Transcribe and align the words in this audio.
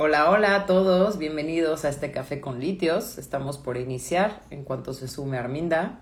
Hola, 0.00 0.30
hola 0.30 0.54
a 0.54 0.66
todos, 0.66 1.18
bienvenidos 1.18 1.84
a 1.84 1.88
este 1.88 2.12
café 2.12 2.40
con 2.40 2.60
litios. 2.60 3.18
Estamos 3.18 3.58
por 3.58 3.76
iniciar 3.76 4.42
en 4.50 4.62
cuanto 4.64 4.92
se 4.94 5.08
sume 5.08 5.38
Arminda. 5.38 6.00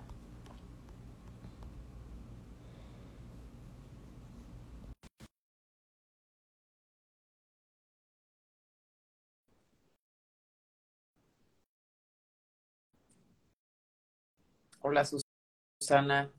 Hola 14.81 15.05
Susana. 15.81 16.31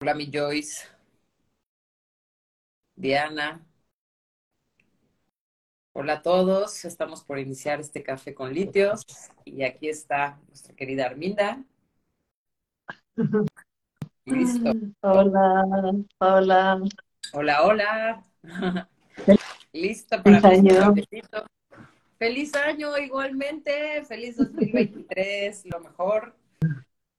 Hola 0.00 0.14
mi 0.14 0.30
Joyce. 0.30 0.86
Diana. 2.96 3.66
Hola 5.94 6.14
a 6.14 6.22
todos, 6.22 6.86
estamos 6.86 7.22
por 7.22 7.38
iniciar 7.38 7.78
este 7.78 8.02
café 8.02 8.32
con 8.32 8.54
litios 8.54 9.04
y 9.44 9.62
aquí 9.62 9.90
está 9.90 10.40
nuestra 10.48 10.74
querida 10.74 11.04
Arminda. 11.04 11.62
Listo. 14.24 14.72
Hola, 15.02 15.94
hola. 16.18 16.80
Hola, 17.34 17.62
hola. 17.62 18.22
Listo 19.74 20.22
para 20.22 20.40
Feliz 20.40 20.72
año. 20.72 20.94
Feliz 22.18 22.54
año 22.54 22.96
igualmente, 22.96 24.02
feliz 24.04 24.38
2023, 24.38 25.66
lo 25.66 25.80
mejor. 25.80 26.34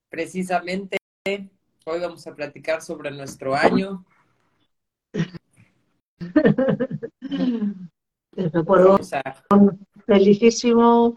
Precisamente, 0.09 0.97
hoy 1.85 1.99
vamos 1.99 2.25
a 2.25 2.33
platicar 2.33 2.81
sobre 2.81 3.11
nuestro 3.11 3.53
año. 3.53 4.03
Recuerdo 8.35 8.99
felicísimo 10.05 11.15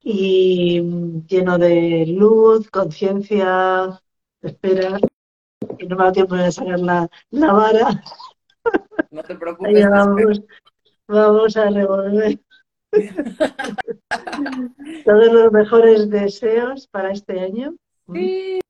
y 0.00 0.80
lleno 1.26 1.58
de 1.58 2.04
luz, 2.06 2.70
conciencia, 2.70 4.00
espera. 4.42 4.98
Y 5.78 5.86
no 5.86 5.96
me 5.96 6.04
da 6.04 6.12
tiempo 6.12 6.34
de 6.34 6.52
sacar 6.52 6.80
la, 6.80 7.08
la 7.30 7.52
vara. 7.52 8.02
No 9.10 9.22
te 9.22 9.34
preocupes. 9.34 9.88
Vamos, 9.88 10.42
vamos 11.08 11.56
a 11.56 11.70
revolver. 11.70 12.40
Todos 15.04 15.32
los 15.32 15.52
mejores 15.52 16.10
deseos 16.10 16.86
para 16.88 17.12
este 17.12 17.40
año, 17.40 17.74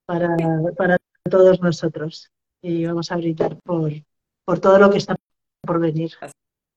para, 0.06 0.36
para 0.76 0.96
todos 1.30 1.60
nosotros. 1.60 2.30
Y 2.62 2.86
vamos 2.86 3.10
a 3.12 3.16
brindar 3.16 3.58
por, 3.64 3.92
por 4.44 4.58
todo 4.58 4.78
lo 4.78 4.90
que 4.90 4.98
está 4.98 5.16
por 5.60 5.80
venir. 5.80 6.12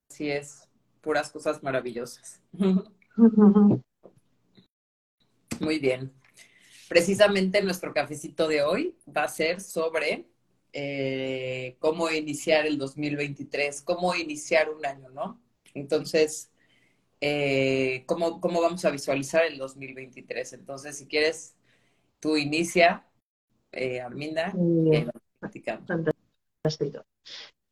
Así 0.09 0.31
es, 0.31 0.66
puras 1.07 1.31
cosas 1.31 1.63
maravillosas. 1.63 2.41
Muy 5.61 5.79
bien. 5.79 6.11
Precisamente 6.89 7.63
nuestro 7.63 7.93
cafecito 7.93 8.45
de 8.49 8.61
hoy 8.61 8.97
va 9.07 9.23
a 9.23 9.29
ser 9.29 9.61
sobre 9.61 10.25
eh, 10.73 11.77
cómo 11.79 12.09
iniciar 12.09 12.65
el 12.65 12.77
2023, 12.77 13.83
cómo 13.83 14.13
iniciar 14.15 14.69
un 14.69 14.85
año, 14.85 15.09
¿no? 15.11 15.41
Entonces, 15.73 16.51
eh, 17.21 18.03
¿cómo, 18.05 18.41
¿cómo 18.41 18.61
vamos 18.61 18.83
a 18.83 18.91
visualizar 18.91 19.45
el 19.45 19.57
2023? 19.57 20.51
Entonces, 20.51 20.97
si 20.97 21.07
quieres, 21.07 21.55
tú 22.19 22.35
inicia, 22.35 23.07
eh, 23.71 24.01
Arminda, 24.01 24.53
y. 24.57 25.05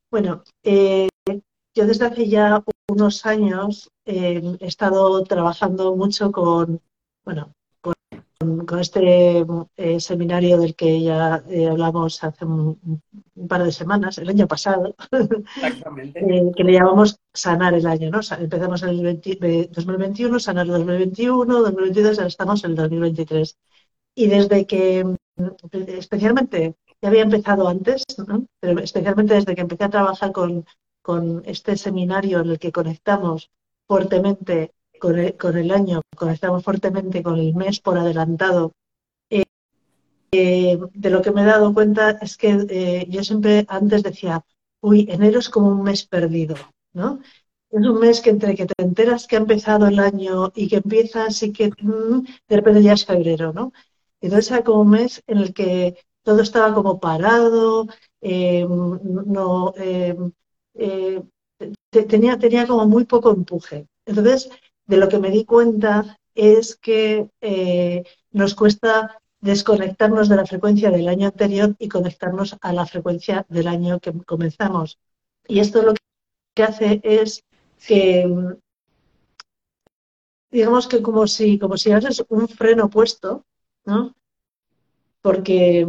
Bueno, 0.09 0.41
yo 0.63 1.86
desde 1.86 2.06
hace 2.06 2.30
ya 2.30 2.63
unos 2.88 3.25
años 3.25 3.91
eh, 4.05 4.41
he 4.59 4.67
estado 4.67 5.23
trabajando 5.23 5.95
mucho 5.95 6.31
con, 6.31 6.81
bueno, 7.23 7.53
con, 7.81 7.95
con 8.66 8.79
este 8.79 9.46
eh, 9.78 10.00
seminario 10.00 10.59
del 10.59 10.75
que 10.75 11.01
ya 11.01 11.44
eh, 11.50 11.68
hablamos 11.68 12.24
hace 12.24 12.45
un, 12.45 13.01
un, 13.35 13.47
par 13.47 13.63
de 13.63 13.72
semanas, 13.72 14.18
el 14.18 14.29
año 14.29 14.47
pasado, 14.47 14.95
eh, 15.12 16.51
que 16.56 16.63
le 16.63 16.74
llamamos 16.74 17.19
sanar 17.34 17.74
el 17.74 17.85
año, 17.88 18.09
¿no? 18.12 18.19
Empezamos 18.40 18.84
en 18.84 18.90
el 18.90 19.03
20, 19.03 19.69
2021, 19.72 20.40
sanar 20.40 20.66
el 20.66 20.72
2021, 20.74 21.62
2022, 21.62 22.18
ahora 22.18 22.28
estamos 22.28 22.63
en 22.63 22.72
el 22.72 22.78
2023. 22.78 23.57
Y 24.18 24.28
desde 24.28 24.66
que, 24.66 25.06
especialmente, 25.88 26.75
ya 27.01 27.09
había 27.09 27.24
empezado 27.24 27.68
antes, 27.68 28.03
¿no? 28.25 28.45
pero 28.62 28.79
especialmente 28.79 29.34
desde 29.34 29.53
que 29.53 29.62
empecé 29.62 29.84
a 29.84 29.90
trabajar 29.90 30.31
con, 30.31 30.66
con 31.06 31.44
este 31.46 31.78
seminario 31.78 32.40
en 32.40 32.50
el 32.50 32.58
que 32.58 32.72
conectamos 32.72 33.52
fuertemente 33.88 34.74
con 35.00 35.20
el, 35.20 35.38
con 35.38 35.56
el 35.56 35.70
año, 35.72 36.02
conectamos 36.18 36.64
fuertemente 36.64 37.22
con 37.22 37.38
el 37.38 37.54
mes 37.54 37.80
por 37.80 37.96
adelantado. 38.00 38.72
Eh, 39.30 39.44
eh, 40.32 40.80
de 41.04 41.10
lo 41.12 41.22
que 41.22 41.30
me 41.30 41.44
he 41.44 41.46
dado 41.46 41.76
cuenta 41.76 42.18
es 42.26 42.38
que 42.38 42.50
eh, 42.70 43.06
yo 43.08 43.24
siempre 43.24 43.66
antes 43.68 44.02
decía, 44.02 44.44
uy, 44.82 45.06
enero 45.08 45.38
es 45.38 45.50
como 45.50 45.70
un 45.70 45.84
mes 45.84 46.08
perdido, 46.08 46.56
¿no? 46.94 47.20
Es 47.70 47.86
un 47.86 48.00
mes 48.00 48.20
que 48.22 48.32
entre 48.32 48.56
que 48.56 48.66
te 48.66 48.84
enteras 48.84 49.28
que 49.28 49.36
ha 49.36 49.46
empezado 49.46 49.86
el 49.86 50.00
año 50.00 50.52
y 50.56 50.68
que 50.68 50.78
empiezas 50.78 51.44
y 51.44 51.54
que 51.54 51.70
mmm, 51.82 52.22
de 52.50 52.56
repente 52.56 52.82
ya 52.82 52.94
es 52.94 53.06
febrero, 53.06 53.54
¿no? 53.54 53.74
Entonces 54.22 54.50
era 54.50 54.64
como 54.64 54.82
un 54.82 54.90
mes 54.90 55.22
en 55.28 55.38
el 55.38 55.54
que 55.54 55.98
todo 56.24 56.42
estaba 56.42 56.74
como 56.74 57.00
parado, 57.00 57.86
eh, 58.22 58.66
no, 58.68 59.74
eh, 60.75 61.24
tenía, 61.90 62.38
tenía 62.38 62.68
como 62.68 62.86
muy 62.86 63.06
poco 63.06 63.31
empuje. 63.31 63.88
Entonces, 64.06 64.50
de 64.86 64.97
lo 64.97 65.09
que 65.09 65.19
me 65.19 65.31
di 65.31 65.46
cuenta 65.46 66.18
es 66.34 66.75
que 66.75 67.30
eh, 67.41 68.03
nos 68.31 68.56
cuesta 68.56 69.22
desconectarnos 69.40 70.28
de 70.28 70.36
la 70.36 70.46
frecuencia 70.46 70.91
del 70.91 71.08
año 71.08 71.28
anterior 71.28 71.75
y 71.80 71.88
conectarnos 71.88 72.58
a 72.62 72.74
la 72.74 72.86
frecuencia 72.86 73.46
del 73.47 73.68
año 73.68 74.00
que 74.00 74.12
comenzamos. 74.25 75.00
Y 75.47 75.59
esto 75.59 75.81
lo 75.84 75.94
que 76.56 76.63
hace 76.63 77.00
es 77.03 77.44
que, 77.86 78.28
digamos 80.52 80.88
que 80.88 81.02
como 81.02 81.28
si, 81.28 81.59
como 81.59 81.78
si 81.78 81.92
haces 81.92 82.24
un 82.30 82.47
freno 82.47 82.90
puesto, 82.90 83.46
¿no? 83.86 84.16
Porque 85.22 85.88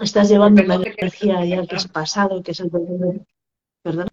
estás 0.00 0.28
llevando 0.28 0.62
una 0.62 0.74
energía 0.74 1.44
ya 1.44 1.66
que 1.66 1.76
es 1.76 1.88
pasado, 1.88 2.42
que 2.42 2.52
es 2.52 2.60
el 2.60 2.70
¿Perdón? 3.82 4.08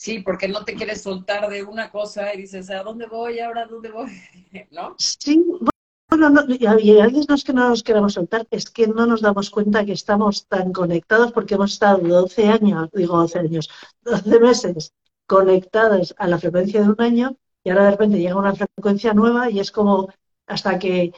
Sí, 0.00 0.20
porque 0.20 0.48
no 0.48 0.64
te 0.64 0.72
quieres 0.72 1.02
soltar 1.02 1.46
de 1.50 1.62
una 1.62 1.90
cosa 1.90 2.32
y 2.32 2.38
dices, 2.38 2.70
¿a 2.70 2.82
dónde 2.82 3.04
voy? 3.06 3.38
¿Ahora 3.38 3.66
dónde 3.66 3.90
voy? 3.90 4.10
¿No? 4.70 4.94
Sí, 4.96 5.44
bueno, 6.08 6.30
no, 6.30 6.42
y 6.48 6.66
a 6.66 7.04
veces 7.04 7.28
no 7.28 7.34
es 7.34 7.44
que 7.44 7.52
no 7.52 7.68
nos 7.68 7.82
queramos 7.82 8.14
soltar, 8.14 8.46
es 8.50 8.70
que 8.70 8.86
no 8.86 9.04
nos 9.04 9.20
damos 9.20 9.50
cuenta 9.50 9.84
que 9.84 9.92
estamos 9.92 10.46
tan 10.46 10.72
conectados 10.72 11.32
porque 11.32 11.56
hemos 11.56 11.74
estado 11.74 11.98
12 11.98 12.48
años, 12.48 12.88
digo 12.94 13.18
12 13.18 13.40
años, 13.40 13.68
12 14.00 14.40
meses 14.40 14.94
conectados 15.26 16.14
a 16.16 16.28
la 16.28 16.38
frecuencia 16.38 16.80
de 16.80 16.88
un 16.88 17.00
año 17.02 17.36
y 17.62 17.68
ahora 17.68 17.84
de 17.84 17.90
repente 17.90 18.18
llega 18.18 18.36
una 18.36 18.54
frecuencia 18.54 19.12
nueva 19.12 19.50
y 19.50 19.60
es 19.60 19.70
como 19.70 20.08
hasta 20.46 20.78
que 20.78 21.12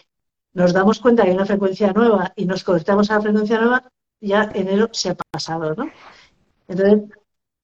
nos 0.55 0.73
damos 0.73 0.99
cuenta 0.99 1.23
que 1.23 1.29
hay 1.29 1.37
una 1.37 1.47
frecuencia 1.47 1.93
nueva 1.93 2.33
y 2.35 2.47
nos 2.47 2.65
conectamos 2.65 3.13
a 3.13 3.15
la 3.15 3.23
frecuencia 3.23 3.61
nueva, 3.61 3.89
ya 4.21 4.51
enero 4.53 4.89
se 4.91 5.11
ha 5.11 5.15
pasado, 5.15 5.73
¿no? 5.77 5.89
Entonces, 6.67 7.17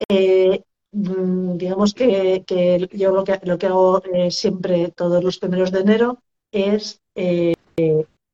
eh, 0.09 0.63
digamos 0.91 1.95
que, 1.95 2.45
que, 2.47 2.89
yo 2.93 3.13
lo 3.13 3.25
que, 3.25 3.41
lo 3.45 3.59
que 3.59 3.67
hago 3.67 4.03
eh, 4.05 4.31
siempre 4.31 4.91
todos 4.91 5.23
los 5.23 5.39
primeros 5.39 5.71
de 5.71 5.81
enero 5.81 6.19
es 6.51 7.01
eh, 7.15 7.55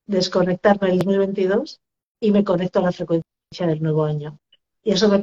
desconectarme 0.06 0.88
del 0.88 0.98
2022 0.98 1.80
y 2.20 2.30
me 2.30 2.44
conecto 2.44 2.78
a 2.78 2.82
la 2.82 2.92
frecuencia 2.92 3.66
del 3.66 3.82
nuevo 3.82 4.04
año. 4.04 4.38
Y 4.82 4.92
eso 4.92 5.08
me 5.08 5.22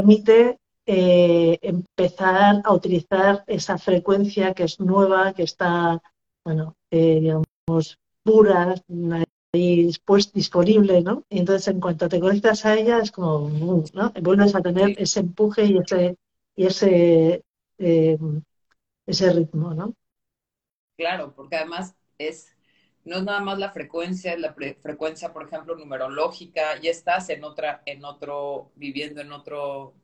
permite 0.00 0.58
eh, 0.86 1.58
empezar 1.60 2.62
a 2.64 2.72
utilizar 2.72 3.44
esa 3.46 3.76
frecuencia 3.76 4.54
que 4.54 4.64
es 4.64 4.80
nueva, 4.80 5.34
que 5.34 5.42
está, 5.42 6.00
bueno, 6.44 6.74
digamos, 6.90 7.98
pura, 8.22 8.74
ahí 9.52 9.92
pues, 10.04 10.32
disponible, 10.32 11.02
¿no? 11.02 11.24
Y 11.28 11.40
entonces 11.40 11.68
en 11.68 11.80
cuanto 11.80 12.08
te 12.08 12.20
conectas 12.20 12.64
a 12.64 12.74
ella 12.76 12.98
es 12.98 13.10
como, 13.10 13.50
¿no? 13.92 14.12
Vuelves 14.22 14.54
a 14.54 14.62
tener 14.62 14.94
ese 15.00 15.20
empuje 15.20 15.64
y 15.64 15.78
ese 15.78 16.16
y 16.56 16.66
ese, 16.66 17.44
eh, 17.78 18.18
ese 19.06 19.32
ritmo, 19.32 19.74
¿no? 19.74 19.94
Claro, 20.96 21.34
porque 21.34 21.56
además 21.56 21.94
es, 22.18 22.56
no 23.04 23.16
es 23.18 23.22
nada 23.24 23.40
más 23.40 23.58
la 23.58 23.70
frecuencia, 23.72 24.32
es 24.32 24.40
la 24.40 24.54
frecuencia, 24.54 25.32
por 25.32 25.44
ejemplo, 25.46 25.76
numerológica, 25.76 26.80
ya 26.80 26.90
estás 26.90 27.28
en 27.28 27.44
otra, 27.44 27.82
en 27.86 28.04
otro, 28.04 28.72
viviendo 28.76 29.20
en 29.20 29.30
otro, 29.32 29.94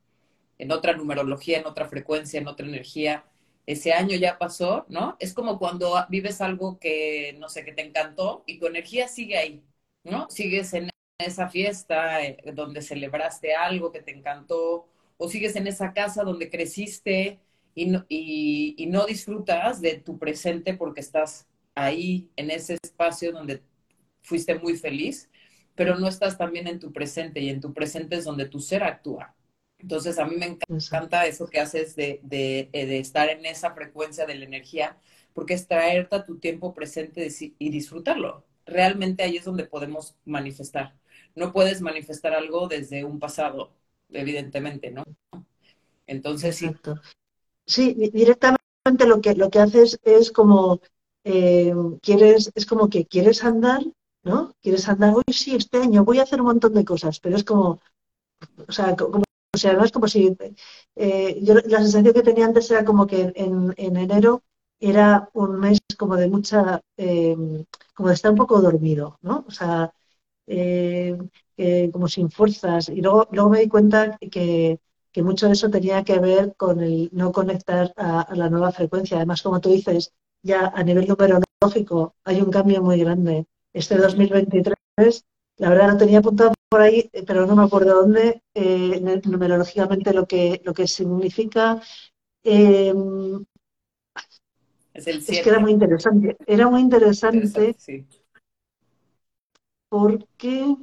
en 0.58 0.72
otra 0.72 0.94
numerología, 0.94 1.58
en 1.60 1.66
otra 1.66 1.86
frecuencia, 1.88 2.40
en 2.40 2.48
otra 2.48 2.66
energía. 2.66 3.24
Ese 3.66 3.92
año 3.94 4.16
ya 4.16 4.38
pasó, 4.38 4.86
¿no? 4.88 5.16
Es 5.20 5.34
como 5.34 5.58
cuando 5.58 5.94
vives 6.10 6.40
algo 6.42 6.78
que, 6.78 7.36
no 7.40 7.48
sé, 7.48 7.64
que 7.64 7.72
te 7.72 7.82
encantó 7.86 8.44
y 8.46 8.58
tu 8.60 8.66
energía 8.66 9.08
sigue 9.08 9.38
ahí, 9.38 9.64
¿no? 10.04 10.30
Sigues 10.30 10.74
en 10.74 10.90
esa 11.18 11.48
fiesta 11.48 12.24
eh, 12.24 12.38
donde 12.54 12.82
celebraste 12.82 13.54
algo 13.54 13.92
que 13.92 14.02
te 14.02 14.12
encantó 14.12 14.88
o 15.16 15.28
sigues 15.28 15.56
en 15.56 15.66
esa 15.66 15.92
casa 15.92 16.24
donde 16.24 16.50
creciste 16.50 17.40
y 17.74 17.86
no, 17.86 18.04
y 18.08 18.86
no 18.90 19.06
disfrutas 19.06 19.80
de 19.80 19.98
tu 19.98 20.18
presente 20.18 20.74
porque 20.74 21.00
estás 21.00 21.46
ahí 21.74 22.30
en 22.36 22.50
ese 22.50 22.78
espacio 22.82 23.32
donde 23.32 23.62
fuiste 24.22 24.54
muy 24.58 24.76
feliz, 24.76 25.30
pero 25.74 25.98
no 25.98 26.08
estás 26.08 26.38
también 26.38 26.66
en 26.68 26.78
tu 26.78 26.92
presente 26.92 27.40
y 27.40 27.48
en 27.48 27.60
tu 27.60 27.72
presente 27.74 28.16
es 28.16 28.24
donde 28.24 28.46
tu 28.46 28.60
ser 28.60 28.82
actúa. 28.82 29.34
Entonces 29.78 30.18
a 30.18 30.26
mí 30.26 30.36
me 30.36 30.46
encanta 30.68 31.26
eso 31.26 31.46
que 31.48 31.58
haces 31.60 31.96
de, 31.96 32.20
de, 32.22 32.68
eh, 32.72 32.86
de 32.86 32.98
estar 33.00 33.28
en 33.30 33.44
esa 33.46 33.74
frecuencia 33.74 34.26
de 34.26 34.36
la 34.36 34.44
energía, 34.44 34.96
porque 35.32 35.54
es 35.54 35.66
traerte 35.66 36.16
a 36.16 36.24
tu 36.24 36.38
tiempo 36.38 36.74
presente 36.74 37.28
y 37.58 37.70
disfrutarlo. 37.70 38.44
Realmente 38.66 39.22
ahí 39.24 39.36
es 39.36 39.44
donde 39.44 39.64
podemos 39.64 40.16
manifestar. 40.24 40.94
No 41.34 41.52
puedes 41.52 41.80
manifestar 41.80 42.34
algo 42.34 42.68
desde 42.68 43.04
un 43.04 43.18
pasado, 43.18 43.72
evidentemente, 44.12 44.90
¿no? 44.90 45.04
Entonces 46.06 46.56
sí. 46.56 46.70
Sí, 47.66 47.94
directamente 48.12 49.06
lo 49.06 49.20
que, 49.20 49.34
lo 49.34 49.50
que 49.50 49.60
haces 49.60 49.98
es 50.02 50.32
como, 50.32 50.80
eh, 51.24 51.72
quieres, 52.02 52.50
es 52.54 52.66
como 52.66 52.88
que 52.88 53.06
quieres 53.06 53.44
andar, 53.44 53.82
¿no? 54.24 54.54
Quieres 54.60 54.88
andar, 54.88 55.14
hoy 55.14 55.32
sí, 55.32 55.54
este 55.54 55.78
año 55.78 56.04
voy 56.04 56.18
a 56.18 56.24
hacer 56.24 56.40
un 56.40 56.48
montón 56.48 56.74
de 56.74 56.84
cosas, 56.84 57.20
pero 57.20 57.36
es 57.36 57.44
como, 57.44 57.80
o 58.68 58.72
sea, 58.72 58.96
como 58.96 59.22
o 59.54 59.58
sea, 59.58 59.74
no 59.74 59.84
es 59.84 59.92
como 59.92 60.08
si 60.08 60.34
eh, 60.96 61.38
yo 61.42 61.54
la 61.54 61.78
sensación 61.78 62.14
que 62.14 62.22
tenía 62.22 62.46
antes 62.46 62.70
era 62.70 62.84
como 62.86 63.06
que 63.06 63.32
en, 63.36 63.74
enero 63.76 64.42
era 64.80 65.28
un 65.34 65.60
mes 65.60 65.78
como 65.98 66.16
de 66.16 66.28
mucha, 66.28 66.80
eh, 66.96 67.36
como 67.94 68.08
de 68.08 68.14
estar 68.14 68.30
un 68.30 68.38
poco 68.38 68.62
dormido, 68.62 69.18
¿no? 69.20 69.44
O 69.46 69.50
sea, 69.50 69.92
eh, 70.46 71.16
como 71.92 72.08
sin 72.08 72.30
fuerzas. 72.30 72.88
Y 72.88 73.00
luego, 73.00 73.28
luego 73.32 73.50
me 73.50 73.60
di 73.60 73.68
cuenta 73.68 74.18
que, 74.18 74.80
que, 75.12 75.22
mucho 75.22 75.46
de 75.46 75.52
eso 75.52 75.70
tenía 75.70 76.04
que 76.04 76.18
ver 76.18 76.54
con 76.56 76.80
el 76.80 77.08
no 77.12 77.32
conectar 77.32 77.92
a, 77.96 78.22
a, 78.22 78.34
la 78.34 78.50
nueva 78.50 78.72
frecuencia. 78.72 79.16
Además, 79.18 79.42
como 79.42 79.60
tú 79.60 79.70
dices, 79.70 80.12
ya 80.42 80.72
a 80.74 80.82
nivel 80.82 81.06
numerológico 81.08 82.14
hay 82.24 82.40
un 82.40 82.50
cambio 82.50 82.82
muy 82.82 82.98
grande. 82.98 83.46
Este 83.72 83.96
2023 83.96 84.76
la 85.58 85.68
verdad 85.68 85.88
no 85.88 85.96
tenía 85.96 86.18
apuntado 86.18 86.52
por 86.68 86.80
ahí, 86.80 87.10
eh, 87.12 87.22
pero 87.26 87.46
no 87.46 87.54
me 87.54 87.64
acuerdo 87.64 88.02
dónde, 88.02 88.42
eh, 88.54 89.20
numerológicamente 89.24 90.12
lo 90.12 90.26
que, 90.26 90.60
lo 90.64 90.74
que 90.74 90.86
significa. 90.86 91.80
Em, 92.42 93.44
es, 94.94 95.26
que 95.26 95.48
era 95.48 95.60
muy 95.60 95.72
interesante. 95.72 96.36
Era 96.46 96.68
muy 96.68 96.80
interesante, 96.80 97.76
porque 99.92 100.74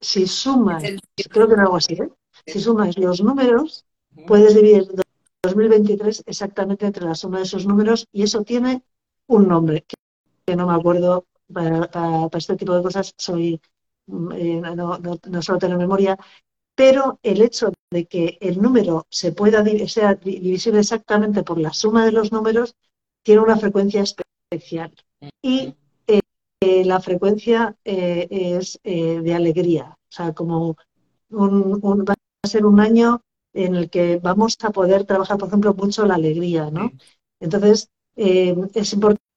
si 0.00 0.28
sumas, 0.28 0.84
creo 1.30 1.48
que 1.48 1.54
era 1.54 1.64
algo 1.64 1.78
así, 1.78 1.94
¿eh? 1.94 2.08
si 2.46 2.60
sumas 2.60 2.96
los 2.96 3.20
números, 3.20 3.84
puedes 4.28 4.54
dividir 4.54 4.86
2023 5.42 6.22
exactamente 6.26 6.86
entre 6.86 7.06
la 7.06 7.16
suma 7.16 7.38
de 7.38 7.42
esos 7.42 7.66
números 7.66 8.06
y 8.12 8.22
eso 8.22 8.44
tiene 8.44 8.84
un 9.26 9.48
nombre, 9.48 9.84
que 10.46 10.54
no 10.54 10.68
me 10.68 10.74
acuerdo 10.74 11.26
para, 11.52 11.90
para, 11.90 12.28
este 12.34 12.54
tipo 12.54 12.72
de 12.76 12.84
cosas 12.84 13.12
soy 13.18 13.60
eh, 14.36 14.60
no, 14.76 14.98
no, 14.98 15.42
solo 15.42 15.58
tener 15.58 15.76
memoria, 15.76 16.16
pero 16.76 17.18
el 17.24 17.42
hecho 17.42 17.72
de 17.90 18.06
que 18.06 18.38
el 18.40 18.62
número 18.62 19.08
se 19.10 19.32
pueda 19.32 19.64
sea 19.88 20.14
divisible 20.14 20.78
exactamente 20.78 21.42
por 21.42 21.58
la 21.58 21.72
suma 21.72 22.04
de 22.04 22.12
los 22.12 22.30
números 22.30 22.76
tiene 23.24 23.40
una 23.40 23.56
frecuencia 23.56 24.02
especial. 24.02 24.94
Y 25.42 25.74
eh, 26.60 26.80
eh, 26.80 26.84
la 26.84 27.00
frecuencia 27.00 27.76
es 27.84 28.80
de 28.82 29.34
alegría, 29.34 29.96
o 29.98 30.12
sea, 30.12 30.32
como 30.32 30.76
un, 31.30 32.04
va 32.08 32.14
a 32.42 32.48
ser 32.48 32.66
un 32.66 32.80
año 32.80 33.22
en 33.52 33.74
el 33.74 33.90
que 33.90 34.18
vamos 34.18 34.56
a 34.62 34.70
poder 34.70 35.04
trabajar, 35.04 35.38
por 35.38 35.48
ejemplo, 35.48 35.74
mucho 35.74 36.06
la 36.06 36.14
alegría, 36.14 36.70
¿no? 36.70 36.92
Entonces, 37.40 37.90
es 38.16 38.92
importante 38.92 39.30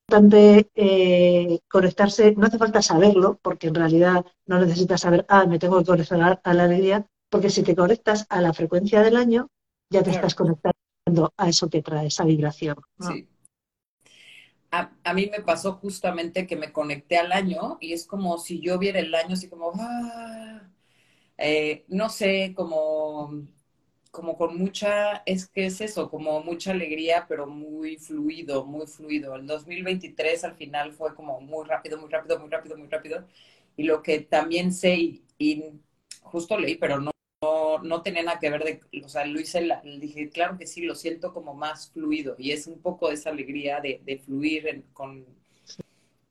eh, 0.76 1.60
conectarse, 1.70 2.34
no 2.36 2.46
hace 2.46 2.58
falta 2.58 2.82
saberlo, 2.82 3.40
porque 3.42 3.68
en 3.68 3.76
realidad 3.76 4.26
no 4.46 4.60
necesitas 4.60 5.02
saber, 5.02 5.26
ah, 5.30 5.46
me 5.46 5.60
tengo 5.60 5.80
que 5.80 5.86
conectar 5.86 6.42
a 6.44 6.54
la 6.54 6.64
alegría, 6.64 7.08
porque 7.30 7.50
si 7.50 7.64
te 7.64 7.76
conectas 7.76 8.26
a 8.30 8.42
la 8.42 8.54
frecuencia 8.54 9.02
del 9.02 9.18
año, 9.18 9.50
ya 9.90 10.04
te 10.04 10.12
estás 10.12 10.36
conectando 10.36 11.34
a 11.38 11.50
eso 11.50 11.70
que 11.70 11.82
trae, 11.82 12.08
esa 12.08 12.26
vibración. 12.26 12.78
Sí. 13.00 13.28
A, 14.76 15.14
mí 15.14 15.30
me 15.32 15.42
pasó 15.42 15.74
justamente 15.74 16.48
que 16.48 16.56
me 16.56 16.72
conecté 16.72 17.18
al 17.18 17.32
año 17.32 17.78
y 17.80 17.94
es 17.94 18.08
como 18.08 18.40
si 18.40 18.60
yo 18.60 18.80
viera 18.80 19.00
el 19.00 19.14
año 19.14 19.34
así 19.36 19.48
como, 19.48 19.72
ah, 19.80 20.64
eh, 21.38 21.86
no 21.90 22.10
sé, 22.10 22.54
como 22.56 23.48
como 24.12 24.38
con 24.38 24.58
mucha, 24.58 25.24
es 25.26 25.48
que 25.48 25.68
es 25.68 25.82
eso, 25.82 26.10
como 26.10 26.42
mucha 26.44 26.72
alegría, 26.72 27.26
pero 27.30 27.48
muy 27.48 27.98
fluido, 27.98 28.66
muy 28.66 28.88
fluido. 28.88 29.36
El 29.36 29.48
2023 29.48 30.44
al 30.46 30.56
final 30.56 30.94
fue 30.94 31.16
como 31.16 31.42
muy 31.42 31.66
rápido, 31.68 32.00
muy 32.00 32.10
rápido, 32.12 32.40
muy 32.40 32.50
rápido, 32.52 32.78
muy 32.78 32.88
rápido. 32.90 33.28
Y 33.78 33.84
lo 33.86 34.04
que 34.04 34.22
también 34.22 34.74
sé, 34.74 35.22
y, 35.40 35.64
justo 36.24 36.60
leí, 36.60 36.76
pero 36.78 37.00
no, 37.02 37.13
no, 37.84 38.02
tenía 38.02 38.24
nada 38.24 38.40
que 38.40 38.50
ver 38.50 38.64
de, 38.64 39.04
o 39.04 39.10
sea, 39.10 39.26
lo 39.26 39.40
hice, 39.40 39.68
dije, 40.00 40.30
claro 40.30 40.58
que 40.58 40.68
sí, 40.68 40.82
lo 40.82 40.96
siento 40.96 41.34
como 41.34 41.54
más 41.54 41.92
fluido. 41.92 42.36
Y 42.38 42.52
es 42.52 42.68
un 42.68 42.80
poco 42.80 43.10
esa 43.10 43.30
alegría 43.30 43.80
de, 43.80 44.02
de 44.06 44.18
fluir 44.20 44.68
en, 44.68 44.82
con, 44.94 45.26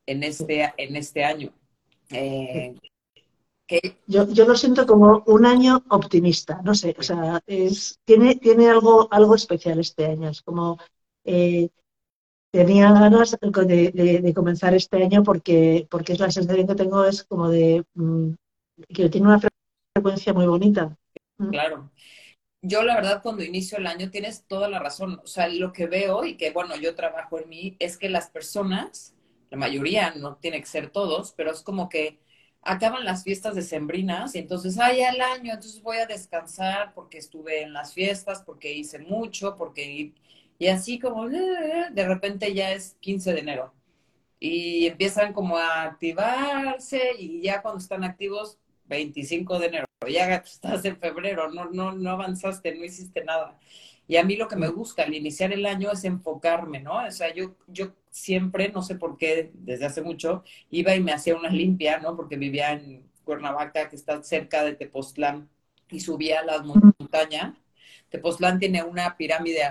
en, 0.06 0.22
este, 0.22 0.72
en 0.76 0.96
este 0.96 1.24
año. 1.24 1.52
Eh, 2.10 2.74
yo, 4.06 4.28
yo, 4.28 4.46
lo 4.46 4.54
siento 4.54 4.86
como 4.86 5.22
un 5.26 5.46
año 5.46 5.82
optimista, 5.88 6.60
no 6.62 6.74
sé, 6.74 6.94
o 6.98 7.02
sea, 7.02 7.40
es, 7.46 7.98
tiene, 8.04 8.36
tiene 8.36 8.68
algo, 8.68 9.08
algo 9.10 9.34
especial 9.34 9.78
este 9.80 10.04
año, 10.04 10.28
es 10.28 10.42
como 10.42 10.78
eh, 11.24 11.70
tenía 12.52 12.92
ganas 12.92 13.36
de, 13.40 14.32
comenzar 14.34 14.74
este 14.74 15.02
año 15.02 15.22
porque, 15.22 15.86
porque 15.90 16.12
es 16.12 16.20
la 16.20 16.30
sensación 16.30 16.66
que 16.66 16.74
tengo 16.74 17.04
es 17.04 17.24
como 17.24 17.48
de 17.48 17.84
mm, 17.94 18.32
que 18.88 19.08
tiene 19.08 19.26
una 19.26 19.40
frecuencia 19.94 20.34
muy 20.34 20.46
bonita. 20.46 20.96
Claro. 21.50 21.90
Yo 22.62 22.82
la 22.82 22.94
verdad 22.94 23.22
cuando 23.22 23.42
inicio 23.42 23.78
el 23.78 23.86
año 23.86 24.10
tienes 24.10 24.46
toda 24.46 24.68
la 24.68 24.78
razón, 24.78 25.20
o 25.24 25.26
sea, 25.26 25.48
lo 25.48 25.72
que 25.72 25.86
veo 25.86 26.24
y 26.24 26.36
que 26.36 26.50
bueno, 26.52 26.76
yo 26.76 26.94
trabajo 26.94 27.38
en 27.40 27.48
mí 27.48 27.76
es 27.80 27.98
que 27.98 28.08
las 28.08 28.30
personas, 28.30 29.14
la 29.50 29.58
mayoría, 29.58 30.14
no 30.14 30.36
tiene 30.36 30.60
que 30.60 30.66
ser 30.66 30.90
todos, 30.90 31.32
pero 31.32 31.50
es 31.52 31.62
como 31.62 31.88
que 31.88 32.20
acaban 32.62 33.04
las 33.04 33.24
fiestas 33.24 33.54
decembrinas 33.56 34.34
y 34.36 34.38
entonces, 34.38 34.78
ay, 34.78 35.00
el 35.02 35.20
año, 35.20 35.54
entonces 35.54 35.82
voy 35.82 35.98
a 35.98 36.06
descansar 36.06 36.94
porque 36.94 37.18
estuve 37.18 37.62
en 37.62 37.72
las 37.72 37.92
fiestas, 37.94 38.42
porque 38.42 38.72
hice 38.72 38.98
mucho, 39.00 39.56
porque... 39.56 40.12
Y 40.58 40.68
así 40.68 40.98
como 41.00 41.28
de 41.28 42.06
repente 42.06 42.54
ya 42.54 42.72
es 42.72 42.96
15 43.00 43.32
de 43.32 43.40
enero. 43.40 43.74
Y 44.40 44.86
empiezan 44.86 45.32
como 45.32 45.56
a 45.56 45.82
activarse 45.84 47.12
y 47.18 47.42
ya 47.42 47.62
cuando 47.62 47.78
están 47.80 48.04
activos, 48.04 48.58
25 48.86 49.58
de 49.58 49.66
enero. 49.66 49.86
Ya 50.08 50.34
estás 50.36 50.84
en 50.84 50.98
febrero, 50.98 51.50
no, 51.50 51.66
no, 51.70 51.92
no 51.92 52.10
avanzaste, 52.10 52.74
no 52.74 52.84
hiciste 52.84 53.24
nada. 53.24 53.58
Y 54.08 54.16
a 54.16 54.24
mí 54.24 54.36
lo 54.36 54.48
que 54.48 54.56
me 54.56 54.68
gusta 54.68 55.04
al 55.04 55.14
iniciar 55.14 55.52
el 55.52 55.64
año 55.64 55.90
es 55.92 56.04
enfocarme, 56.04 56.80
¿no? 56.80 57.04
O 57.06 57.10
sea, 57.10 57.32
yo, 57.34 57.56
yo 57.68 57.94
siempre, 58.10 58.68
no 58.70 58.82
sé 58.82 58.96
por 58.96 59.16
qué, 59.16 59.50
desde 59.54 59.86
hace 59.86 60.02
mucho, 60.02 60.44
iba 60.70 60.94
y 60.94 61.00
me 61.00 61.12
hacía 61.12 61.36
una 61.36 61.50
limpia, 61.50 61.98
¿no? 61.98 62.16
Porque 62.16 62.36
vivía 62.36 62.72
en 62.72 63.10
Cuernavaca, 63.24 63.88
que 63.88 63.96
está 63.96 64.22
cerca 64.22 64.64
de 64.64 64.74
Tepoztlán, 64.74 65.48
y 65.90 66.00
subía 66.00 66.40
a 66.40 66.44
la 66.44 66.62
montaña. 66.62 67.56
Tepoztlán 68.10 68.58
tiene 68.58 68.82
una 68.82 69.16
pirámide 69.16 69.62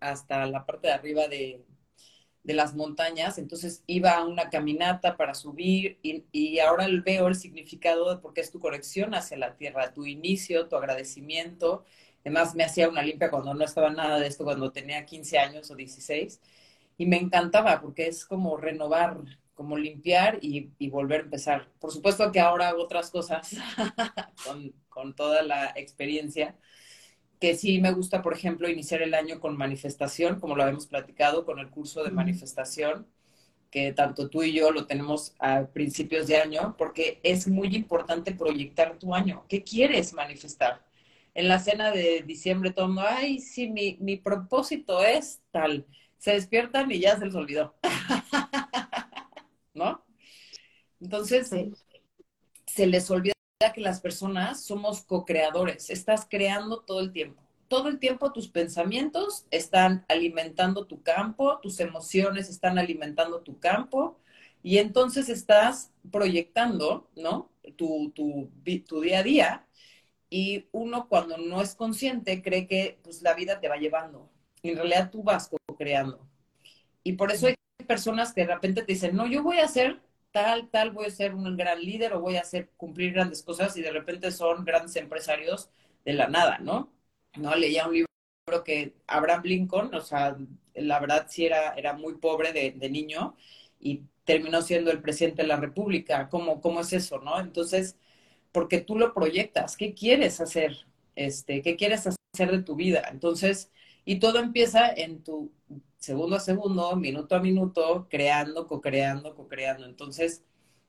hasta 0.00 0.46
la 0.46 0.64
parte 0.64 0.88
de 0.88 0.94
arriba 0.94 1.28
de, 1.28 1.64
las 2.44 2.74
montañas, 2.74 3.38
entonces 3.38 3.84
iba 3.86 4.12
a 4.12 4.24
una 4.24 4.50
caminata 4.50 5.16
para 5.16 5.34
subir 5.34 5.98
y, 6.02 6.24
y, 6.32 6.58
ahora 6.58 6.88
veo 7.04 7.28
el 7.28 7.36
significado 7.36 8.14
de 8.14 8.20
por 8.20 8.34
qué 8.34 8.40
es 8.40 8.50
tu 8.50 8.58
conexión 8.60 9.14
hacia 9.14 9.36
la 9.36 9.56
tierra, 9.56 9.92
tu 9.92 10.06
inicio, 10.06 10.68
tu 10.68 10.76
agradecimiento. 10.76 11.84
Además, 12.24 12.54
me 12.54 12.64
hacía 12.64 12.88
una 12.88 13.02
limpia 13.02 13.30
cuando 13.30 13.54
no 13.54 13.64
estaba 13.64 13.90
nada 13.90 14.18
de 14.18 14.26
esto, 14.26 14.44
cuando 14.44 14.72
tenía 14.72 15.06
15 15.06 15.38
años 15.38 15.70
o 15.70 15.76
16 15.76 16.40
y 17.02 17.06
me 17.06 17.16
encantaba 17.16 17.80
porque 17.80 18.06
es 18.06 18.24
como 18.24 18.56
renovar, 18.56 19.18
como 19.54 19.76
limpiar 19.76 20.38
y, 20.40 20.70
volver 20.88 21.20
a 21.20 21.24
empezar. 21.24 21.68
Por 21.80 21.90
supuesto 21.92 22.30
que 22.30 22.40
ahora 22.40 22.68
hago 22.68 22.82
otras 22.82 23.10
cosas 23.10 23.56
con, 24.88 25.14
toda 25.14 25.42
la 25.42 25.72
experiencia, 25.76 26.56
que 27.42 27.56
sí 27.56 27.80
me 27.80 27.90
gusta, 27.90 28.22
por 28.22 28.34
ejemplo, 28.34 28.68
iniciar 28.68 29.02
el 29.02 29.14
año 29.14 29.40
con 29.40 29.56
manifestación, 29.56 30.38
como 30.38 30.54
lo 30.54 30.62
habíamos 30.62 30.86
platicado, 30.86 31.44
con 31.44 31.58
el 31.58 31.70
curso 31.70 32.04
de 32.04 32.12
manifestación, 32.12 33.08
que 33.68 33.92
tanto 33.92 34.30
tú 34.30 34.44
y 34.44 34.52
yo 34.52 34.70
lo 34.70 34.86
tenemos 34.86 35.34
a 35.40 35.66
principios 35.66 36.28
de 36.28 36.36
año, 36.36 36.76
porque 36.78 37.18
es 37.24 37.48
muy 37.48 37.74
importante 37.74 38.30
proyectar 38.32 38.96
tu 38.96 39.12
año. 39.12 39.44
¿Qué 39.48 39.64
quieres 39.64 40.12
manifestar? 40.12 40.86
En 41.34 41.48
la 41.48 41.58
cena 41.58 41.90
de 41.90 42.22
diciembre 42.22 42.70
todo 42.70 42.94
ay, 43.00 43.40
sí, 43.40 43.68
mi, 43.68 43.96
mi 44.00 44.16
propósito 44.18 45.02
es 45.02 45.40
tal 45.50 45.84
se 46.18 46.34
despiertan 46.34 46.92
y 46.92 47.00
ya 47.00 47.18
se 47.18 47.24
les 47.24 47.34
olvidó. 47.34 47.74
¿No? 49.74 50.04
Entonces, 51.00 51.50
se 52.66 52.86
les 52.86 53.10
olvida 53.10 53.32
que 53.70 53.80
las 53.80 54.00
personas 54.00 54.64
somos 54.64 55.02
co-creadores. 55.02 55.90
Estás 55.90 56.26
creando 56.28 56.80
todo 56.80 57.00
el 57.00 57.12
tiempo. 57.12 57.40
todo 57.68 57.88
el 57.88 57.98
tiempo 57.98 58.32
tus 58.32 58.48
pensamientos 58.48 59.46
están 59.50 60.04
alimentando 60.08 60.86
tu 60.86 61.02
campo, 61.02 61.58
tus 61.60 61.80
emociones 61.80 62.50
están 62.50 62.78
alimentando 62.78 63.40
tu 63.40 63.58
campo, 63.60 64.18
y 64.62 64.78
entonces 64.78 65.28
estás 65.28 65.90
proyectando, 66.10 67.08
¿no? 67.16 67.50
Tu, 67.76 68.10
tu, 68.14 68.50
día 69.02 69.20
a 69.20 69.22
día, 69.22 69.66
y 70.30 70.66
uno 70.72 71.08
cuando 71.08 71.36
no 71.38 71.60
es 71.62 71.74
consciente 71.74 72.42
cree 72.42 72.66
que 72.66 72.98
pues, 73.02 73.22
la 73.22 73.34
vida 73.34 73.60
te 73.60 73.68
va 73.68 73.76
llevando. 73.76 74.30
En 74.62 74.76
realidad 74.76 75.10
tú 75.10 75.22
vas 75.22 75.50
creando. 75.78 76.26
Y 77.02 77.14
por 77.14 77.32
eso 77.32 77.46
hay 77.46 77.56
personas 77.86 78.32
que 78.32 78.42
de 78.42 78.54
repente 78.54 78.82
te 78.82 78.92
dicen, 78.92 79.16
no, 79.16 79.26
yo 79.26 79.42
voy 79.42 79.58
a 79.58 79.68
ser 79.68 80.00
tal, 80.32 80.70
tal, 80.70 80.90
voy 80.92 81.06
a 81.06 81.10
ser 81.10 81.34
un 81.34 81.56
gran 81.56 81.80
líder 81.80 82.14
o 82.14 82.20
voy 82.20 82.36
a 82.36 82.40
hacer 82.42 82.70
cumplir 82.76 83.12
grandes 83.12 83.42
cosas 83.42 83.76
y 83.76 83.82
de 83.82 83.90
repente 83.92 84.30
son 84.32 84.64
grandes 84.64 84.96
empresarios 84.96 85.70
de 86.04 86.14
la 86.14 86.28
nada, 86.28 86.58
¿no? 86.58 86.92
No 87.36 87.54
leía 87.56 87.86
un 87.88 87.94
libro 87.94 88.64
que 88.64 88.94
Abraham 89.06 89.42
Lincoln, 89.44 89.94
o 89.94 90.00
sea, 90.00 90.36
la 90.74 91.00
verdad 91.00 91.26
sí 91.30 91.46
era, 91.46 91.74
era 91.74 91.92
muy 91.94 92.14
pobre 92.18 92.52
de, 92.52 92.72
de 92.72 92.90
niño 92.90 93.36
y 93.80 94.02
terminó 94.24 94.62
siendo 94.62 94.90
el 94.90 95.00
presidente 95.02 95.42
de 95.42 95.48
la 95.48 95.56
República. 95.56 96.28
¿Cómo, 96.28 96.60
¿Cómo 96.60 96.80
es 96.80 96.92
eso, 96.92 97.18
no? 97.20 97.38
Entonces, 97.40 97.96
porque 98.52 98.80
tú 98.80 98.98
lo 98.98 99.14
proyectas, 99.14 99.76
¿qué 99.76 99.94
quieres 99.94 100.40
hacer? 100.40 100.86
Este, 101.16 101.62
¿Qué 101.62 101.76
quieres 101.76 102.06
hacer 102.06 102.50
de 102.52 102.62
tu 102.62 102.76
vida? 102.76 103.04
Entonces, 103.10 103.70
y 104.04 104.18
todo 104.20 104.38
empieza 104.40 104.88
en 104.90 105.22
tu 105.22 105.52
segundo 106.02 106.36
a 106.36 106.40
segundo, 106.40 106.96
minuto 106.96 107.36
a 107.36 107.40
minuto, 107.40 108.08
creando, 108.10 108.66
co-creando, 108.66 109.34
co-creando. 109.36 109.86
Entonces, 109.86 110.44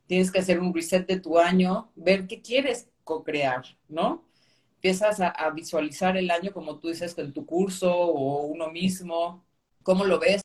tienes 0.07 0.31
que 0.31 0.39
hacer 0.39 0.59
un 0.59 0.73
reset 0.73 1.07
de 1.07 1.19
tu 1.19 1.39
año, 1.39 1.91
ver 1.95 2.27
qué 2.27 2.41
quieres 2.41 2.89
co-crear, 3.03 3.63
¿no? 3.87 4.25
Empiezas 4.75 5.21
a, 5.21 5.29
a, 5.29 5.51
visualizar 5.51 6.17
el 6.17 6.31
año, 6.31 6.51
como 6.53 6.79
tú 6.79 6.89
dices, 6.89 7.17
en 7.17 7.33
tu 7.33 7.45
curso 7.45 7.95
o 7.95 8.43
uno 8.45 8.69
mismo, 8.71 9.45
cómo 9.83 10.05
lo 10.05 10.19
ves, 10.19 10.41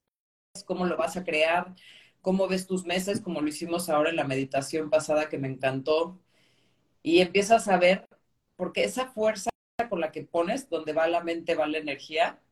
cómo 0.67 0.87
lo 0.87 0.97
vas 0.97 1.17
a 1.17 1.25
crear, 1.25 1.75
cómo 2.23 2.49
ves 2.49 2.67
tus 2.67 2.85
meses, 2.87 3.21
como 3.21 3.41
lo 3.41 3.49
hicimos 3.49 3.89
ahora 3.91 4.11
en 4.11 4.17
la 4.17 4.25
meditación 4.25 4.91
pasada 4.91 5.29
que 5.29 5.39
me 5.39 5.49
encantó. 5.49 6.21
Y 7.03 7.21
empiezas 7.21 7.69
a 7.69 7.79
ver, 7.79 8.07
porque 8.57 8.85
esa 8.85 9.09
fuerza 9.09 9.51
con 9.91 10.01
la 10.01 10.13
que 10.13 10.25
pones, 10.25 10.69
donde 10.71 10.93
va 10.93 11.09
la 11.09 11.23
mente, 11.25 11.55
va 11.55 11.67
la 11.69 11.79
energía, 11.79 12.43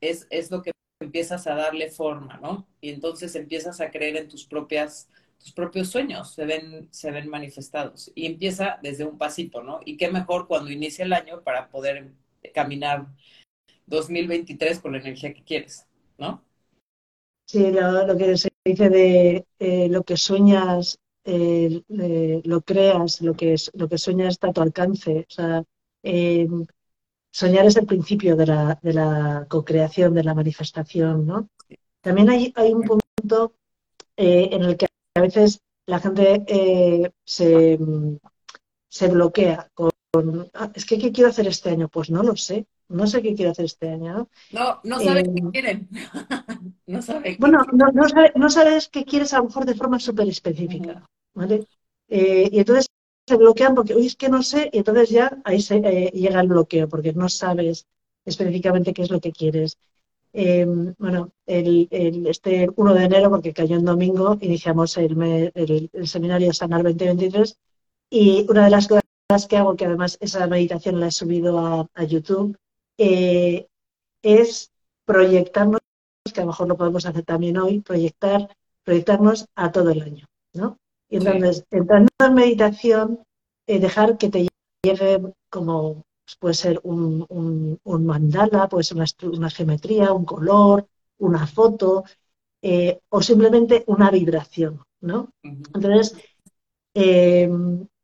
es, 0.00 0.26
es 0.30 0.50
lo 0.50 0.62
que 0.62 0.72
empiezas 1.00 1.46
a 1.46 1.54
darle 1.54 1.90
forma, 1.90 2.38
¿no? 2.42 2.68
Y 2.80 2.90
entonces 2.90 3.34
empiezas 3.34 3.80
a 3.80 3.90
creer 3.90 4.16
en 4.16 4.28
tus 4.28 4.44
propias 4.44 5.08
tus 5.40 5.52
propios 5.52 5.88
sueños 5.88 6.34
se 6.34 6.44
ven, 6.44 6.88
se 6.90 7.10
ven 7.10 7.28
manifestados. 7.28 8.12
Y 8.14 8.26
empieza 8.26 8.78
desde 8.82 9.04
un 9.04 9.16
pasito, 9.16 9.62
¿no? 9.62 9.80
Y 9.84 9.96
qué 9.96 10.10
mejor 10.10 10.46
cuando 10.46 10.70
inicia 10.70 11.04
el 11.04 11.14
año 11.14 11.42
para 11.42 11.70
poder 11.70 12.12
caminar 12.52 13.06
2023 13.86 14.80
con 14.80 14.92
la 14.92 14.98
energía 14.98 15.32
que 15.32 15.42
quieres, 15.42 15.86
¿no? 16.18 16.44
Sí, 17.46 17.70
lo, 17.70 18.06
lo 18.06 18.16
que 18.16 18.36
se 18.36 18.50
dice 18.64 18.90
de 18.90 19.46
eh, 19.58 19.88
lo 19.88 20.04
que 20.04 20.16
sueñas, 20.16 20.98
eh, 21.24 21.82
eh, 21.88 22.42
lo 22.44 22.60
creas, 22.60 23.20
lo 23.22 23.34
que, 23.34 23.56
lo 23.72 23.88
que 23.88 23.98
sueñas 23.98 24.34
está 24.34 24.48
a 24.48 24.52
tu 24.52 24.60
alcance. 24.60 25.26
O 25.28 25.32
sea, 25.32 25.64
eh, 26.02 26.46
soñar 27.30 27.66
es 27.66 27.76
el 27.76 27.86
principio 27.86 28.36
de 28.36 28.46
la, 28.46 28.78
de 28.82 28.92
la 28.92 29.46
co-creación, 29.48 30.14
de 30.14 30.24
la 30.24 30.34
manifestación, 30.34 31.26
¿no? 31.26 31.48
También 32.00 32.30
hay, 32.30 32.52
hay 32.56 32.72
un 32.72 32.82
punto 32.82 33.54
eh, 34.16 34.48
en 34.52 34.62
el 34.64 34.76
que 34.76 34.86
a 35.14 35.20
veces 35.20 35.60
la 35.86 36.00
gente 36.00 36.44
eh, 36.46 37.10
se, 37.24 37.78
se, 38.88 39.08
bloquea 39.08 39.68
con, 39.74 39.90
ah, 40.54 40.70
es 40.74 40.84
que 40.84 40.98
¿qué 40.98 41.12
quiero 41.12 41.30
hacer 41.30 41.46
este 41.46 41.70
año? 41.70 41.88
Pues 41.88 42.10
no 42.10 42.22
lo 42.22 42.36
sé, 42.36 42.66
no 42.88 43.06
sé 43.06 43.22
qué 43.22 43.34
quiero 43.34 43.52
hacer 43.52 43.66
este 43.66 43.90
año. 43.90 44.28
No, 44.52 44.80
no 44.84 45.00
saben 45.00 45.26
eh, 45.26 45.32
qué 45.34 45.50
quieren. 45.50 45.88
no 46.86 47.02
saben. 47.02 47.36
Bueno, 47.38 47.64
no, 47.72 47.86
no, 47.92 48.08
sabe, 48.08 48.32
no, 48.34 48.48
sabes 48.48 48.88
qué 48.88 49.04
quieres 49.04 49.34
a 49.34 49.38
lo 49.38 49.44
mejor 49.44 49.64
de 49.66 49.74
forma 49.74 49.98
súper 49.98 50.28
específica. 50.28 51.04
¿vale? 51.34 51.66
Eh, 52.08 52.48
y 52.52 52.58
entonces 52.58 52.88
se 53.30 53.36
bloquean 53.36 53.74
porque, 53.76 53.94
oye, 53.94 54.08
es 54.08 54.16
que 54.16 54.28
no 54.28 54.42
sé, 54.42 54.70
y 54.72 54.78
entonces 54.78 55.10
ya 55.10 55.40
ahí 55.44 55.60
se, 55.62 55.76
eh, 55.76 56.10
llega 56.12 56.40
el 56.40 56.48
bloqueo, 56.48 56.88
porque 56.88 57.12
no 57.12 57.28
sabes 57.28 57.86
específicamente 58.24 58.92
qué 58.92 59.02
es 59.02 59.10
lo 59.10 59.20
que 59.20 59.30
quieres. 59.32 59.78
Eh, 60.32 60.66
bueno, 60.98 61.32
el, 61.46 61.88
el, 61.92 62.26
este 62.26 62.68
1 62.74 62.94
de 62.94 63.04
enero, 63.04 63.30
porque 63.30 63.52
cayó 63.52 63.76
en 63.76 63.84
domingo, 63.84 64.36
iniciamos 64.40 64.96
el, 64.96 65.12
el, 65.54 65.90
el, 65.92 66.08
seminario 66.08 66.52
Sanar 66.52 66.82
2023 66.82 67.56
y 68.10 68.46
una 68.48 68.64
de 68.64 68.70
las 68.70 68.88
cosas 68.88 69.46
que 69.48 69.56
hago, 69.56 69.76
que 69.76 69.86
además 69.86 70.18
esa 70.20 70.46
meditación 70.48 70.98
la 70.98 71.08
he 71.08 71.12
subido 71.12 71.58
a, 71.58 71.86
a 71.94 72.04
YouTube, 72.04 72.56
eh, 72.98 73.68
es 74.22 74.72
proyectarnos, 75.04 75.80
que 76.34 76.40
a 76.40 76.44
lo 76.44 76.50
mejor 76.50 76.68
lo 76.68 76.76
podemos 76.76 77.06
hacer 77.06 77.24
también 77.24 77.58
hoy, 77.58 77.80
proyectar, 77.80 78.48
proyectarnos 78.84 79.46
a 79.54 79.70
todo 79.70 79.90
el 79.90 80.02
año, 80.02 80.26
¿no? 80.52 80.79
Y 81.10 81.16
entonces, 81.16 81.66
sí. 81.70 81.76
entrando 81.76 82.08
en 82.18 82.34
meditación, 82.34 83.20
eh, 83.66 83.78
dejar 83.78 84.16
que 84.16 84.30
te 84.30 84.48
llegue 84.82 85.20
como 85.50 86.04
pues 86.24 86.36
puede 86.38 86.54
ser 86.54 86.80
un, 86.84 87.26
un, 87.28 87.78
un, 87.82 88.06
mandala, 88.06 88.68
puede 88.68 88.84
ser 88.84 88.96
una, 88.96 89.06
una, 89.36 89.50
geometría, 89.50 90.12
un 90.12 90.24
color, 90.24 90.86
una 91.18 91.44
foto, 91.46 92.04
eh, 92.62 93.00
o 93.08 93.20
simplemente 93.20 93.82
una 93.88 94.10
vibración, 94.10 94.80
¿no? 95.00 95.30
Entonces, 95.42 96.14
eh, 96.94 97.50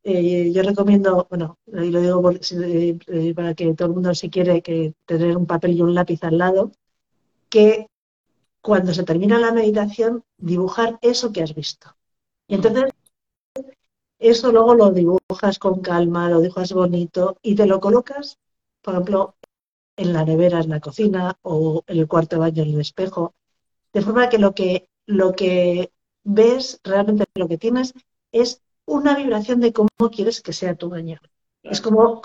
eh, 0.09 0.53
yo 0.53 0.63
recomiendo, 0.63 1.27
bueno, 1.29 1.59
y 1.67 1.91
lo 1.91 2.01
digo 2.01 2.23
por, 2.23 2.39
eh, 2.39 3.35
para 3.35 3.55
que 3.55 3.75
todo 3.75 3.89
el 3.89 3.95
mundo 3.95 4.15
si 4.15 4.31
quiere 4.31 4.63
que 4.63 4.95
tener 5.05 5.37
un 5.37 5.47
papel 5.47 5.73
y 5.73 5.83
un 5.83 5.95
lápiz 5.95 6.23
al 6.23 6.39
lado, 6.39 6.71
que 7.49 7.89
cuando 8.61 8.95
se 8.95 9.03
termina 9.03 9.39
la 9.39 9.53
meditación, 9.53 10.23
dibujar 10.39 10.99
eso 11.03 11.33
que 11.33 11.43
has 11.43 11.55
visto. 11.55 11.97
Y 12.47 12.55
entonces, 12.55 12.85
eso 14.19 14.53
luego 14.53 14.75
lo 14.75 14.91
dibujas 14.91 15.59
con 15.59 15.81
calma, 15.81 16.31
lo 16.31 16.41
dibujas 16.41 16.73
bonito 16.73 17.39
y 17.43 17.55
te 17.55 17.67
lo 17.67 17.81
colocas, 17.81 18.39
por 18.83 18.95
ejemplo, 18.95 19.37
en 19.97 20.13
la 20.13 20.25
nevera, 20.25 20.61
en 20.61 20.71
la 20.71 20.81
cocina 20.81 21.39
o 21.43 21.83
en 21.87 21.99
el 21.99 22.09
cuarto 22.09 22.37
de 22.37 22.41
baño, 22.41 22.63
en 22.63 22.71
el 22.71 22.81
espejo, 22.81 23.35
de 23.93 24.03
forma 24.03 24.29
que 24.29 24.39
lo 24.39 24.55
que, 24.55 24.89
lo 25.07 25.33
que 25.35 25.93
ves, 26.25 26.81
realmente 26.85 27.25
lo 27.35 27.49
que 27.49 27.59
tienes, 27.59 27.95
es 28.33 28.63
una 28.87 29.17
vibración 29.17 29.61
de 29.61 29.73
cómo 29.73 29.89
quieres 30.13 30.43
que 30.43 30.53
sea 30.53 30.75
tu 30.75 30.91
baño. 30.91 31.19
Es 31.63 31.81
como, 31.81 32.23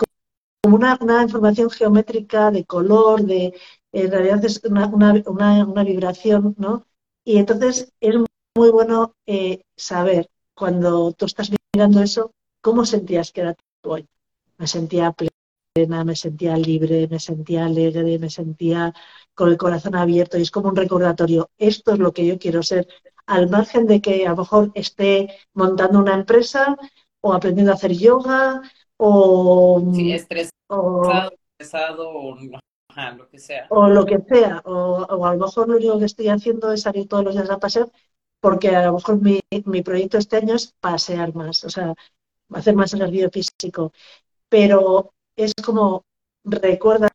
como 0.62 0.76
una, 0.76 0.98
una, 1.00 1.22
información 1.22 1.70
geométrica 1.70 2.50
de 2.50 2.64
color, 2.64 3.22
de 3.22 3.54
en 3.92 4.10
realidad 4.10 4.44
es 4.44 4.62
una, 4.64 4.86
una, 4.86 5.64
una 5.66 5.84
vibración, 5.84 6.54
¿no? 6.58 6.86
Y 7.24 7.38
entonces 7.38 7.92
es 8.00 8.16
muy 8.54 8.70
bueno 8.70 9.14
eh, 9.26 9.64
saber 9.76 10.30
cuando 10.62 11.10
tú 11.10 11.24
estás 11.26 11.50
mirando 11.74 12.00
eso, 12.00 12.30
cómo 12.60 12.84
sentías 12.84 13.32
que 13.32 13.40
era 13.40 13.56
tu 13.80 13.94
año. 13.94 14.06
Me 14.58 14.68
sentía 14.68 15.12
plena, 15.12 16.04
me 16.04 16.14
sentía 16.14 16.56
libre, 16.56 17.08
me 17.08 17.18
sentía 17.18 17.64
alegre, 17.64 18.16
me 18.20 18.30
sentía 18.30 18.94
con 19.34 19.48
el 19.48 19.56
corazón 19.56 19.96
abierto 19.96 20.38
y 20.38 20.42
es 20.42 20.52
como 20.52 20.68
un 20.68 20.76
recordatorio. 20.76 21.50
Esto 21.58 21.94
es 21.94 21.98
lo 21.98 22.12
que 22.12 22.24
yo 22.24 22.38
quiero 22.38 22.62
ser, 22.62 22.86
al 23.26 23.50
margen 23.50 23.88
de 23.88 24.00
que 24.00 24.24
a 24.24 24.30
lo 24.30 24.36
mejor 24.36 24.70
esté 24.74 25.36
montando 25.52 25.98
una 25.98 26.14
empresa 26.14 26.76
o 27.20 27.32
aprendiendo 27.32 27.72
a 27.72 27.74
hacer 27.74 27.94
yoga 27.94 28.62
o... 28.98 29.82
Sí, 29.92 30.12
estresado, 30.12 30.52
o, 30.68 31.12
estresado 31.58 32.08
o 32.08 32.36
ajá, 32.88 33.16
lo 33.16 33.28
que 33.28 33.40
sea. 33.40 33.66
O 33.68 33.88
lo 33.88 34.06
que 34.06 34.20
sea. 34.28 34.62
O, 34.64 35.06
o 35.10 35.26
a 35.26 35.34
lo 35.34 35.44
mejor 35.44 35.68
lo 35.68 35.78
único 35.78 35.98
que 35.98 36.04
estoy 36.04 36.28
haciendo 36.28 36.70
es 36.70 36.82
salir 36.82 37.08
todos 37.08 37.24
los 37.24 37.34
días 37.34 37.50
a 37.50 37.58
pasear 37.58 37.90
porque 38.42 38.70
a 38.70 38.86
lo 38.86 38.94
mejor 38.94 39.22
mi, 39.22 39.40
mi, 39.66 39.82
proyecto 39.82 40.18
este 40.18 40.38
año 40.38 40.56
es 40.56 40.74
pasear 40.80 41.32
más, 41.32 41.62
o 41.62 41.70
sea, 41.70 41.94
hacer 42.50 42.74
más 42.74 42.92
ejercicio 42.92 43.30
físico, 43.30 43.92
pero 44.48 45.14
es 45.36 45.52
como 45.64 46.04
recuerda, 46.42 47.08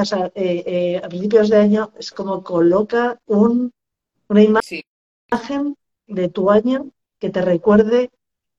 o 0.00 0.04
sea, 0.04 0.30
eh, 0.36 0.62
eh, 0.66 1.00
a 1.02 1.08
principios 1.08 1.48
de 1.48 1.56
año 1.56 1.92
es 1.98 2.12
como 2.12 2.44
coloca 2.44 3.20
un, 3.26 3.72
una 4.28 4.40
imagen 4.40 4.62
sí. 4.62 4.84
de 6.06 6.28
tu 6.28 6.48
año 6.48 6.92
que 7.18 7.30
te 7.30 7.42
recuerde 7.42 8.10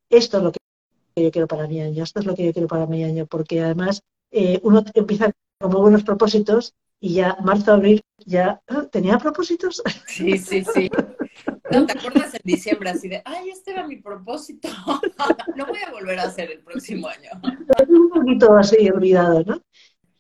esto 0.10 0.40
es 0.40 0.44
lo 0.44 0.52
que 0.52 0.60
yo 1.24 1.32
quiero 1.32 1.48
para 1.48 1.68
mi 1.68 1.80
año, 1.80 2.04
esto 2.04 2.20
es 2.20 2.26
lo 2.26 2.36
que 2.36 2.48
yo 2.48 2.52
quiero 2.52 2.68
para 2.68 2.86
mi 2.86 3.06
año, 3.06 3.28
porque 3.28 3.62
además 3.62 4.04
eh, 4.32 4.60
uno 4.64 4.84
empieza 4.94 5.32
como 5.58 5.80
buenos 5.80 6.04
propósitos 6.04 6.76
y 7.00 7.14
ya 7.14 7.38
marzo, 7.46 7.72
abril, 7.72 8.02
ya 8.26 8.62
¿ah, 8.68 8.88
tenía 8.92 9.18
propósitos. 9.20 9.82
Sí, 10.06 10.38
sí, 10.38 10.66
sí. 10.66 10.90
¿No 11.72 11.86
te 11.86 11.98
acuerdas 11.98 12.34
en 12.34 12.42
diciembre 12.44 12.90
así 12.90 13.08
de, 13.08 13.22
ay, 13.26 13.50
este 13.50 13.72
era 13.72 13.88
mi 13.88 13.98
propósito? 13.98 14.70
Lo 15.56 15.66
voy 15.66 15.80
a 15.86 15.92
volver 15.92 16.20
a 16.20 16.24
hacer 16.24 16.52
el 16.52 16.60
próximo 16.62 17.08
año. 17.08 17.30
Es 17.78 17.90
un 17.90 18.10
poquito 18.10 18.56
así 18.56 18.90
olvidado, 18.90 19.44
¿no? 19.44 19.62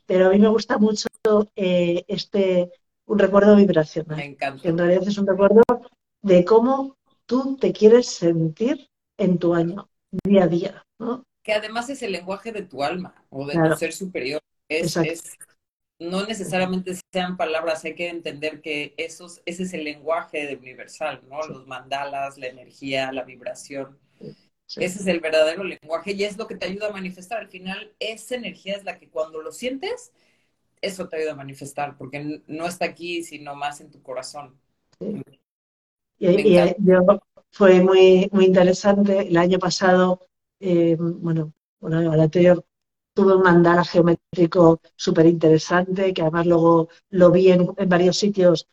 Pero 0.05 0.27
a 0.27 0.29
mí 0.29 0.39
me 0.39 0.47
gusta 0.47 0.77
mucho 0.77 1.07
eh, 1.55 2.03
este, 2.07 2.71
un 3.05 3.19
recuerdo 3.19 3.55
vibracional. 3.55 4.17
Me 4.17 4.25
encanta. 4.25 4.61
Que 4.61 4.69
en 4.69 4.77
realidad 4.77 5.07
es 5.07 5.17
un 5.17 5.27
recuerdo 5.27 5.61
de 6.21 6.45
cómo 6.45 6.97
tú 7.25 7.57
te 7.57 7.71
quieres 7.71 8.07
sentir 8.07 8.89
en 9.17 9.37
tu 9.37 9.53
año, 9.53 9.89
día 10.23 10.43
a 10.43 10.47
día, 10.47 10.83
¿no? 10.99 11.23
Que 11.43 11.53
además 11.53 11.89
es 11.89 12.01
el 12.01 12.11
lenguaje 12.11 12.51
de 12.51 12.63
tu 12.63 12.83
alma 12.83 13.13
o 13.29 13.45
de 13.45 13.53
claro. 13.53 13.71
tu 13.71 13.79
ser 13.79 13.93
superior. 13.93 14.41
Es, 14.67 14.95
es, 14.97 15.37
no 15.99 16.25
necesariamente 16.25 16.97
sean 17.11 17.35
palabras, 17.35 17.83
hay 17.83 17.93
que 17.93 18.07
entender 18.07 18.61
que 18.61 18.93
esos, 18.97 19.41
ese 19.45 19.63
es 19.63 19.73
el 19.73 19.83
lenguaje 19.83 20.47
de 20.47 20.55
universal, 20.55 21.21
¿no? 21.29 21.45
Los 21.45 21.67
mandalas, 21.67 22.37
la 22.37 22.47
energía, 22.47 23.11
la 23.11 23.23
vibración. 23.23 23.99
Ese 24.75 24.99
es 24.99 25.07
el 25.07 25.19
verdadero 25.19 25.63
lenguaje 25.63 26.13
y 26.13 26.23
es 26.23 26.37
lo 26.37 26.47
que 26.47 26.55
te 26.55 26.67
ayuda 26.67 26.87
a 26.87 26.93
manifestar. 26.93 27.39
Al 27.39 27.49
final, 27.49 27.93
esa 27.99 28.35
energía 28.35 28.75
es 28.75 28.85
la 28.85 28.97
que 28.97 29.09
cuando 29.09 29.41
lo 29.41 29.51
sientes, 29.51 30.13
eso 30.81 31.09
te 31.09 31.17
ayuda 31.17 31.33
a 31.33 31.35
manifestar, 31.35 31.97
porque 31.97 32.41
no 32.47 32.65
está 32.65 32.85
aquí, 32.85 33.23
sino 33.23 33.55
más 33.55 33.81
en 33.81 33.91
tu 33.91 34.01
corazón. 34.01 34.57
Y, 36.19 36.53
yo, 36.53 37.21
fue 37.51 37.81
muy, 37.81 38.29
muy 38.31 38.45
interesante. 38.45 39.27
El 39.27 39.37
año 39.37 39.59
pasado, 39.59 40.27
eh, 40.59 40.95
bueno, 40.97 41.51
bueno, 41.79 42.13
el 42.13 42.19
anterior 42.21 42.63
tuve 43.13 43.35
un 43.35 43.41
mandala 43.43 43.83
geométrico 43.83 44.81
súper 44.95 45.25
interesante, 45.25 46.13
que 46.13 46.21
además 46.21 46.45
luego 46.45 46.89
lo 47.09 47.31
vi 47.31 47.51
en, 47.51 47.67
varios 47.87 48.17
sitios, 48.17 48.67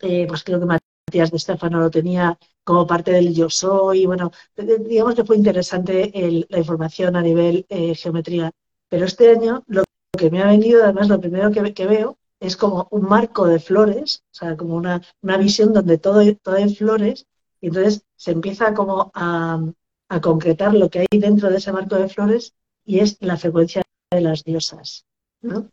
eh, 0.00 0.26
pues 0.28 0.44
creo 0.44 0.60
que 0.60 0.66
Matías 0.66 1.30
de 1.30 1.36
Estefano 1.36 1.80
lo 1.80 1.90
tenía 1.90 2.38
como 2.64 2.86
parte 2.86 3.12
del 3.12 3.34
yo 3.34 3.50
soy, 3.50 4.06
bueno, 4.06 4.30
digamos 4.56 5.14
que 5.14 5.24
fue 5.24 5.36
interesante 5.36 6.10
la 6.48 6.58
información 6.58 7.16
a 7.16 7.22
nivel 7.22 7.66
eh, 7.68 7.94
geometría. 7.94 8.50
Pero 8.88 9.04
este 9.06 9.30
año 9.30 9.62
lo 9.66 9.84
que 10.16 10.30
me 10.30 10.42
ha 10.42 10.46
venido, 10.46 10.82
además 10.82 11.08
lo 11.08 11.20
primero 11.20 11.50
que, 11.50 11.74
que 11.74 11.86
veo 11.86 12.18
es 12.40 12.56
como 12.56 12.88
un 12.90 13.02
marco 13.02 13.46
de 13.46 13.58
flores, 13.60 14.22
o 14.32 14.34
sea, 14.34 14.56
como 14.56 14.76
una, 14.76 15.02
una 15.22 15.36
visión 15.36 15.72
donde 15.72 15.98
todo, 15.98 16.20
todo 16.42 16.56
es 16.56 16.78
flores, 16.78 17.26
y 17.60 17.68
entonces 17.68 18.04
se 18.16 18.32
empieza 18.32 18.74
como 18.74 19.10
a, 19.14 19.60
a 20.08 20.20
concretar 20.20 20.74
lo 20.74 20.90
que 20.90 21.00
hay 21.00 21.20
dentro 21.20 21.50
de 21.50 21.58
ese 21.58 21.72
marco 21.72 21.96
de 21.96 22.08
flores 22.08 22.54
y 22.84 23.00
es 23.00 23.16
la 23.20 23.36
frecuencia 23.36 23.82
de 24.10 24.20
las 24.20 24.44
diosas. 24.44 25.04
¿no? 25.42 25.70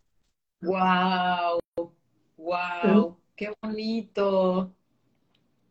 ¡Wow! 0.62 1.60
¡Wow! 2.38 3.18
¡Qué 3.36 3.54
bonito! 3.62 4.72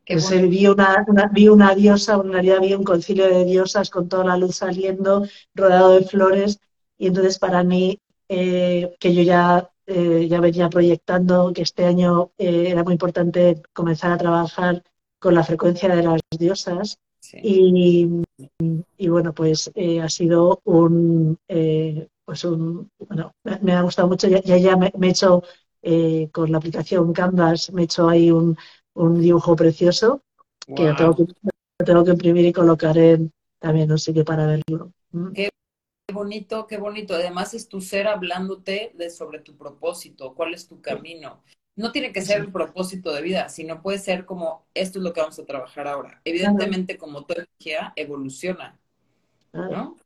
Qué 0.05 0.17
Vi, 0.49 0.67
una, 0.67 1.05
vi 1.33 1.49
una 1.49 1.75
diosa, 1.75 2.19
una 2.19 2.41
vi 2.41 2.75
un 2.75 2.83
concilio 2.83 3.29
de 3.29 3.45
diosas 3.45 3.91
con 3.91 4.09
toda 4.09 4.25
la 4.25 4.37
luz 4.37 4.57
saliendo, 4.57 5.25
rodeado 5.55 5.93
de 5.93 6.05
flores, 6.05 6.59
y 6.99 7.07
entonces 7.07 7.39
para 7.39 7.63
mí, 7.63 8.01
eh, 8.29 8.97
que 8.99 9.15
yo 9.15 9.23
ya, 9.23 9.71
eh, 9.87 10.27
ya 10.29 10.41
venía 10.41 10.69
proyectando 10.69 11.53
que 11.53 11.63
este 11.63 11.85
año 11.85 12.33
eh, 12.39 12.71
era 12.71 12.83
muy 12.83 12.95
importante 12.95 13.63
comenzar 13.73 14.11
a 14.11 14.19
trabajar 14.19 14.83
con 15.21 15.35
la 15.35 15.45
frecuencia 15.45 15.95
de 15.95 16.03
las 16.03 16.21
diosas, 16.37 16.99
y, 17.33 18.25
y, 18.97 19.09
bueno, 19.09 19.33
pues 19.33 19.71
ha 20.03 20.09
sido 20.09 20.61
un, 20.65 21.39
pues 22.25 22.45
un, 22.45 22.91
bueno, 22.99 23.33
me 23.63 23.73
ha 23.73 23.83
gustado 23.83 24.09
mucho, 24.09 24.29
ya, 24.29 24.41
ya 24.57 24.77
me, 24.77 24.93
he 25.01 25.09
hecho 25.09 25.43
con 26.33 26.53
la 26.53 26.59
aplicación 26.59 27.13
Canvas, 27.13 27.73
me 27.73 27.83
he 27.83 27.85
hecho 27.85 28.09
ahí 28.09 28.31
un, 28.31 28.57
un 28.95 29.21
dibujo 29.21 29.57
precioso 29.57 30.23
que, 30.67 30.85
lo 30.85 30.97
tengo 30.97 31.17
que 31.17 31.25
tengo 31.85 32.05
que 32.05 32.11
imprimir 32.11 32.45
y 32.47 32.53
colocar 32.53 32.97
en, 32.99 33.33
también 33.59 33.91
un 33.91 33.99
sitio 33.99 34.25
para 34.25 34.47
verlo. 34.47 34.93
Mm. 35.13 35.33
Qué 35.33 35.51
bonito, 36.13 36.67
qué 36.67 36.79
bonito. 36.79 37.15
Además 37.15 37.55
es 37.55 37.69
tu 37.69 37.81
ser 37.81 38.09
hablándote 38.09 38.93
de 38.95 39.11
sobre 39.11 39.41
tu 39.41 39.57
propósito, 39.57 40.35
cuál 40.35 40.55
es 40.55 40.67
tu 40.67 40.81
camino. 40.81 41.43
No 41.77 41.93
tiene 41.93 42.13
que 42.13 42.21
ser 42.23 42.41
el 42.41 42.53
propósito 42.53 43.13
de 43.13 43.23
vida, 43.23 43.49
sino 43.49 43.81
puede 43.81 43.99
ser 43.99 44.27
como 44.27 44.67
esto 44.75 44.99
es 44.99 45.05
lo 45.05 45.13
que 45.13 45.21
vamos 45.21 45.39
a 45.39 45.47
trabajar 45.47 45.87
ahora. 45.89 46.21
Evidentemente, 46.25 46.99
como 46.99 47.25
toda 47.25 47.45
energía, 47.45 47.93
evoluciona. 47.97 48.79
¿no? 49.53 49.97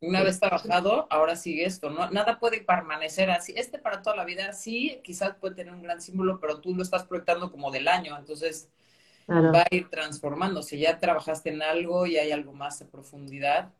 Una 0.00 0.22
vez 0.22 0.38
trabajado, 0.38 1.06
ahora 1.10 1.34
sigue 1.34 1.64
esto, 1.64 1.90
¿no? 1.90 2.10
Nada 2.10 2.38
puede 2.38 2.60
permanecer 2.60 3.30
así. 3.30 3.54
Este 3.56 3.78
para 3.78 4.02
toda 4.02 4.16
la 4.16 4.24
vida, 4.24 4.52
sí, 4.52 5.00
quizás 5.02 5.34
puede 5.36 5.54
tener 5.54 5.72
un 5.72 5.82
gran 5.82 6.00
símbolo, 6.00 6.38
pero 6.40 6.60
tú 6.60 6.74
lo 6.74 6.82
estás 6.82 7.04
proyectando 7.04 7.50
como 7.50 7.70
del 7.70 7.88
año, 7.88 8.16
entonces 8.18 8.68
va 9.28 9.62
a 9.62 9.66
ir 9.70 9.88
transformando. 9.88 10.62
Si 10.62 10.78
ya 10.78 10.98
trabajaste 10.98 11.50
en 11.50 11.62
algo 11.62 12.06
y 12.06 12.18
hay 12.18 12.32
algo 12.32 12.52
más 12.52 12.78
de 12.78 12.84
profundidad, 12.84 13.72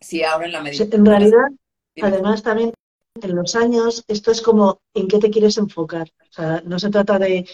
si 0.00 0.22
ahora 0.22 0.46
en 0.46 0.52
la 0.52 0.62
meditación. 0.62 1.00
En 1.00 1.06
realidad, 1.06 1.48
además 2.00 2.42
también 2.42 2.72
en 3.22 3.36
los 3.36 3.54
años, 3.56 4.04
esto 4.08 4.30
es 4.30 4.40
como 4.42 4.80
en 4.94 5.08
qué 5.08 5.18
te 5.18 5.30
quieres 5.30 5.58
enfocar. 5.58 6.08
O 6.30 6.32
sea, 6.32 6.62
no 6.64 6.78
se 6.78 6.90
trata 6.90 7.18
de, 7.18 7.46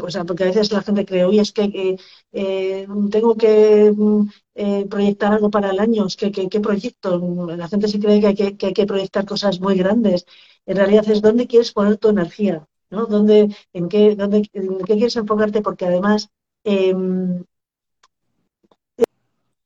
o 0.00 0.10
sea, 0.10 0.24
porque 0.24 0.44
a 0.44 0.46
veces 0.46 0.72
la 0.72 0.82
gente 0.82 1.04
cree, 1.06 1.24
oye, 1.24 1.40
es 1.40 1.52
que 1.52 1.96
eh, 2.32 2.86
tengo 3.10 3.36
que 3.36 3.92
mm, 3.96 4.30
eh, 4.54 4.86
proyectar 4.88 5.32
algo 5.32 5.50
para 5.50 5.70
el 5.70 5.80
año, 5.80 6.06
es 6.06 6.16
que 6.16 6.30
qué 6.32 6.60
proyecto. 6.60 7.18
La 7.56 7.68
gente 7.68 7.88
se 7.88 8.00
cree 8.00 8.20
que 8.20 8.26
hay 8.28 8.34
que, 8.34 8.66
hay 8.66 8.72
que 8.74 8.86
proyectar 8.86 9.24
cosas 9.26 9.60
muy 9.60 9.76
grandes. 9.76 10.26
En 10.66 10.76
realidad 10.76 11.08
es 11.08 11.22
dónde 11.22 11.46
quieres 11.46 11.72
poner 11.72 11.96
tu 11.98 12.08
energía, 12.08 12.66
¿no? 12.90 13.06
¿Dónde, 13.06 13.54
en, 13.72 13.88
qué, 13.88 14.14
dónde, 14.16 14.48
en 14.52 14.78
qué 14.78 14.94
quieres 14.94 15.16
enfocarte, 15.16 15.62
porque 15.62 15.86
además 15.86 16.28
em, 16.64 17.44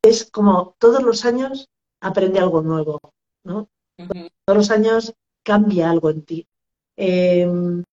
es 0.02 0.31
como 0.31 0.74
todos 0.78 1.02
los 1.02 1.24
años 1.24 1.68
aprende 2.00 2.40
algo 2.40 2.62
nuevo, 2.62 3.00
¿no? 3.44 3.68
Todos 4.44 4.57
los 4.57 4.70
años 4.70 5.14
cambia 5.42 5.90
algo 5.90 6.11
en 6.11 6.22
ti. 6.24 6.46
Em, 6.96 7.85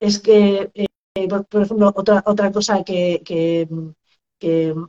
es 0.00 0.18
que, 0.20 0.70
eh, 0.74 1.28
por, 1.28 1.62
ejemplo, 1.62 1.92
otra, 1.96 2.22
otra 2.26 2.52
cosa 2.52 2.84
que, 2.84 3.22
que, 3.24 3.68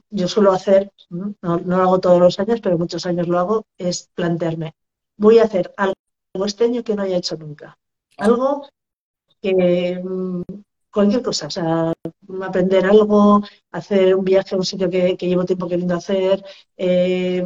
yo 0.09 0.27
suelo 0.27 0.51
hacer, 0.51 0.91
¿no? 1.09 1.33
lo 1.41 1.75
hago 1.77 1.99
todos 1.99 2.19
los 2.19 2.39
años, 2.39 2.59
pero 2.61 2.77
muchos 2.77 3.05
años 3.05 3.27
lo 3.27 3.39
hago, 3.39 3.65
es 3.77 4.09
plantearme, 4.13 4.73
voy 5.17 5.39
a 5.39 5.43
hacer 5.45 5.73
algo 5.77 5.95
este 6.45 6.65
año 6.65 6.83
que 6.83 6.95
no 6.95 7.03
haya 7.03 7.17
hecho 7.17 7.37
nunca. 7.37 7.77
Algo 8.17 8.67
que, 9.41 10.01
mm, 10.03 10.43
cualquier 10.91 11.23
cosa, 11.23 11.47
o 11.47 11.49
sea, 11.49 11.93
aprender 12.43 12.85
algo, 12.85 13.41
hacer 13.71 14.15
un 14.15 14.25
viaje 14.25 14.55
a 14.55 14.57
un 14.57 14.65
sitio 14.65 14.89
que, 14.89 15.15
llevo 15.19 15.45
tiempo 15.45 15.67
queriendo 15.67 15.95
hacer, 15.95 16.43
eh, 16.77 17.43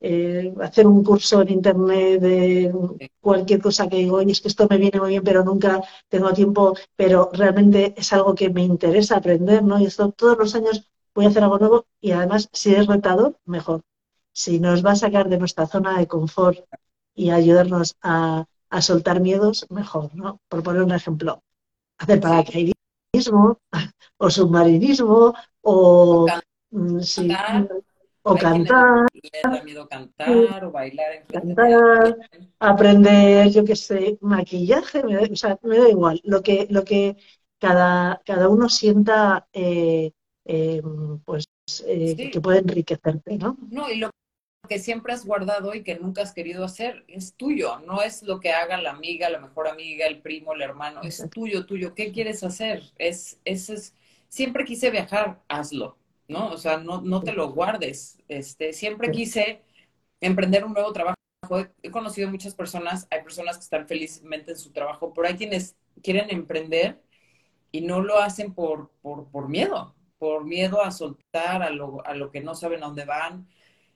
eh, 0.00 0.54
hacer 0.60 0.86
un 0.86 1.02
curso 1.02 1.42
en 1.42 1.50
internet 1.50 2.20
de 2.20 2.72
cualquier 3.20 3.60
cosa 3.62 3.88
que 3.88 3.96
digo, 3.96 4.16
oye, 4.16 4.32
es 4.32 4.40
que 4.40 4.48
esto 4.48 4.66
me 4.68 4.76
viene 4.78 5.00
muy 5.00 5.10
bien, 5.10 5.24
pero 5.24 5.44
nunca 5.44 5.82
tengo 6.08 6.32
tiempo, 6.32 6.76
pero 6.94 7.30
realmente 7.32 7.94
es 7.96 8.12
algo 8.12 8.34
que 8.34 8.50
me 8.50 8.62
interesa 8.62 9.16
aprender, 9.16 9.62
¿no? 9.62 9.80
Y 9.80 9.86
esto 9.86 10.12
todos 10.12 10.38
los 10.38 10.54
años 10.54 10.90
voy 11.14 11.24
a 11.24 11.28
hacer 11.28 11.42
algo 11.42 11.58
nuevo 11.58 11.86
y 12.00 12.12
además, 12.12 12.48
si 12.52 12.74
es 12.74 12.86
retador, 12.86 13.38
mejor. 13.46 13.82
Si 14.32 14.60
nos 14.60 14.84
va 14.84 14.92
a 14.92 14.96
sacar 14.96 15.28
de 15.28 15.38
nuestra 15.38 15.66
zona 15.66 15.98
de 15.98 16.06
confort 16.06 16.58
y 17.14 17.30
ayudarnos 17.30 17.96
a, 18.02 18.46
soltar 18.80 19.20
miedos, 19.20 19.66
mejor, 19.70 20.14
¿no? 20.14 20.40
Por 20.48 20.62
poner 20.62 20.82
un 20.82 20.92
ejemplo, 20.92 21.42
hacer 21.98 22.20
paracaidismo 22.20 23.58
o 24.18 24.30
submarinismo 24.30 25.34
o... 25.62 26.26
Mm, 26.70 27.00
o 28.28 28.36
cantar, 28.36 29.06
cantar, 29.88 30.64
o 30.64 30.72
bailar, 30.72 31.24
cantar, 31.28 32.16
aprender, 32.58 33.48
yo 33.50 33.64
qué 33.64 33.76
sé, 33.76 34.18
maquillaje, 34.20 35.04
me 35.04 35.14
da, 35.14 35.22
o 35.30 35.36
sea, 35.36 35.58
me 35.62 35.78
da 35.78 35.88
igual, 35.88 36.20
lo 36.24 36.42
que, 36.42 36.66
lo 36.68 36.84
que 36.84 37.16
cada, 37.60 38.20
cada 38.26 38.48
uno 38.48 38.68
sienta 38.68 39.46
eh, 39.52 40.10
eh, 40.44 40.82
pues 41.24 41.46
eh, 41.86 42.30
que 42.32 42.40
puede 42.40 42.58
enriquecerte, 42.58 43.38
¿no? 43.38 43.56
No, 43.70 43.88
y 43.88 43.98
lo 43.98 44.10
que 44.68 44.80
siempre 44.80 45.12
has 45.12 45.24
guardado 45.24 45.72
y 45.74 45.84
que 45.84 45.94
nunca 45.94 46.22
has 46.22 46.32
querido 46.32 46.64
hacer 46.64 47.04
es 47.06 47.34
tuyo, 47.34 47.78
no 47.86 48.02
es 48.02 48.24
lo 48.24 48.40
que 48.40 48.50
haga 48.50 48.80
la 48.80 48.90
amiga, 48.90 49.30
la 49.30 49.38
mejor 49.38 49.68
amiga, 49.68 50.04
el 50.04 50.20
primo, 50.20 50.52
el 50.52 50.62
hermano, 50.62 51.00
es 51.02 51.24
tuyo, 51.30 51.64
tuyo. 51.64 51.94
¿Qué 51.94 52.10
quieres 52.10 52.42
hacer? 52.42 52.82
Es, 52.98 53.38
es, 53.44 53.70
es, 53.70 53.94
siempre 54.28 54.64
quise 54.64 54.90
viajar, 54.90 55.40
hazlo 55.46 55.96
¿no? 56.28 56.50
O 56.50 56.58
sea, 56.58 56.78
no, 56.78 57.00
no 57.02 57.22
te 57.22 57.32
lo 57.32 57.50
guardes. 57.52 58.18
Este, 58.28 58.72
siempre 58.72 59.10
quise 59.10 59.62
emprender 60.20 60.64
un 60.64 60.72
nuevo 60.74 60.92
trabajo. 60.92 61.16
He 61.82 61.90
conocido 61.90 62.30
muchas 62.30 62.54
personas, 62.54 63.06
hay 63.10 63.22
personas 63.22 63.56
que 63.58 63.64
están 63.64 63.86
felizmente 63.86 64.52
en 64.52 64.58
su 64.58 64.72
trabajo, 64.72 65.12
pero 65.14 65.28
hay 65.28 65.36
quienes 65.36 65.76
quieren 66.02 66.30
emprender 66.30 67.02
y 67.72 67.82
no 67.82 68.02
lo 68.02 68.18
hacen 68.18 68.54
por, 68.54 68.90
por, 69.02 69.30
por 69.30 69.48
miedo, 69.48 69.94
por 70.18 70.44
miedo 70.44 70.82
a 70.82 70.90
soltar, 70.90 71.62
a 71.62 71.70
lo, 71.70 72.04
a 72.06 72.14
lo 72.14 72.30
que 72.30 72.40
no 72.40 72.54
saben 72.54 72.82
a 72.82 72.86
dónde 72.86 73.04
van. 73.04 73.48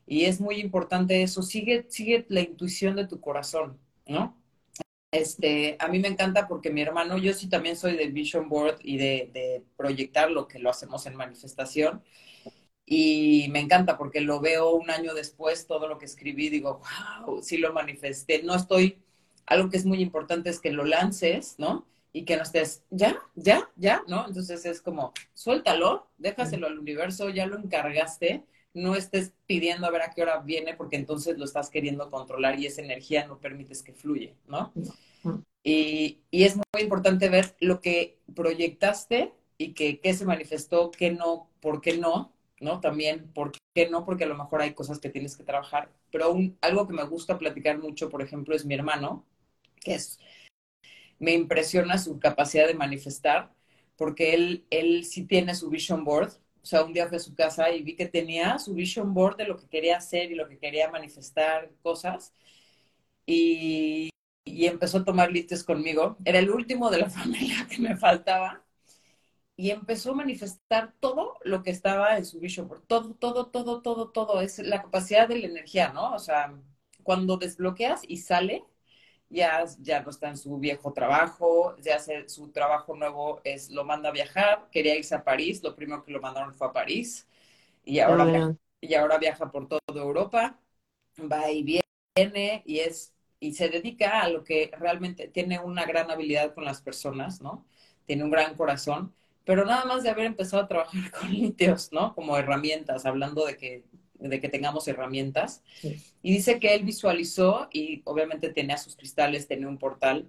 Y 0.06 0.26
es 0.26 0.40
muy 0.40 0.56
importante 0.60 1.22
eso. 1.22 1.42
Sigue, 1.42 1.86
sigue 1.88 2.26
la 2.28 2.40
intuición 2.40 2.96
de 2.96 3.06
tu 3.06 3.20
corazón, 3.20 3.78
¿no? 4.06 4.39
Este, 5.12 5.76
a 5.80 5.88
mí 5.88 5.98
me 5.98 6.06
encanta 6.08 6.46
porque 6.46 6.70
mi 6.70 6.82
hermano, 6.82 7.18
yo 7.18 7.32
sí 7.32 7.48
también 7.48 7.76
soy 7.76 7.96
de 7.96 8.06
Vision 8.08 8.48
Board 8.48 8.78
y 8.80 8.96
de, 8.96 9.64
proyectar 9.76 10.30
lo 10.30 10.46
que 10.46 10.60
lo 10.60 10.70
hacemos 10.70 11.04
en 11.06 11.16
manifestación. 11.16 12.02
Y 12.86 13.48
me 13.50 13.60
encanta 13.60 13.96
porque 13.98 14.20
lo 14.20 14.40
veo 14.40 14.72
un 14.72 14.90
año 14.90 15.14
después, 15.14 15.66
todo 15.66 15.88
lo 15.88 15.98
que 15.98 16.06
escribí, 16.06 16.48
digo, 16.48 16.80
wow, 17.26 17.42
sí 17.42 17.58
lo 17.58 17.72
manifesté. 17.72 18.42
No 18.42 18.54
estoy, 18.54 18.98
algo 19.46 19.70
que 19.70 19.76
es 19.76 19.86
muy 19.86 20.00
importante 20.02 20.50
es 20.50 20.60
que 20.60 20.72
lo 20.72 20.84
lances, 20.84 21.56
¿no? 21.58 21.86
Y 22.12 22.24
que 22.24 22.36
no 22.36 22.42
estés, 22.42 22.84
ya, 22.90 23.20
ya, 23.36 23.70
ya, 23.76 24.02
¿no? 24.08 24.26
Entonces 24.26 24.64
es 24.66 24.80
como, 24.80 25.12
suéltalo, 25.34 26.08
déjaselo 26.18 26.66
al 26.66 26.78
universo, 26.78 27.30
ya 27.30 27.46
lo 27.46 27.58
encargaste, 27.58 28.44
no 28.74 28.94
estés 28.94 29.32
pidiendo 29.46 29.86
a 29.86 29.90
ver 29.90 30.02
a 30.02 30.10
qué 30.10 30.22
hora 30.22 30.38
viene 30.40 30.74
porque 30.74 30.96
entonces 30.96 31.38
lo 31.38 31.44
estás 31.44 31.70
queriendo 31.70 32.10
controlar 32.10 32.58
y 32.58 32.66
esa 32.66 32.82
energía 32.82 33.26
no 33.26 33.38
permites 33.38 33.82
que 33.82 33.92
fluye, 33.92 34.34
¿no? 34.46 34.72
Y, 35.62 36.20
y, 36.30 36.44
es 36.44 36.56
muy 36.56 36.82
importante 36.82 37.28
ver 37.28 37.54
lo 37.60 37.80
que 37.80 38.18
proyectaste 38.34 39.34
y 39.58 39.74
que 39.74 40.00
qué 40.00 40.14
se 40.14 40.24
manifestó, 40.24 40.90
qué 40.90 41.10
no, 41.10 41.50
por 41.60 41.82
qué 41.82 41.98
no, 41.98 42.32
¿no? 42.60 42.80
También, 42.80 43.30
¿por 43.32 43.52
qué 43.74 43.88
no? 43.90 44.04
Porque 44.04 44.24
a 44.24 44.28
lo 44.28 44.36
mejor 44.36 44.62
hay 44.62 44.74
cosas 44.74 45.00
que 45.00 45.10
tienes 45.10 45.36
que 45.36 45.44
trabajar. 45.44 45.90
Pero 46.10 46.32
un, 46.32 46.56
algo 46.60 46.86
que 46.86 46.94
me 46.94 47.04
gusta 47.04 47.38
platicar 47.38 47.78
mucho, 47.78 48.08
por 48.08 48.22
ejemplo, 48.22 48.54
es 48.54 48.64
mi 48.64 48.74
hermano, 48.74 49.26
que 49.80 49.94
es, 49.94 50.18
me 51.18 51.32
impresiona 51.32 51.98
su 51.98 52.18
capacidad 52.18 52.66
de 52.66 52.74
manifestar, 52.74 53.52
porque 53.96 54.34
él, 54.34 54.66
él 54.70 55.04
sí 55.04 55.26
tiene 55.26 55.54
su 55.54 55.68
vision 55.70 56.04
board. 56.04 56.32
O 56.62 56.66
sea, 56.66 56.84
un 56.84 56.92
día 56.92 57.08
fui 57.08 57.16
a 57.16 57.20
su 57.20 57.34
casa 57.34 57.70
y 57.70 57.82
vi 57.82 57.96
que 57.96 58.06
tenía 58.06 58.58
su 58.58 58.74
vision 58.74 59.14
board 59.14 59.36
de 59.36 59.46
lo 59.46 59.56
que 59.56 59.68
quería 59.68 59.96
hacer 59.98 60.30
y 60.32 60.34
lo 60.34 60.48
que 60.48 60.58
quería 60.58 60.90
manifestar, 60.90 61.70
cosas. 61.82 62.34
Y, 63.26 64.10
y 64.44 64.66
empezó 64.66 64.98
a 64.98 65.04
tomar 65.04 65.30
listes 65.32 65.64
conmigo. 65.64 66.16
Era 66.24 66.38
el 66.40 66.50
último 66.50 66.90
de 66.90 66.98
la 66.98 67.10
familia 67.10 67.66
que 67.70 67.78
me 67.80 67.96
faltaba 67.96 68.64
y 69.56 69.70
empezó 69.70 70.12
a 70.12 70.14
manifestar 70.14 70.94
todo 71.00 71.36
lo 71.44 71.62
que 71.62 71.70
estaba 71.70 72.16
en 72.16 72.24
su 72.24 72.40
vision 72.40 72.68
board. 72.68 72.82
Todo, 72.86 73.14
todo, 73.14 73.46
todo, 73.48 73.82
todo, 73.82 74.08
todo. 74.10 74.40
Es 74.40 74.58
la 74.58 74.82
capacidad 74.82 75.28
de 75.28 75.38
la 75.38 75.46
energía, 75.46 75.92
¿no? 75.92 76.14
O 76.14 76.18
sea, 76.18 76.54
cuando 77.02 77.36
desbloqueas 77.36 78.02
y 78.08 78.18
sale, 78.18 78.64
ya, 79.30 79.64
ya 79.80 80.02
no 80.02 80.10
está 80.10 80.28
en 80.30 80.36
su 80.38 80.58
viejo 80.58 80.92
trabajo, 80.92 81.76
ya 81.78 81.96
hace 81.96 82.28
su 82.28 82.50
trabajo 82.52 82.96
nuevo 82.96 83.40
es, 83.44 83.70
lo 83.70 83.84
manda 83.84 84.10
a 84.10 84.12
viajar, 84.12 84.68
quería 84.72 84.96
irse 84.96 85.14
a 85.14 85.24
París, 85.24 85.62
lo 85.62 85.76
primero 85.76 86.04
que 86.04 86.12
lo 86.12 86.20
mandaron 86.20 86.54
fue 86.54 86.68
a 86.68 86.72
París, 86.72 87.28
y 87.84 88.00
ahora, 88.00 88.26
viaja, 88.26 88.48
y 88.80 88.94
ahora 88.94 89.18
viaja 89.18 89.50
por 89.50 89.68
toda 89.68 89.80
Europa, 89.94 90.58
va 91.20 91.50
y 91.50 91.62
viene, 92.16 92.62
y 92.66 92.80
es, 92.80 93.14
y 93.40 93.54
se 93.54 93.68
dedica 93.68 94.20
a 94.22 94.28
lo 94.28 94.44
que 94.44 94.70
realmente 94.78 95.28
tiene 95.28 95.58
una 95.60 95.84
gran 95.86 96.10
habilidad 96.10 96.54
con 96.54 96.64
las 96.64 96.80
personas, 96.82 97.40
¿no? 97.40 97.66
Tiene 98.06 98.24
un 98.24 98.30
gran 98.30 98.54
corazón, 98.56 99.14
pero 99.44 99.64
nada 99.64 99.84
más 99.84 100.02
de 100.02 100.10
haber 100.10 100.26
empezado 100.26 100.62
a 100.64 100.68
trabajar 100.68 101.10
con 101.20 101.30
litios, 101.32 101.92
¿no? 101.92 102.14
Como 102.14 102.36
herramientas, 102.36 103.06
hablando 103.06 103.46
de 103.46 103.56
que, 103.56 103.84
de 104.20 104.40
que 104.40 104.48
tengamos 104.48 104.86
herramientas. 104.88 105.62
Y 106.22 106.32
dice 106.32 106.58
que 106.60 106.74
él 106.74 106.84
visualizó 106.84 107.68
y 107.72 108.02
obviamente 108.04 108.50
tenía 108.50 108.76
sus 108.76 108.96
cristales, 108.96 109.48
tenía 109.48 109.68
un 109.68 109.78
portal 109.78 110.28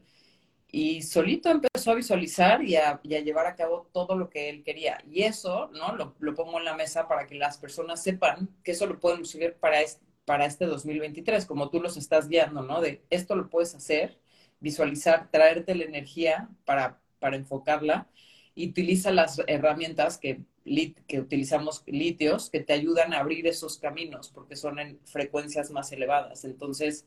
y 0.71 1.01
solito 1.01 1.49
empezó 1.49 1.91
a 1.91 1.95
visualizar 1.95 2.63
y 2.63 2.77
a, 2.77 3.01
llevar 3.03 3.45
a 3.45 3.55
cabo 3.55 3.89
todo 3.91 4.15
lo 4.15 4.29
que 4.29 4.49
él 4.49 4.63
quería. 4.63 5.03
Y 5.09 5.23
eso, 5.23 5.69
¿no? 5.73 5.95
Lo, 5.95 6.15
lo, 6.19 6.33
pongo 6.33 6.59
en 6.59 6.65
la 6.65 6.75
mesa 6.75 7.07
para 7.09 7.27
que 7.27 7.35
las 7.35 7.57
personas 7.57 8.01
sepan 8.01 8.49
que 8.63 8.71
eso 8.71 8.85
lo 8.87 8.99
pueden 8.99 9.21
usar 9.21 9.55
para 9.55 9.81
este, 9.81 10.05
para 10.23 10.45
este 10.45 10.65
2023, 10.65 11.45
como 11.45 11.69
tú 11.69 11.81
los 11.81 11.97
estás 11.97 12.29
guiando, 12.29 12.61
¿no? 12.61 12.79
De 12.79 13.03
esto 13.09 13.35
lo 13.35 13.49
puedes 13.49 13.75
hacer, 13.75 14.19
visualizar, 14.61 15.29
traerte 15.29 15.75
la 15.75 15.83
energía 15.83 16.49
para, 16.63 17.01
para 17.19 17.35
enfocarla 17.35 18.07
y 18.55 18.69
utiliza 18.69 19.11
las 19.11 19.41
herramientas 19.47 20.17
que, 20.17 20.41
que 20.63 21.19
utilizamos 21.19 21.83
litios 21.87 22.49
que 22.49 22.59
te 22.59 22.73
ayudan 22.73 23.13
a 23.13 23.19
abrir 23.19 23.47
esos 23.47 23.77
caminos 23.77 24.29
porque 24.29 24.55
son 24.55 24.79
en 24.79 24.99
frecuencias 25.05 25.71
más 25.71 25.91
elevadas. 25.91 26.45
Entonces, 26.45 27.05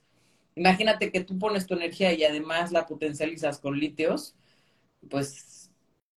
imagínate 0.56 1.12
que 1.12 1.22
tú 1.22 1.38
pones 1.38 1.66
tu 1.66 1.74
energía 1.74 2.12
y 2.12 2.24
además 2.24 2.72
la 2.72 2.86
potencializas 2.86 3.58
con 3.58 3.78
litios, 3.78 4.34
pues, 5.08 5.70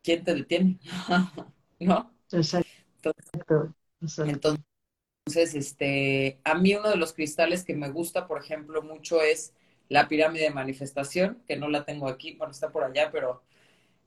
¿quién 0.02 0.24
te 0.24 0.34
detiene? 0.34 0.78
¿No? 1.78 2.14
Exacto. 2.32 3.74
Entonces, 4.18 5.54
este, 5.54 6.40
a 6.44 6.54
mí 6.54 6.74
uno 6.74 6.88
de 6.88 6.96
los 6.96 7.12
cristales 7.12 7.64
que 7.64 7.74
me 7.74 7.90
gusta, 7.90 8.26
por 8.26 8.40
ejemplo, 8.40 8.82
mucho 8.82 9.20
es 9.20 9.52
la 9.88 10.08
pirámide 10.08 10.44
de 10.44 10.50
manifestación, 10.50 11.42
que 11.46 11.56
no 11.56 11.68
la 11.68 11.84
tengo 11.84 12.08
aquí, 12.08 12.34
bueno, 12.36 12.52
está 12.52 12.70
por 12.70 12.84
allá, 12.84 13.10
pero 13.10 13.42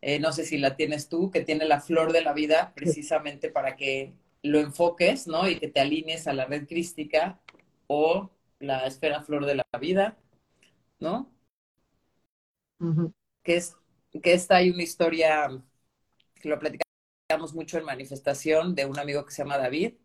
eh, 0.01 0.19
no 0.19 0.31
sé 0.33 0.45
si 0.45 0.57
la 0.57 0.75
tienes 0.75 1.09
tú, 1.09 1.31
que 1.31 1.41
tiene 1.41 1.65
la 1.65 1.81
flor 1.81 2.13
de 2.13 2.21
la 2.23 2.33
vida 2.33 2.73
precisamente 2.75 3.49
para 3.49 3.75
que 3.75 4.13
lo 4.43 4.59
enfoques, 4.59 5.27
¿no? 5.27 5.47
Y 5.49 5.59
que 5.59 5.67
te 5.69 5.79
alinees 5.81 6.27
a 6.27 6.33
la 6.33 6.45
red 6.45 6.67
crística 6.67 7.39
o 7.87 8.31
la 8.59 8.85
esfera 8.87 9.21
flor 9.23 9.45
de 9.45 9.55
la 9.55 9.65
vida, 9.79 10.17
¿no? 10.99 11.31
Que 13.43 13.57
es 13.57 13.75
que 14.23 14.33
esta 14.33 14.57
hay 14.57 14.69
una 14.69 14.83
historia 14.83 15.47
que 16.35 16.49
lo 16.49 16.59
platicamos 16.59 17.53
mucho 17.53 17.77
en 17.77 17.85
manifestación 17.85 18.75
de 18.75 18.85
un 18.85 18.99
amigo 18.99 19.25
que 19.25 19.31
se 19.33 19.43
llama 19.43 19.57
David, 19.57 19.95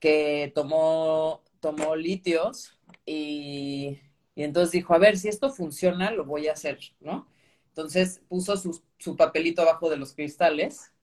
que 0.00 0.52
tomó, 0.54 1.42
tomó 1.60 1.96
litios 1.96 2.78
y, 3.06 4.00
y 4.34 4.42
entonces 4.44 4.72
dijo, 4.72 4.94
a 4.94 4.98
ver, 4.98 5.18
si 5.18 5.28
esto 5.28 5.50
funciona, 5.52 6.10
lo 6.10 6.24
voy 6.24 6.48
a 6.48 6.52
hacer, 6.52 6.80
¿no? 7.00 7.28
Entonces 7.76 8.22
puso 8.28 8.56
su, 8.56 9.16
papelito 9.16 9.60
abajo 9.60 9.90
de 9.90 9.98
los 9.98 10.14
cristales 10.14 10.94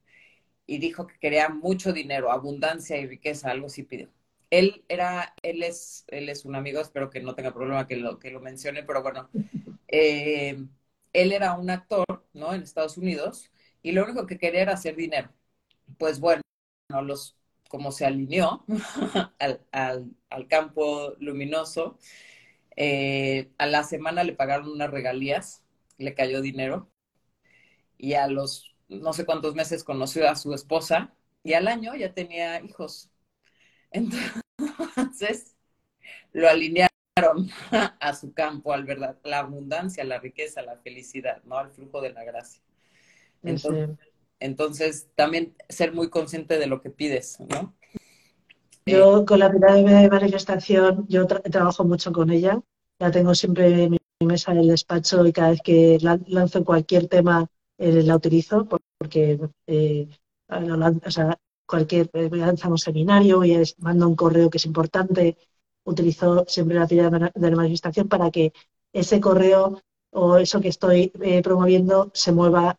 y 0.66 0.80
dijo 0.80 1.06
que 1.06 1.20
quería 1.20 1.50
mucho 1.50 1.94
dinero, 1.94 2.32
abundancia 2.32 2.98
y 2.98 3.06
riqueza, 3.06 3.52
algo 3.52 3.68
así 3.68 3.84
pidió. 3.84 4.10
Él 4.50 4.84
era, 4.90 5.36
él 5.44 5.62
es, 5.62 6.04
él 6.08 6.30
es 6.30 6.46
un 6.46 6.56
amigo, 6.56 6.82
espero 6.82 7.12
que 7.12 7.22
no 7.22 7.36
tenga 7.36 7.54
problema 7.54 7.86
que 7.88 7.98
lo, 7.98 8.18
que 8.18 8.32
lo 8.32 8.40
mencione, 8.42 8.82
pero 8.84 9.04
bueno, 9.04 9.30
eh, 9.88 10.66
él 11.14 11.32
era 11.32 11.54
un 11.54 11.70
actor, 11.70 12.06
¿no? 12.34 12.56
En 12.56 12.64
Estados 12.64 12.98
Unidos 12.98 13.52
y 13.84 13.92
lo 13.92 14.04
único 14.04 14.26
que 14.26 14.40
quería 14.40 14.64
era 14.64 14.74
hacer 14.74 14.96
dinero. 14.96 15.30
Pues 16.00 16.20
bueno, 16.20 16.42
los, 17.04 17.38
como 17.70 17.92
se 17.92 18.06
alineó 18.08 18.66
al, 19.40 20.48
campo 20.50 21.14
luminoso, 21.20 22.00
eh, 22.76 23.52
a 23.60 23.68
la 23.68 23.84
semana 23.84 24.24
le 24.24 24.34
pagaron 24.34 24.72
unas 24.72 24.90
regalías 24.90 25.63
le 25.98 26.14
cayó 26.14 26.42
dinero 26.42 26.92
y 27.98 28.14
a 28.14 28.28
los 28.28 28.76
no 28.90 29.14
sé 29.14 29.26
cuántos 29.26 29.56
meses 29.56 29.84
conoció 29.84 30.30
a 30.30 30.36
su 30.36 30.54
esposa 30.54 31.14
y 31.44 31.54
al 31.54 31.68
año 31.68 31.96
ya 31.96 32.14
tenía 32.14 32.62
hijos. 32.62 33.10
Entonces 33.92 35.56
lo 36.32 36.50
alinearon 36.50 37.50
a 37.72 38.16
su 38.16 38.34
campo, 38.34 38.74
al 38.74 38.86
verdad, 38.86 39.18
la 39.24 39.40
abundancia, 39.40 40.04
la 40.04 40.20
riqueza, 40.20 40.62
la 40.62 40.78
felicidad, 40.78 41.44
¿no? 41.44 41.58
Al 41.58 41.72
flujo 41.72 42.02
de 42.02 42.12
la 42.12 42.24
gracia. 42.24 42.62
Entonces, 44.40 45.08
también 45.16 45.56
ser 45.70 45.94
muy 45.94 46.10
consciente 46.10 46.58
de 46.58 46.68
lo 46.68 46.82
que 46.82 46.90
pides, 46.90 47.40
¿no? 47.40 47.76
Yo 48.86 49.26
con 49.26 49.40
la 49.40 49.52
pirámide 49.52 50.02
de 50.02 50.10
manifestación, 50.10 51.06
yo 51.08 51.26
trabajo 51.28 51.86
mucho 51.86 52.12
con 52.12 52.30
ella, 52.30 52.62
la 53.00 53.12
tengo 53.12 53.34
siempre 53.34 53.84
en 53.84 53.92
mi 53.92 53.98
mesa 54.26 54.52
en 54.52 54.60
el 54.60 54.68
despacho 54.68 55.26
y 55.26 55.34
cada 55.34 55.52
vez 55.52 55.62
que 55.64 55.98
lanzo 56.28 56.64
cualquier 56.64 57.08
tema 57.08 57.48
eh, 57.78 58.04
la 58.04 58.16
utilizo 58.16 58.68
porque 58.98 59.40
eh, 59.68 60.08
o 60.48 61.12
sea, 61.12 61.38
cualquier 61.66 62.10
eh, 62.14 62.30
lanzamos 62.32 62.82
seminario 62.82 63.44
y 63.44 63.62
mando 63.80 64.08
un 64.08 64.16
correo 64.16 64.50
que 64.50 64.58
es 64.58 64.66
importante, 64.66 65.38
utilizo 65.84 66.46
siempre 66.48 66.78
la 66.80 66.88
teoría 66.88 67.10
de 67.34 67.50
la 67.50 67.56
manifestación 67.56 68.08
para 68.08 68.32
que 68.32 68.54
ese 68.94 69.20
correo 69.20 69.82
o 70.12 70.38
eso 70.38 70.62
que 70.62 70.70
estoy 70.70 71.12
promoviendo 71.44 72.12
se 72.14 72.32
mueva 72.32 72.78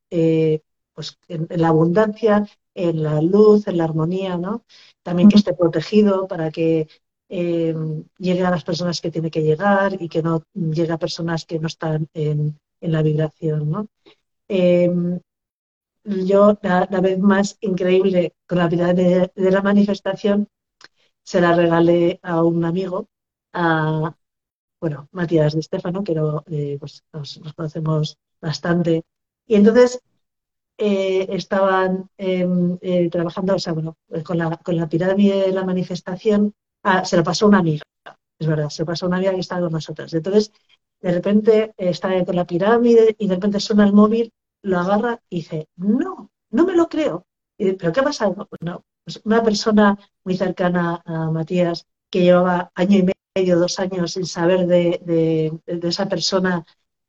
pues 0.94 1.18
en, 1.28 1.48
la 1.50 1.68
abundancia, 1.68 2.46
en 2.74 3.02
la 3.02 3.20
luz, 3.20 3.66
en 3.66 3.78
la 3.78 3.84
armonía, 3.84 4.38
¿no? 4.38 4.64
También 5.02 5.28
que 5.28 5.36
esté 5.36 5.52
protegido 5.54 6.28
para 6.28 6.50
que 6.50 6.88
eh, 7.36 7.74
llegue 8.18 8.44
a 8.44 8.50
las 8.50 8.62
personas 8.62 9.00
que 9.00 9.10
tiene 9.10 9.28
que 9.28 9.42
llegar 9.42 10.00
y 10.00 10.08
que 10.08 10.22
no 10.22 10.44
llegue 10.54 10.92
a 10.92 10.98
personas 10.98 11.44
que 11.44 11.58
no 11.58 11.66
están 11.66 12.08
en, 12.14 12.60
la 12.80 13.02
vibración. 13.02 13.70
¿no? 13.70 13.88
Eh, 14.48 14.88
yo, 16.04 16.56
la, 16.62 16.86
vez 17.00 17.18
más 17.18 17.56
increíble 17.60 18.34
con 18.46 18.58
la 18.58 18.68
vida 18.68 18.94
de, 18.94 19.32
la 19.34 19.62
manifestación, 19.62 20.48
se 21.24 21.40
la 21.40 21.56
regalé 21.56 22.20
a 22.22 22.44
un 22.44 22.64
amigo, 22.64 23.08
a, 23.52 24.14
bueno, 24.80 25.08
Matías 25.10 25.54
de 25.54 25.60
Estefano, 25.60 26.04
que 26.04 26.14
eh, 26.50 26.76
pues, 26.78 27.02
nos, 27.12 27.40
conocemos 27.56 28.16
bastante. 28.40 29.02
Y 29.46 29.56
entonces 29.56 30.00
eh, 30.78 31.26
estaban 31.30 32.08
em, 32.16 32.78
trabajando, 33.10 33.56
o 33.56 33.58
sea, 33.58 33.72
bueno, 33.72 33.96
con 34.24 34.38
la, 34.38 34.56
con 34.58 34.76
la 34.76 34.88
pirámide 34.88 35.46
de 35.46 35.52
la 35.52 35.64
manifestación, 35.64 36.54
Se 37.04 37.16
lo 37.16 37.24
pasó 37.24 37.46
una 37.46 37.58
amiga, 37.58 37.82
es 38.38 38.46
verdad, 38.46 38.68
se 38.68 38.82
lo 38.82 38.86
pasó 38.86 39.06
una 39.06 39.16
amiga 39.16 39.32
que 39.32 39.40
estaba 39.40 39.62
con 39.62 39.72
nosotros. 39.72 40.12
Entonces, 40.12 40.52
de 41.00 41.12
repente 41.12 41.74
está 41.76 42.24
con 42.24 42.36
la 42.36 42.46
pirámide 42.46 43.14
y 43.18 43.26
de 43.26 43.34
repente 43.34 43.60
suena 43.60 43.84
el 43.84 43.92
móvil, 43.92 44.32
lo 44.62 44.78
agarra 44.78 45.20
y 45.28 45.36
dice, 45.36 45.68
no, 45.76 46.30
no 46.50 46.66
me 46.66 46.74
lo 46.74 46.88
creo. 46.88 47.24
¿Pero 47.56 47.92
qué 47.92 48.00
ha 48.00 48.04
pasado? 48.04 48.48
Bueno, 48.60 48.84
pues 49.04 49.20
una 49.24 49.42
persona 49.42 49.98
muy 50.24 50.36
cercana 50.36 51.02
a 51.04 51.30
Matías 51.30 51.86
que 52.10 52.22
llevaba 52.22 52.70
año 52.74 52.98
y 52.98 53.08
medio, 53.34 53.58
dos 53.58 53.78
años 53.78 54.12
sin 54.12 54.26
saber 54.26 54.66
de, 54.66 55.60
de 55.66 55.88
esa 55.88 56.08
persona 56.08 56.64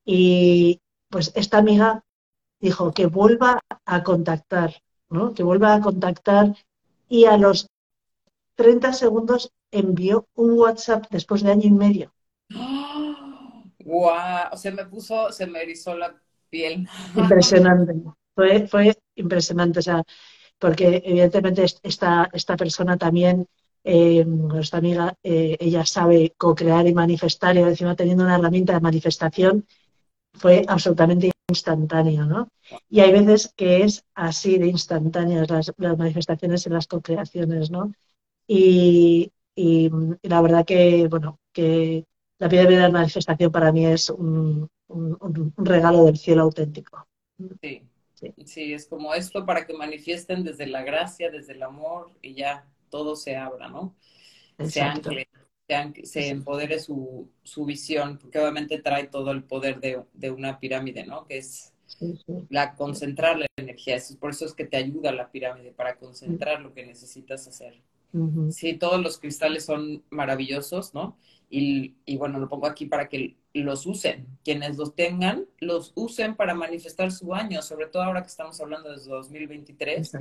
y 0.05 0.79
pues 1.09 1.31
esta 1.35 1.57
amiga 1.57 2.03
dijo 2.59 2.93
que 2.93 3.07
vuelva 3.07 3.61
a 3.85 4.03
contactar, 4.03 4.75
¿no? 5.09 5.33
que 5.33 5.43
vuelva 5.43 5.73
a 5.75 5.81
contactar 5.81 6.55
y 7.09 7.25
a 7.25 7.37
los 7.37 7.67
30 8.55 8.93
segundos 8.93 9.51
envió 9.71 10.27
un 10.35 10.57
WhatsApp 10.57 11.05
después 11.09 11.43
de 11.43 11.51
año 11.51 11.67
y 11.67 11.71
medio. 11.71 12.13
Wow, 13.85 14.49
o 14.51 14.57
sea, 14.57 14.71
me 14.71 14.85
puso, 14.85 15.31
se 15.31 15.45
me 15.45 15.61
erizó 15.61 15.95
la 15.95 16.15
piel. 16.49 16.87
Impresionante. 17.15 17.93
Fue, 18.33 18.67
fue 18.67 18.97
impresionante, 19.15 19.79
o 19.79 19.81
sea, 19.81 20.03
porque 20.57 21.01
evidentemente 21.05 21.65
esta, 21.83 22.29
esta 22.33 22.57
persona 22.57 22.97
también, 22.97 23.47
eh, 23.83 24.25
nuestra 24.25 24.79
amiga, 24.79 25.13
eh, 25.21 25.55
ella 25.59 25.85
sabe 25.85 26.33
co-crear 26.37 26.87
y 26.87 26.93
manifestar 26.93 27.55
y 27.55 27.59
encima 27.59 27.95
teniendo 27.95 28.23
una 28.23 28.35
herramienta 28.35 28.73
de 28.73 28.79
manifestación, 28.79 29.65
fue 30.33 30.65
absolutamente 30.67 31.31
instantáneo, 31.47 32.25
¿no? 32.25 32.49
Y 32.89 32.99
hay 33.01 33.11
veces 33.11 33.53
que 33.55 33.83
es 33.83 34.03
así 34.15 34.57
de 34.57 34.67
instantáneas 34.67 35.49
las, 35.49 35.71
las 35.77 35.97
manifestaciones 35.97 36.65
en 36.65 36.73
las 36.73 36.87
co-creaciones, 36.87 37.69
¿no? 37.71 37.93
Y, 38.47 39.31
y, 39.55 39.89
la 40.23 40.41
verdad 40.41 40.65
que, 40.65 41.07
bueno, 41.07 41.39
que 41.51 42.05
la 42.37 42.47
vida 42.47 42.65
de 42.65 42.77
la 42.77 42.89
manifestación 42.89 43.51
para 43.51 43.71
mí 43.71 43.85
es 43.85 44.09
un, 44.09 44.69
un, 44.87 45.17
un 45.19 45.65
regalo 45.65 46.05
del 46.05 46.17
cielo 46.17 46.43
auténtico. 46.43 47.07
Sí. 47.61 47.81
sí. 48.45 48.73
es 48.73 48.87
como 48.87 49.13
esto 49.13 49.45
para 49.45 49.65
que 49.65 49.73
manifiesten 49.73 50.43
desde 50.43 50.67
la 50.67 50.83
gracia, 50.83 51.29
desde 51.29 51.53
el 51.53 51.63
amor 51.63 52.11
y 52.21 52.35
ya 52.35 52.67
todo 52.89 53.15
se 53.15 53.35
abra, 53.35 53.67
¿no? 53.67 53.95
Se 54.67 54.81
ancle, 54.81 55.27
se, 56.03 56.29
empodere 56.29 56.79
su, 56.79 57.29
su, 57.43 57.65
visión, 57.65 58.17
porque 58.17 58.39
obviamente 58.39 58.81
trae 58.81 59.07
todo 59.07 59.31
el 59.31 59.43
poder 59.43 59.81
de, 59.81 60.01
de 60.13 60.31
una 60.31 60.59
pirámide, 60.59 61.05
¿no? 61.05 61.25
Que 61.25 61.39
es 61.39 61.73
la 62.49 62.75
concentrar 62.75 63.37
la 63.37 63.47
energía. 63.57 63.97
por 64.19 64.31
eso 64.31 64.45
es 64.45 64.53
que 64.53 64.65
te 64.65 64.77
ayuda 64.77 65.11
la 65.11 65.31
pirámide, 65.31 65.71
para 65.71 65.97
concentrar 65.97 66.61
lo 66.61 66.73
que 66.73 66.85
necesitas 66.85 67.47
hacer. 67.47 67.81
Sí, 68.47 68.77
todos 68.77 69.01
los 69.01 69.19
cristales 69.19 69.65
son 69.65 70.03
maravillosos, 70.09 70.93
¿no? 70.93 71.17
Y, 71.49 71.95
y, 72.05 72.17
bueno, 72.17 72.39
lo 72.39 72.47
pongo 72.47 72.67
aquí 72.67 72.85
para 72.85 73.09
que 73.09 73.37
los 73.53 73.85
usen. 73.85 74.27
Quienes 74.43 74.77
los 74.77 74.95
tengan, 74.95 75.47
los 75.59 75.91
usen 75.95 76.35
para 76.35 76.53
manifestar 76.53 77.11
su 77.11 77.33
año, 77.33 77.61
sobre 77.61 77.87
todo 77.87 78.03
ahora 78.03 78.21
que 78.21 78.27
estamos 78.29 78.59
hablando 78.61 78.91
desde 78.91 79.09
2023, 79.11 80.11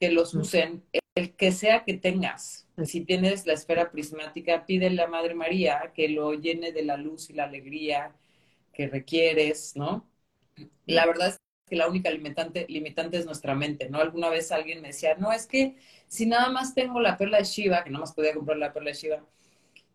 que 0.00 0.10
los 0.10 0.34
usen 0.34 0.84
el 1.14 1.34
que 1.36 1.52
sea 1.52 1.84
que 1.84 1.94
tengas. 1.94 2.66
Si 2.84 3.02
tienes 3.04 3.46
la 3.46 3.54
esfera 3.54 3.90
prismática, 3.90 4.66
pídele 4.66 5.02
a 5.02 5.08
Madre 5.08 5.34
María 5.34 5.92
que 5.94 6.08
lo 6.08 6.34
llene 6.34 6.72
de 6.72 6.84
la 6.84 6.96
luz 6.96 7.30
y 7.30 7.34
la 7.34 7.44
alegría 7.44 8.14
que 8.72 8.88
requieres, 8.88 9.76
¿no? 9.76 10.08
La 10.86 11.06
verdad 11.06 11.28
es 11.28 11.38
que 11.68 11.76
la 11.76 11.88
única 11.88 12.10
limitante, 12.10 12.66
limitante 12.68 13.18
es 13.18 13.26
nuestra 13.26 13.54
mente, 13.54 13.88
¿no? 13.88 13.98
Alguna 14.00 14.28
vez 14.30 14.50
alguien 14.52 14.80
me 14.82 14.88
decía, 14.88 15.14
no, 15.16 15.32
es 15.32 15.46
que 15.46 15.76
si 16.08 16.26
nada 16.26 16.50
más 16.50 16.74
tengo 16.74 17.00
la 17.00 17.16
perla 17.16 17.38
de 17.38 17.44
Shiva, 17.44 17.84
que 17.84 17.90
nada 17.90 18.00
más 18.00 18.14
podía 18.14 18.34
comprar 18.34 18.58
la 18.58 18.72
perla 18.72 18.90
de 18.90 18.96
Shiva, 18.96 19.24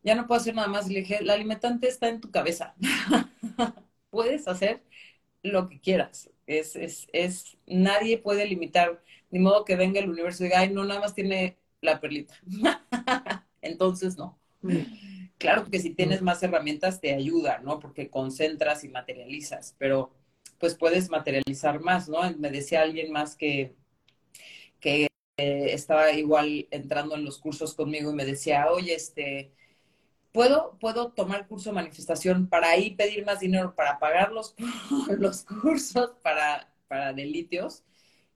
ya 0.04 0.16
no 0.16 0.28
puedo 0.28 0.40
hacer 0.42 0.56
nada 0.56 0.68
más. 0.68 0.88
Le 0.88 1.00
dije, 1.00 1.22
la 1.24 1.38
limitante 1.38 1.88
está 1.88 2.10
en 2.10 2.22
tu 2.22 2.32
cabeza. 2.32 2.76
Puedes 4.10 4.48
hacer 4.48 4.84
lo 5.44 5.70
que 5.70 5.80
quieras. 5.80 6.30
Es, 6.48 6.76
es, 6.76 7.08
es, 7.14 7.58
nadie 7.66 8.18
puede 8.18 8.46
limitar, 8.46 9.02
ni 9.32 9.40
modo 9.40 9.66
que 9.66 9.76
venga 9.76 10.00
el 10.00 10.10
universo 10.10 10.44
y 10.44 10.48
diga, 10.48 10.60
ay, 10.60 10.70
no, 10.70 10.84
nada 10.86 11.00
más 11.00 11.16
tiene 11.16 11.58
la 11.82 12.00
perlita. 12.00 12.36
Entonces, 13.62 14.18
no. 14.18 14.40
Mm. 14.62 14.82
Claro 15.38 15.70
que 15.70 15.80
si 15.80 15.90
tienes 15.92 16.22
mm. 16.22 16.26
más 16.26 16.44
herramientas 16.44 17.02
te 17.02 17.14
ayuda, 17.14 17.60
¿no? 17.60 17.80
Porque 17.80 18.10
concentras 18.10 18.84
y 18.84 18.90
materializas, 18.90 19.76
pero 19.78 20.12
pues 20.63 20.76
puedes 20.76 21.10
materializar 21.10 21.82
más, 21.82 22.08
¿no? 22.08 22.19
Me 22.38 22.49
decía 22.49 22.84
alguien 22.84 23.12
más 23.12 23.36
que, 23.36 23.76
que 24.80 25.08
eh, 25.36 25.73
estaba 25.73 26.10
igual 26.13 26.69
entrando 26.71 27.15
en 27.15 27.26
los 27.26 27.38
cursos 27.38 27.73
conmigo 27.73 28.10
y 28.10 28.15
me 28.15 28.23
decía, 28.23 28.71
oye, 28.71 28.95
este, 28.95 29.52
¿puedo, 30.32 30.78
puedo 30.80 31.12
tomar 31.12 31.49
curso 31.49 31.71
de 31.71 31.76
manifestación 31.76 32.47
para 32.47 32.69
ahí 32.69 32.95
pedir 32.95 33.26
más 33.26 33.41
dinero 33.41 33.76
para 33.76 33.99
pagar 33.99 34.32
los, 34.32 34.56
los 35.19 35.43
cursos 35.43 36.12
para, 36.23 36.73
para 36.88 37.12
delitios? 37.12 37.84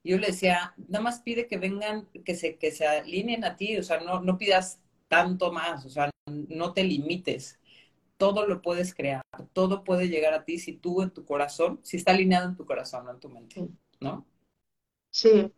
Y 0.03 0.09
yo 0.11 0.17
le 0.17 0.27
decía, 0.27 0.73
nada 0.89 1.01
más 1.01 1.21
pide 1.21 1.47
que 1.47 1.55
vengan, 1.57 2.09
que 2.25 2.35
se, 2.35 2.57
que 2.57 2.71
se 2.73 2.85
alineen 2.85 3.45
a 3.45 3.55
ti, 3.55 3.77
o 3.77 3.83
sea, 3.83 4.01
no, 4.01 4.19
no 4.19 4.37
pidas 4.37 4.81
tanto 5.07 5.53
más, 5.53 5.85
o 5.85 5.89
sea, 5.89 6.11
no 6.25 6.73
te 6.73 6.83
limites. 6.83 7.57
Todo 8.17 8.47
lo 8.47 8.61
puedes 8.61 8.93
crear, 8.95 9.21
todo 9.53 9.83
puede 9.83 10.09
llegar 10.09 10.33
a 10.33 10.43
ti 10.43 10.59
si 10.59 10.73
tú 10.73 11.01
en 11.01 11.11
tu 11.11 11.23
corazón, 11.23 11.79
si 11.83 11.97
está 11.97 12.11
alineado 12.11 12.49
en 12.49 12.55
tu 12.55 12.65
corazón, 12.65 13.05
no 13.05 13.11
en 13.11 13.19
tu 13.19 13.29
mente, 13.29 13.67
¿no? 13.99 14.25
Sí, 15.11 15.51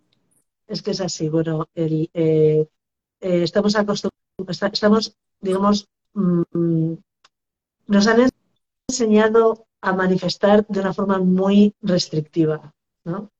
es 0.67 0.81
que 0.81 0.91
es 0.91 1.01
así. 1.01 1.29
Bueno, 1.29 1.67
el, 1.73 2.09
eh, 2.13 2.67
eh, 3.21 3.43
estamos 3.43 3.75
acostumbrados, 3.75 4.73
estamos, 4.73 5.17
digamos, 5.39 5.89
Mm, 6.13 6.95
nos 7.87 8.07
han 8.07 8.29
enseñado 8.87 9.67
a 9.81 9.93
manifestar 9.93 10.65
de 10.67 10.79
una 10.79 10.93
forma 10.93 11.19
muy 11.19 11.73
restrictiva, 11.81 12.73
¿no? 13.05 13.31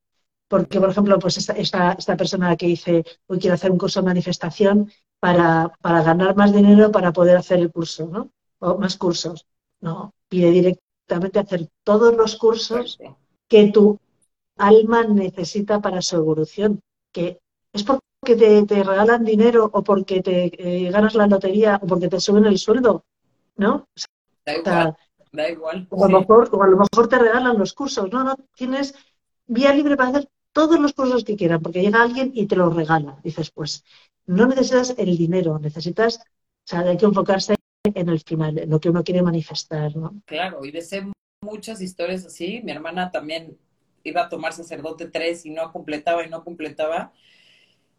Porque, 0.48 0.80
por 0.80 0.90
ejemplo, 0.90 1.20
pues 1.20 1.38
esta, 1.38 1.54
esta, 1.54 2.18
persona 2.18 2.56
que 2.58 2.68
dice, 2.68 3.04
hoy 3.28 3.40
quiero 3.40 3.54
hacer 3.56 3.72
un 3.72 3.78
curso 3.78 4.02
de 4.02 4.08
manifestación 4.08 4.92
para, 5.20 5.72
para, 5.82 6.02
ganar 6.04 6.36
más 6.36 6.54
dinero 6.54 6.92
para 6.92 7.14
poder 7.14 7.38
hacer 7.38 7.60
el 7.60 7.72
curso, 7.72 8.08
¿no? 8.08 8.32
O 8.60 8.78
más 8.78 8.98
cursos. 8.98 9.46
No, 9.82 10.14
pide 10.28 10.52
directamente 10.52 11.40
hacer 11.40 11.70
todos 11.84 12.16
los 12.16 12.36
cursos 12.36 13.00
que 13.48 13.72
tu 13.72 14.00
alma 14.58 15.04
necesita 15.04 15.82
para 15.82 16.02
su 16.02 16.18
evolución, 16.18 16.82
que 17.12 17.40
es 17.74 17.84
por 17.84 18.00
que 18.26 18.36
te, 18.36 18.84
regalan 18.84 19.24
dinero 19.24 19.70
o 19.72 19.84
porque 19.84 20.22
te 20.22 20.52
eh, 20.58 20.92
ganas 20.92 21.16
la 21.16 21.28
lotería 21.28 21.80
o 21.82 21.88
porque 21.88 22.10
te 22.10 22.20
suben 22.20 22.46
el 22.46 22.58
sueldo, 22.58 23.06
¿no? 23.56 23.88
da 24.46 24.58
igual, 24.58 24.98
da 25.32 25.50
igual. 25.50 25.88
O 25.90 26.06
a, 26.06 26.10
lo 26.10 26.20
mejor, 26.20 26.50
o 26.52 26.64
a 26.64 26.68
lo 26.68 26.78
mejor 26.78 27.08
te 27.08 27.18
regalan 27.18 27.58
los 27.58 27.74
cursos, 27.74 28.12
no, 28.12 28.24
no, 28.24 28.36
tienes 28.56 28.94
vía 29.48 29.74
libre 29.74 29.96
para 29.96 30.10
hacer 30.10 30.30
todos 30.52 30.80
los 30.80 30.94
cursos 30.94 31.24
que 31.24 31.36
quieran, 31.36 31.62
porque 31.62 31.82
llega 31.82 32.02
alguien 32.02 32.32
y 32.34 32.46
te 32.46 32.56
los 32.56 32.76
regala. 32.76 33.20
Dices, 33.24 33.52
pues 33.52 33.84
no 34.26 34.48
necesitas 34.48 34.96
el 34.98 35.18
dinero, 35.18 35.58
necesitas, 35.60 36.18
o 36.18 36.66
sea, 36.66 36.82
hay 36.82 36.98
que 36.98 37.06
enfocarse 37.06 37.56
en 37.96 38.10
el 38.10 38.20
final, 38.20 38.58
en 38.58 38.70
lo 38.70 38.80
que 38.80 38.90
uno 38.90 39.04
quiere 39.04 39.22
manifestar, 39.22 39.96
¿no? 39.96 40.22
Claro, 40.26 40.66
y 40.66 40.72
de 40.72 40.82
ser 40.82 41.06
muchas 41.42 41.82
historias 41.82 42.26
así, 42.26 42.62
mi 42.64 42.72
hermana 42.72 43.12
también 43.12 43.58
iba 44.04 44.24
a 44.24 44.30
tomar 44.30 44.54
sacerdote 44.54 45.08
tres 45.08 45.46
y 45.46 45.52
no 45.52 45.72
completaba 45.72 46.26
y 46.26 46.30
no 46.30 46.44
completaba, 46.44 47.14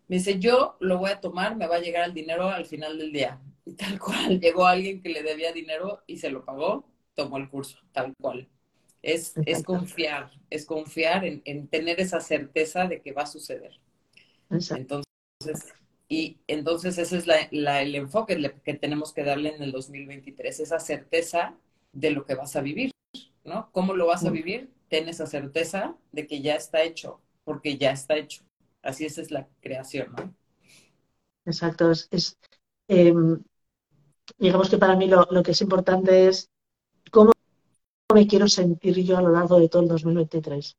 me 0.09 0.17
dice, 0.17 0.41
yo 0.41 0.77
lo 0.81 0.99
voy 0.99 1.11
a 1.11 1.21
tomar, 1.21 1.57
me 1.57 1.69
va 1.69 1.77
a 1.77 1.81
llegar 1.81 2.05
el 2.09 2.15
dinero 2.15 2.49
al 2.49 2.67
final 2.67 2.99
del 2.99 3.13
día. 3.13 3.41
Y 3.65 3.75
tal 3.75 3.99
cual, 4.01 4.41
llegó 4.41 4.67
alguien 4.67 5.01
que 5.01 5.09
le 5.09 5.23
debía 5.23 5.53
dinero 5.53 6.03
y 6.07 6.17
se 6.17 6.31
lo 6.31 6.45
pagó, 6.45 6.85
tomó 7.15 7.37
el 7.37 7.49
curso, 7.49 7.79
tal 7.93 8.13
cual. 8.21 8.49
Es, 9.03 9.35
es 9.47 9.63
confiar, 9.63 10.31
es 10.51 10.67
confiar 10.67 11.25
en, 11.25 11.69
tener 11.69 12.01
esa 12.01 12.21
certeza 12.21 12.87
de 12.87 13.01
que 13.01 13.13
va 13.13 13.23
a 13.23 13.27
suceder. 13.27 13.81
Entonces, 14.51 15.73
y 16.13 16.41
entonces 16.49 16.99
ese 16.99 17.19
es 17.19 17.25
el 17.53 17.95
enfoque 17.95 18.53
que 18.65 18.75
tenemos 18.75 19.13
que 19.13 19.23
darle 19.23 19.55
en 19.55 19.63
el 19.63 19.71
2023, 19.71 20.59
esa 20.59 20.81
certeza 20.81 21.55
de 21.93 22.11
lo 22.11 22.27
que 22.27 22.35
vas 22.35 22.57
a 22.57 22.61
vivir, 22.61 22.91
¿no? 23.45 23.71
¿Cómo 23.71 23.95
lo 23.95 24.09
vas 24.09 24.25
a 24.25 24.31
vivir? 24.31 24.73
Ten 24.89 25.09
esa 25.09 25.27
certeza 25.27 25.97
de 26.11 26.27
que 26.27 26.43
ya 26.43 26.57
está 26.57 26.83
hecho, 26.83 27.21
porque 27.45 27.79
ya 27.79 27.93
está 27.93 28.17
hecho. 28.17 28.43
Así 28.83 29.07
es, 29.07 29.19
es 29.19 29.31
la 29.31 29.47
creación, 29.61 30.13
¿no? 30.19 30.35
Exacto. 31.45 31.93
Es, 31.93 32.37
em, 32.89 33.41
digamos 34.37 34.69
que 34.69 34.79
para 34.79 34.97
mí 34.97 35.07
lo, 35.07 35.25
que 35.45 35.53
es 35.53 35.61
importante 35.61 36.27
es 36.27 36.51
cómo 37.13 37.31
me 38.13 38.27
quiero 38.27 38.49
sentir 38.49 38.97
yo 39.05 39.17
a 39.17 39.23
lo 39.23 39.31
largo 39.31 39.61
de 39.61 39.69
todo 39.69 39.83
el 39.83 39.89
2023. 39.89 40.77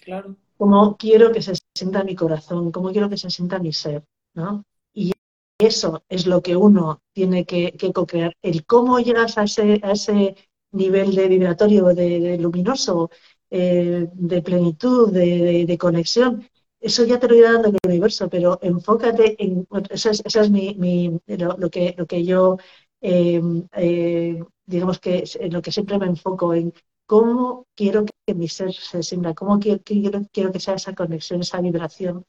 Claro. 0.00 0.34
Cómo 0.56 0.96
quiero 0.96 1.30
que 1.30 1.42
se 1.42 1.52
sienta 1.74 2.04
mi 2.04 2.14
corazón, 2.14 2.70
cómo 2.72 2.92
quiero 2.92 3.08
que 3.08 3.16
se 3.16 3.30
sienta 3.30 3.58
mi 3.58 3.72
ser, 3.72 4.04
¿no? 4.34 4.64
Y 4.92 5.12
eso 5.58 6.04
es 6.08 6.26
lo 6.26 6.42
que 6.42 6.56
uno 6.56 7.02
tiene 7.12 7.44
que, 7.44 7.74
co-crear. 7.92 8.36
El 8.42 8.64
cómo 8.66 8.98
llegas 9.00 9.38
a 9.38 9.44
ese, 9.44 9.80
a 9.82 9.92
ese 9.92 10.36
nivel 10.72 11.14
de 11.14 11.28
vibratorio, 11.28 11.86
de, 11.86 12.38
luminoso, 12.38 13.10
eh, 13.50 14.08
de 14.12 14.42
plenitud, 14.42 15.12
de, 15.12 15.76
conexión, 15.78 16.48
eso 16.80 17.04
ya 17.04 17.18
te 17.18 17.28
lo 17.28 17.34
irá 17.36 17.52
dando 17.52 17.68
el 17.68 17.78
universo, 17.86 18.28
pero 18.28 18.58
enfócate 18.62 19.42
en, 19.42 19.66
eso 19.90 20.10
es, 20.10 20.22
es 20.24 20.50
mi, 20.50 20.74
mi 20.74 21.18
lo, 21.26 21.70
que, 21.70 21.94
lo 21.96 22.06
que 22.06 22.24
yo, 22.24 22.58
em, 23.00 23.66
eh, 23.72 24.42
digamos 24.66 24.98
que 25.00 25.24
en 25.40 25.52
lo 25.52 25.62
que 25.62 25.72
siempre 25.72 25.98
me 25.98 26.06
enfoco, 26.06 26.52
en 26.54 26.72
cómo 27.06 27.66
quiero 27.74 28.04
que 28.04 28.34
mi 28.34 28.48
ser 28.48 28.72
se 28.72 29.02
sienta, 29.02 29.34
cómo 29.34 29.58
quiero, 29.58 29.80
quiero, 29.84 30.52
que 30.52 30.60
sea 30.60 30.74
esa 30.74 30.94
conexión, 30.94 31.40
esa 31.40 31.60
vibración, 31.60 32.24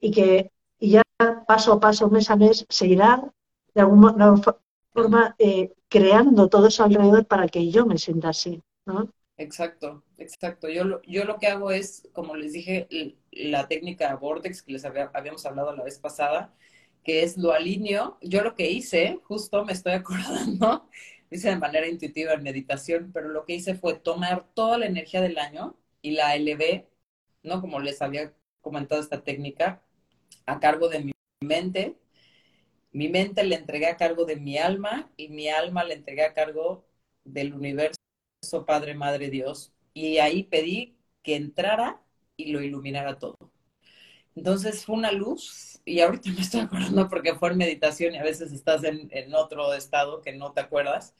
y 0.00 0.10
que 0.10 0.50
ya 0.78 1.02
paso 1.46 1.72
a 1.72 1.80
paso, 1.80 2.10
mes 2.10 2.30
a 2.30 2.36
mes, 2.36 2.66
se 2.68 2.86
irá 2.86 3.32
de 3.74 3.80
alguna 3.80 4.34
forma 4.92 5.34
eh, 5.38 5.72
creando 5.88 6.48
todo 6.48 6.68
eso 6.68 6.84
alrededor 6.84 7.26
para 7.26 7.48
que 7.48 7.70
yo 7.70 7.86
me 7.86 7.98
sienta 7.98 8.30
así, 8.30 8.62
¿no? 8.86 9.10
Exacto, 9.38 10.02
exacto. 10.16 10.68
Yo 10.68 10.84
lo, 10.84 11.02
yo 11.02 11.24
lo 11.24 11.38
que 11.38 11.46
hago 11.48 11.70
es, 11.70 12.08
como 12.12 12.36
les 12.36 12.52
dije, 12.52 12.88
la 13.32 13.68
técnica 13.68 14.14
Vortex 14.16 14.62
que 14.62 14.72
les 14.72 14.84
habíamos 14.84 15.44
hablado 15.44 15.76
la 15.76 15.84
vez 15.84 15.98
pasada, 15.98 16.54
que 17.04 17.22
es 17.22 17.36
lo 17.36 17.52
alineo. 17.52 18.18
Yo 18.22 18.42
lo 18.42 18.54
que 18.54 18.70
hice, 18.70 19.20
justo 19.24 19.64
me 19.64 19.72
estoy 19.72 19.92
acordando, 19.92 20.88
hice 21.30 21.50
de 21.50 21.56
manera 21.56 21.88
intuitiva 21.88 22.32
en 22.34 22.42
meditación, 22.42 23.10
pero 23.12 23.28
lo 23.28 23.44
que 23.44 23.54
hice 23.54 23.74
fue 23.74 23.94
tomar 23.94 24.46
toda 24.54 24.78
la 24.78 24.86
energía 24.86 25.20
del 25.20 25.38
año 25.38 25.76
y 26.02 26.12
la 26.12 26.34
elevé, 26.36 26.88
¿no? 27.42 27.60
Como 27.60 27.80
les 27.80 28.02
había 28.02 28.34
comentado 28.60 29.00
esta 29.00 29.22
técnica, 29.24 29.82
a 30.46 30.60
cargo 30.60 30.88
de 30.88 31.00
mi 31.04 31.12
mente. 31.40 31.96
Mi 32.92 33.08
mente 33.08 33.44
le 33.44 33.56
entregué 33.56 33.86
a 33.88 33.96
cargo 33.96 34.24
de 34.24 34.36
mi 34.36 34.58
alma 34.58 35.10
y 35.16 35.28
mi 35.28 35.48
alma 35.48 35.84
le 35.84 35.94
entregué 35.94 36.24
a 36.24 36.34
cargo 36.34 36.84
del 37.24 37.54
universo, 37.54 37.96
Padre, 38.66 38.94
Madre, 38.94 39.30
Dios. 39.30 39.72
Y 39.94 40.18
ahí 40.18 40.44
pedí 40.44 40.96
que 41.22 41.36
entrara 41.36 42.02
y 42.36 42.52
lo 42.52 42.62
iluminara 42.62 43.18
todo. 43.18 43.36
Entonces 44.36 44.84
fue 44.84 44.96
una 44.96 45.12
luz 45.12 45.80
y 45.86 46.00
ahorita 46.00 46.30
me 46.30 46.42
estoy 46.42 46.60
acordando 46.60 47.08
porque 47.08 47.34
fue 47.34 47.50
en 47.50 47.58
meditación 47.58 48.14
y 48.14 48.18
a 48.18 48.22
veces 48.22 48.52
estás 48.52 48.84
en, 48.84 49.34
otro 49.34 49.72
estado 49.74 50.20
que 50.20 50.32
no 50.32 50.52
te 50.52 50.60
acuerdas. 50.60 51.14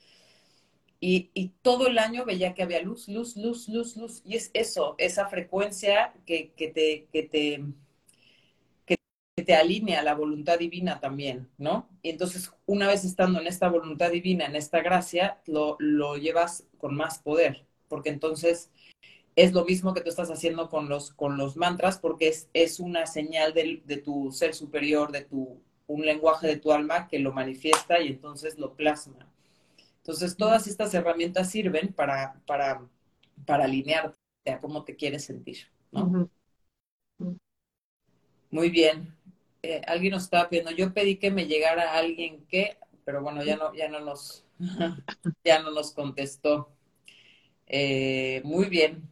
Y, 1.01 1.31
todo 1.63 1.87
el 1.87 1.99
año 1.99 2.25
veía 2.25 2.55
que 2.55 2.63
había 2.63 2.83
luz, 2.83 3.09
luz, 3.09 3.37
luz, 3.37 3.69
luz, 3.69 3.97
luz. 3.97 4.23
Y 4.25 4.37
es 4.37 4.51
eso, 4.55 4.95
esa 4.99 5.29
frecuencia 5.29 6.15
que, 6.27 6.53
te, 6.57 7.07
que, 7.13 7.23
te, 7.23 7.65
que 8.85 9.45
te 9.45 9.55
alinea 9.55 10.03
la 10.03 10.15
voluntad 10.15 10.59
divina 10.59 11.01
también, 11.01 11.49
¿no? 11.59 11.89
Y 12.03 12.11
entonces, 12.11 12.53
una 12.67 12.89
vez 12.89 13.05
estando 13.05 13.41
en 13.41 13.47
esta 13.47 13.69
voluntad 13.69 14.11
divina, 14.11 14.47
en 14.47 14.57
esta 14.57 14.81
gracia, 14.81 15.41
lo, 15.47 15.77
lo 15.79 16.17
llevas 16.17 16.67
con 16.79 16.97
más 16.97 17.19
poder, 17.21 17.67
porque 17.89 18.11
entonces 18.11 18.71
es 19.37 19.53
lo 19.53 19.65
mismo 19.67 19.93
que 19.93 20.01
tú 20.01 20.09
estás 20.09 20.31
haciendo 20.31 20.71
con 20.71 20.89
los, 20.89 21.13
con 21.13 21.37
los 21.37 21.57
mantras 21.57 21.99
porque 21.99 22.29
es, 22.29 22.49
es 22.55 22.81
una 22.81 23.07
señal 23.07 23.53
de, 23.53 23.83
de, 23.85 23.99
tu 23.99 24.33
ser 24.33 24.55
superior, 24.55 25.13
de 25.13 25.23
tu, 25.23 25.61
un 25.87 26.07
lenguaje 26.07 26.47
de 26.47 26.57
tu 26.57 26.73
alma 26.73 27.07
que 27.07 27.19
lo 27.19 27.33
manifiesta 27.33 28.01
y 28.01 28.09
entonces 28.09 28.59
lo 28.59 28.75
plasma. 28.75 29.31
Entonces, 29.99 30.37
todas 30.37 30.67
estas 30.67 30.95
herramientas 30.95 31.51
sirven 31.51 31.93
para, 31.93 32.41
para, 32.47 32.89
para 33.45 33.65
alinearte 33.65 34.17
a 34.47 34.61
cómo 34.61 34.85
te 34.85 34.97
quieres 34.97 35.25
sentir, 35.25 35.69
¿no? 35.93 36.31
Muy 38.51 38.71
bien. 38.71 39.15
Eh, 39.63 39.83
alguien 39.87 40.13
nos 40.13 40.25
estaba 40.25 40.49
pidiendo, 40.49 40.71
yo 40.71 40.95
pedí 40.95 41.17
que 41.17 41.31
me 41.31 41.47
llegara 41.47 41.95
alguien 41.95 42.47
que, 42.47 42.79
pero 43.05 43.21
bueno, 43.21 43.45
ya 43.45 43.57
no, 43.57 43.75
ya 43.75 43.89
no 43.89 44.01
nos, 44.01 44.45
ya 45.45 45.61
no 45.61 45.73
nos 45.73 45.93
contestó. 45.93 46.71
Eh, 47.67 48.41
muy 48.45 48.67
bien. 48.69 49.11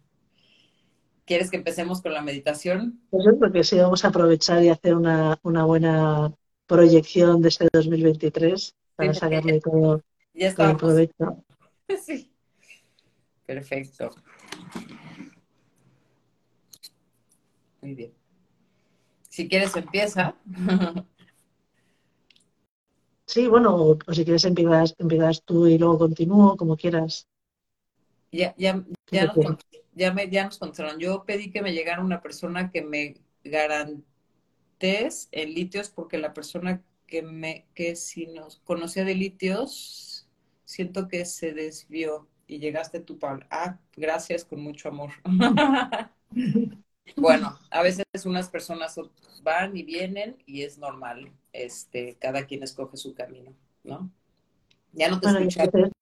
¿Quieres 1.24 1.50
que 1.50 1.56
empecemos 1.56 2.02
con 2.02 2.12
la 2.12 2.20
meditación? 2.20 3.00
Pues 3.10 3.24
porque 3.38 3.64
sí, 3.64 3.78
vamos 3.78 4.04
a 4.04 4.08
aprovechar 4.08 4.62
y 4.62 4.68
hacer 4.68 4.94
una, 4.94 5.38
buena 5.42 6.34
proyección 6.66 7.40
de 7.40 7.48
este 7.48 7.68
2023 7.72 8.74
para 8.96 9.14
sacarle 9.14 9.60
todo, 9.60 10.02
ya 10.34 10.54
todo 10.54 10.70
el 10.70 10.76
provecho. 10.76 11.44
Sí. 12.02 12.30
Perfecto. 13.46 14.10
Muy 17.82 17.94
bien. 17.94 18.14
Si 19.28 19.48
quieres, 19.48 19.76
empieza. 19.76 20.34
Sí, 23.26 23.46
bueno, 23.48 23.76
o, 23.76 23.98
si 24.12 24.24
quieres 24.24 24.44
empiezas, 24.44 24.94
empiezas 24.98 25.42
tú 25.44 25.66
y 25.66 25.76
luego 25.76 25.98
continúo, 25.98 26.56
como 26.56 26.76
quieras. 26.76 27.28
Ya, 28.34 28.52
ya, 28.58 28.84
ya 29.12 29.26
nos, 29.26 29.36
ya, 29.94 30.12
me, 30.12 30.28
ya 30.28 30.44
nos 30.44 30.58
contaron. 30.58 30.98
Yo 30.98 31.24
pedí 31.24 31.52
que 31.52 31.62
me 31.62 31.72
llegara 31.72 32.02
una 32.02 32.20
persona 32.20 32.72
que 32.72 32.82
me 32.82 33.14
garantes 33.44 35.28
en 35.30 35.54
litios, 35.54 35.88
porque 35.88 36.18
la 36.18 36.34
persona 36.34 36.82
que 37.06 37.22
me, 37.22 37.66
que 37.74 37.94
si 37.94 38.26
nos 38.26 38.56
conocía 38.64 39.04
de 39.04 39.14
litios, 39.14 40.28
siento 40.64 41.06
que 41.06 41.24
se 41.26 41.52
desvió 41.52 42.26
y 42.48 42.58
llegaste 42.58 42.98
tú, 42.98 43.20
Pablo. 43.20 43.46
Ah, 43.50 43.78
gracias, 43.96 44.44
con 44.44 44.60
mucho 44.60 44.88
amor. 44.88 45.10
bueno, 47.16 47.56
a 47.70 47.82
veces 47.82 48.04
unas 48.24 48.48
personas 48.50 48.98
van 49.44 49.76
y 49.76 49.84
vienen 49.84 50.42
y 50.44 50.62
es 50.62 50.76
normal. 50.78 51.30
Este, 51.52 52.16
cada 52.18 52.46
quien 52.46 52.64
escoge 52.64 52.96
su 52.96 53.14
camino, 53.14 53.54
¿no? 53.84 54.10
Ya 54.92 55.08
no 55.08 55.20
te 55.20 55.28
escuché. 55.28 55.92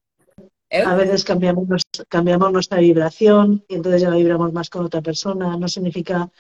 A 0.73 0.95
veces 0.95 1.25
cambiamos, 1.25 1.83
cambiamos 2.09 2.51
nuestra 2.51 2.79
vibración 2.79 3.63
y 3.69 3.75
entonces 3.75 4.03
ya 4.03 4.11
vibramos 4.11 4.53
más 4.53 4.71
con 4.71 4.87
otra 4.87 5.03
persona. 5.03 5.57
No 5.57 5.69
significa 5.69 6.31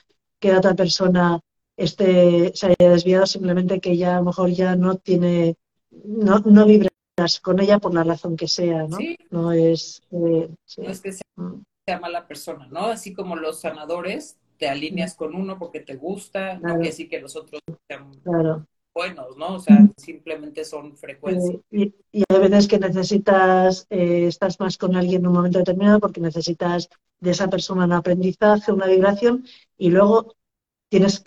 que 0.40 0.52
la 0.52 0.58
otra 0.58 0.74
persona 0.74 1.38
esté, 1.76 2.52
se 2.54 2.66
haya 2.66 2.90
desviado, 2.90 3.26
simplemente 3.26 3.80
que 3.80 3.96
ya 3.96 4.16
a 4.16 4.18
lo 4.20 4.26
mejor 4.26 4.50
ya 4.50 4.74
no 4.74 4.96
tiene, 4.96 5.56
no, 5.90 6.38
no 6.38 6.64
vibras 6.64 6.90
con 7.42 7.60
ella 7.60 7.78
por 7.78 7.92
la 7.92 8.04
razón 8.04 8.36
que 8.36 8.48
sea, 8.48 8.86
¿no? 8.86 8.96
No 9.30 9.52
es, 9.52 10.02
eh, 10.10 10.48
no 10.78 10.90
es 10.90 11.00
que 11.00 11.10
mm. 11.36 11.62
sea, 11.86 12.00
mala 12.00 12.26
persona, 12.26 12.66
¿no? 12.68 12.86
Así 12.86 13.12
como 13.12 13.36
los 13.36 13.60
sanadores, 13.60 14.38
te 14.56 14.68
alineas 14.68 15.14
con 15.14 15.34
uno 15.34 15.58
porque 15.58 15.80
te 15.80 15.96
gusta, 15.96 16.58
no 16.58 16.80
que 16.80 16.92
sí 16.92 17.06
que 17.06 17.20
los 17.20 17.36
otros 17.36 17.60
sean 17.86 18.14
claro 18.22 18.66
buenos, 18.94 19.36
¿no? 19.36 19.54
O 19.54 19.58
sea, 19.58 19.88
simplemente 19.96 20.64
son 20.64 20.96
frecuencias. 20.96 21.60
Y, 21.70 21.94
y 22.12 22.24
hay 22.28 22.38
veces 22.38 22.68
que 22.68 22.78
necesitas, 22.78 23.86
eh, 23.90 24.26
estás 24.26 24.60
más 24.60 24.76
con 24.76 24.96
alguien 24.96 25.22
en 25.22 25.28
un 25.28 25.34
momento 25.34 25.58
determinado 25.58 26.00
porque 26.00 26.20
necesitas 26.20 26.88
de 27.20 27.30
esa 27.30 27.48
persona 27.48 27.84
un 27.84 27.92
aprendizaje, 27.92 28.72
una 28.72 28.86
vibración, 28.86 29.44
y 29.78 29.90
luego 29.90 30.34
tienes 30.88 31.22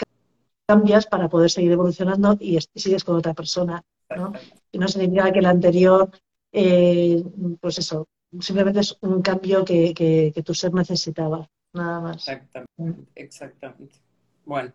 cambias 0.68 1.06
para 1.08 1.30
poder 1.30 1.50
seguir 1.50 1.72
evolucionando 1.72 2.38
y, 2.40 2.60
sigues 2.76 3.04
con 3.04 3.16
otra 3.16 3.34
persona, 3.34 3.84
¿no? 4.16 4.34
Y 4.72 4.78
no 4.78 4.88
significa 4.88 5.32
que 5.32 5.40
el 5.40 5.46
anterior, 5.46 6.10
eh, 6.52 7.24
pues 7.62 7.80
eso, 7.80 8.08
simplemente 8.40 8.82
es 8.82 8.98
un 9.02 9.22
cambio 9.22 9.64
que, 9.64 9.94
que, 9.94 10.32
que 10.34 10.44
tu 10.44 10.54
ser 10.54 10.74
necesitaba, 10.74 11.50
nada 11.74 12.02
más. 12.02 12.28
Exactamente, 12.28 13.12
exactamente. 13.16 13.96
Bueno, 14.44 14.74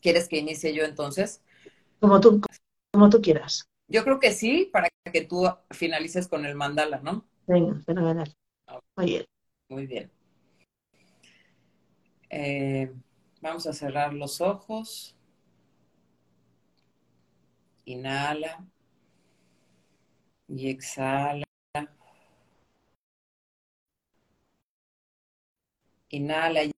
¿quieres 0.00 0.28
que 0.28 0.38
inicie 0.38 0.74
yo 0.74 0.84
entonces? 0.84 1.42
Como 2.00 2.20
tú, 2.20 2.40
como 2.92 3.10
tú 3.10 3.20
quieras. 3.20 3.68
Yo 3.88 4.04
creo 4.04 4.20
que 4.20 4.32
sí, 4.32 4.68
para 4.72 4.88
que 5.12 5.22
tú 5.22 5.48
finalices 5.70 6.28
con 6.28 6.44
el 6.44 6.54
mandala, 6.54 7.00
¿no? 7.00 7.26
Venga, 7.46 7.80
fenomenal. 7.86 8.32
Muy 8.96 9.06
bien. 9.06 9.24
Muy 9.70 9.86
bien. 9.86 10.10
Eh, 12.30 12.92
vamos 13.40 13.66
a 13.66 13.72
cerrar 13.72 14.12
los 14.12 14.40
ojos. 14.40 15.16
Inhala 17.86 18.66
y 20.46 20.68
exhala. 20.68 21.44
Inhala 26.10 26.64
y 26.64 26.72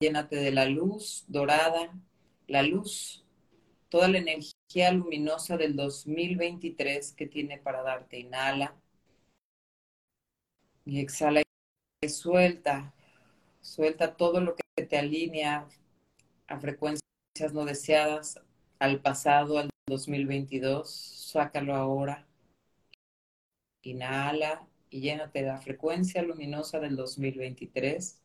llénate 0.00 0.36
de 0.36 0.52
la 0.52 0.66
luz 0.66 1.24
dorada, 1.28 1.94
la 2.46 2.62
luz, 2.62 3.24
toda 3.88 4.08
la 4.08 4.18
energía 4.18 4.53
luminosa 4.92 5.56
del 5.56 5.76
2023 5.76 7.12
que 7.12 7.26
tiene 7.26 7.58
para 7.58 7.82
darte. 7.82 8.18
Inhala 8.18 8.74
y 10.84 11.00
exhala 11.00 11.42
y 12.02 12.08
suelta. 12.08 12.94
Suelta 13.60 14.16
todo 14.16 14.40
lo 14.40 14.56
que 14.56 14.84
te 14.84 14.98
alinea 14.98 15.68
a 16.48 16.60
frecuencias 16.60 17.02
no 17.52 17.64
deseadas, 17.64 18.40
al 18.78 19.00
pasado, 19.00 19.58
al 19.58 19.70
2022. 19.86 20.90
Sácalo 20.90 21.74
ahora. 21.74 22.26
Inhala 23.82 24.66
y 24.90 25.00
llénate 25.00 25.40
de 25.42 25.46
la 25.48 25.58
frecuencia 25.60 26.22
luminosa 26.22 26.80
del 26.80 26.96
2023. 26.96 28.20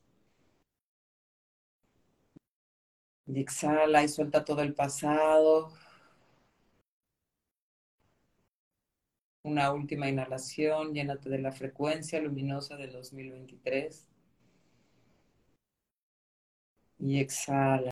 Y 3.27 3.39
exhala 3.39 4.03
y 4.03 4.07
suelta 4.09 4.43
todo 4.43 4.61
el 4.61 4.73
pasado, 4.73 5.71
Una 9.43 9.71
última 9.73 10.07
inhalación, 10.09 10.93
llénate 10.93 11.29
de 11.29 11.39
la 11.39 11.51
frecuencia 11.51 12.21
luminosa 12.21 12.77
del 12.77 12.91
2023. 12.93 14.07
Y 16.99 17.19
exhala. 17.19 17.91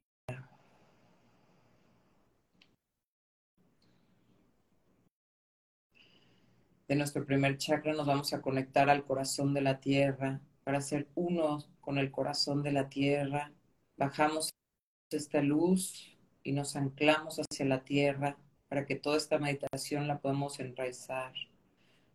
De 6.88 6.96
nuestro 6.96 7.26
primer 7.26 7.58
chakra 7.58 7.94
nos 7.94 8.08
vamos 8.08 8.34
a 8.34 8.42
conectar 8.42 8.90
al 8.90 9.06
corazón 9.06 9.54
de 9.54 9.62
la 9.62 9.80
tierra 9.80 10.42
para 10.64 10.82
ser 10.82 11.08
uno 11.16 11.60
con 11.82 11.98
el 11.98 12.12
corazón 12.12 12.64
de 12.64 12.72
la 12.74 12.90
tierra. 12.90 13.52
Bajamos 13.98 14.50
esta 15.12 15.42
luz 15.42 16.18
y 16.44 16.52
nos 16.54 16.76
anclamos 16.76 17.40
hacia 17.40 17.66
la 17.66 17.84
tierra 17.84 18.38
para 18.70 18.86
que 18.86 18.96
toda 18.96 19.18
esta 19.18 19.40
meditación 19.40 20.08
la 20.08 20.20
podamos 20.20 20.60
enraizar. 20.60 21.34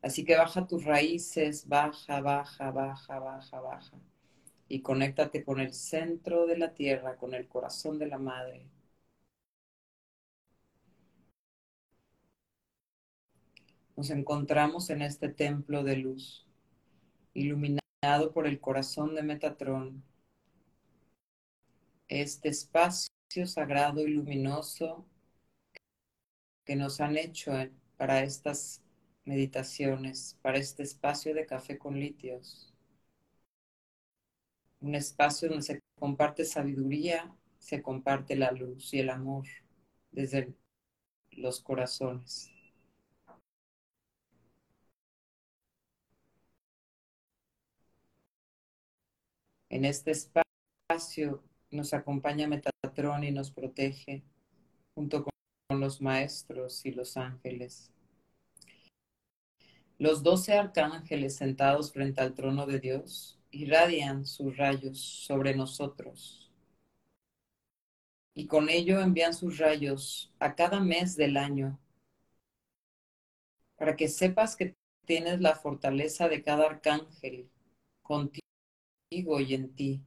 Así 0.03 0.25
que 0.25 0.37
baja 0.37 0.67
tus 0.67 0.85
raíces, 0.85 1.69
baja, 1.69 2.21
baja, 2.21 2.71
baja, 2.71 3.19
baja, 3.19 3.61
baja. 3.61 3.97
Y 4.69 4.81
conéctate 4.83 5.45
con 5.45 5.61
el 5.61 5.75
centro 5.75 6.47
de 6.47 6.59
la 6.59 6.75
tierra, 6.75 7.17
con 7.17 7.35
el 7.35 7.49
corazón 7.49 7.99
de 7.99 8.07
la 8.09 8.19
madre. 8.19 8.67
nos 13.97 14.11
encontramos 14.11 14.91
en 14.91 15.03
este 15.03 15.29
templo 15.29 15.85
de 15.85 15.97
luz, 15.97 16.47
iluminado 17.35 18.33
por 18.33 18.47
el 18.47 18.61
corazón 18.61 19.15
de 19.15 19.23
Metatrón, 19.23 20.03
este 22.09 22.49
espacio 22.49 23.11
sagrado 23.47 24.03
y 24.07 24.11
luminoso 24.11 25.07
que 26.65 26.77
nos 26.77 27.01
han 27.01 27.17
hecho 27.17 27.53
para 27.97 28.23
estas 28.23 28.83
meditaciones, 29.25 30.39
para 30.43 30.59
este 30.59 30.83
espacio 30.83 31.35
de 31.35 31.47
café 31.47 31.79
con 31.79 31.99
litios. 31.99 32.73
Un 34.81 34.95
espacio 34.95 35.49
donde 35.49 35.63
se 35.65 35.81
comparte 35.99 36.45
sabiduría, 36.45 37.35
se 37.59 37.83
comparte 37.83 38.37
la 38.37 38.51
luz 38.53 38.93
y 38.95 38.99
el 39.01 39.11
amor 39.11 39.47
desde 40.11 40.53
los 41.33 41.61
corazones. 41.61 42.51
En 49.71 49.85
este 49.85 50.11
espacio 50.11 51.43
nos 51.71 51.95
acompaña 51.95 52.47
Metatron 52.47 53.25
y 53.25 53.31
nos 53.33 53.51
protege 53.51 54.23
junto 54.95 55.25
con 55.25 55.32
los 55.81 56.01
maestros 56.01 56.85
y 56.87 56.93
los 56.93 57.17
ángeles. 57.17 57.91
Los 59.99 60.23
doce 60.23 60.55
arcángeles 60.55 61.37
sentados 61.37 61.93
frente 61.93 62.21
al 62.21 62.35
trono 62.35 62.67
de 62.67 62.81
Dios 62.81 63.39
irradian 63.51 64.27
sus 64.27 64.57
rayos 64.57 64.99
sobre 65.01 65.55
nosotros 65.55 66.43
y 68.35 68.47
con 68.47 68.69
ello 68.69 69.01
envían 69.01 69.35
sus 69.35 69.59
rayos 69.59 70.33
a 70.39 70.55
cada 70.55 70.81
mes 70.81 71.17
del 71.17 71.37
año 71.37 71.79
para 73.77 73.97
que 73.97 74.09
sepas 74.09 74.57
que 74.57 74.75
tienes 75.07 75.41
la 75.41 75.55
fortaleza 75.55 76.29
de 76.29 76.43
cada 76.43 76.67
arcángel 76.67 77.51
contigo 78.03 78.43
y 79.41 79.55
en 79.55 79.75
ti, 79.75 80.03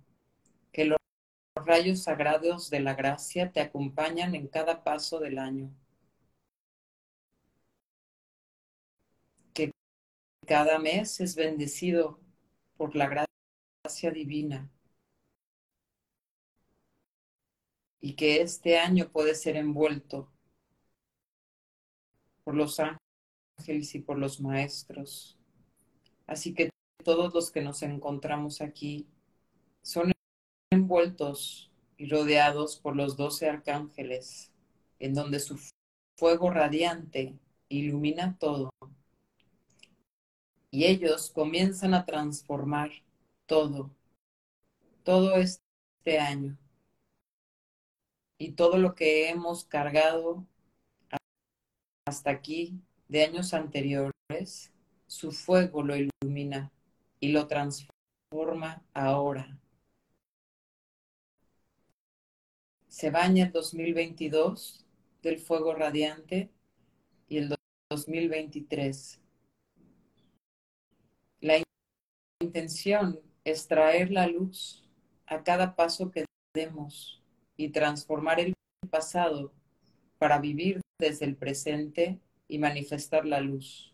los 1.56 1.66
rayos 1.66 2.04
sagrados 2.04 2.70
de 2.70 2.82
la 2.82 2.96
gracia 2.96 3.52
te 3.52 3.62
acompañan 3.62 4.36
en 4.36 4.48
cada 4.48 4.84
paso 4.84 5.20
del 5.20 5.40
año. 5.40 5.72
Que 9.54 9.72
cada 10.46 10.80
mes 10.80 11.20
es 11.22 11.36
bendecido 11.36 12.20
por 12.78 12.96
la 12.96 13.28
gracia 13.84 14.12
divina. 14.12 14.70
Y 18.02 18.16
que 18.16 18.42
este 18.42 18.78
año 18.78 19.10
puede 19.12 19.34
ser 19.34 19.56
envuelto 19.56 20.32
por 22.44 22.54
los 22.54 22.80
ángeles 22.80 23.96
y 23.96 24.00
por 24.00 24.20
los 24.20 24.40
maestros. 24.42 25.40
Así 26.28 26.54
que 26.54 26.70
todos 27.04 27.34
los 27.34 27.52
que 27.52 27.62
nos 27.62 27.82
encontramos 27.82 28.62
aquí 28.62 29.08
son 29.82 30.15
envueltos 30.72 31.72
y 31.98 32.08
rodeados 32.10 32.78
por 32.78 32.96
los 32.96 33.16
doce 33.16 33.50
arcángeles, 33.50 34.52
en 35.00 35.14
donde 35.14 35.40
su 35.40 35.60
fuego 36.18 36.50
radiante 36.50 37.38
ilumina 37.70 38.38
todo. 38.38 38.70
Y 40.72 40.86
ellos 40.86 41.32
comienzan 41.32 41.94
a 41.94 42.06
transformar 42.06 42.92
todo, 43.46 43.92
todo 45.04 45.36
este 45.36 46.20
año. 46.20 46.58
Y 48.38 48.52
todo 48.52 48.78
lo 48.78 48.96
que 48.96 49.30
hemos 49.30 49.64
cargado 49.64 50.46
hasta 52.06 52.30
aquí 52.30 52.78
de 53.08 53.24
años 53.24 53.54
anteriores, 53.54 54.72
su 55.08 55.32
fuego 55.32 55.84
lo 55.84 55.96
ilumina 55.96 56.72
y 57.20 57.30
lo 57.30 57.48
transforma 57.48 58.84
ahora. 58.94 59.58
Se 62.96 63.10
baña 63.10 63.48
el 63.48 63.52
2022 63.52 64.86
del 65.22 65.38
fuego 65.40 65.76
radiante 65.76 66.50
y 67.28 67.40
el 67.40 67.54
2023. 67.90 69.20
La 71.42 71.62
intención 72.42 73.20
es 73.44 73.68
traer 73.68 74.12
la 74.12 74.28
luz 74.28 74.88
a 75.26 75.44
cada 75.44 75.76
paso 75.76 76.10
que 76.10 76.24
demos 76.54 77.22
y 77.58 77.68
transformar 77.68 78.40
el 78.40 78.54
pasado 78.90 79.52
para 80.18 80.40
vivir 80.40 80.80
desde 80.98 81.26
el 81.26 81.36
presente 81.36 82.22
y 82.48 82.60
manifestar 82.60 83.26
la 83.26 83.42
luz. 83.42 83.94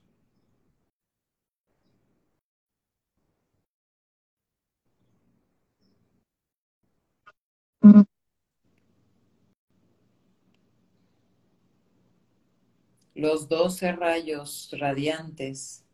Los 13.21 13.47
doce 13.47 13.91
rayos 13.91 14.69
radiantes 14.79 15.85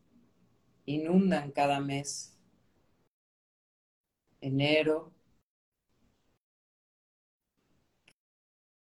inundan 0.86 1.52
cada 1.52 1.80
mes. 1.80 2.38
Enero, 4.40 5.12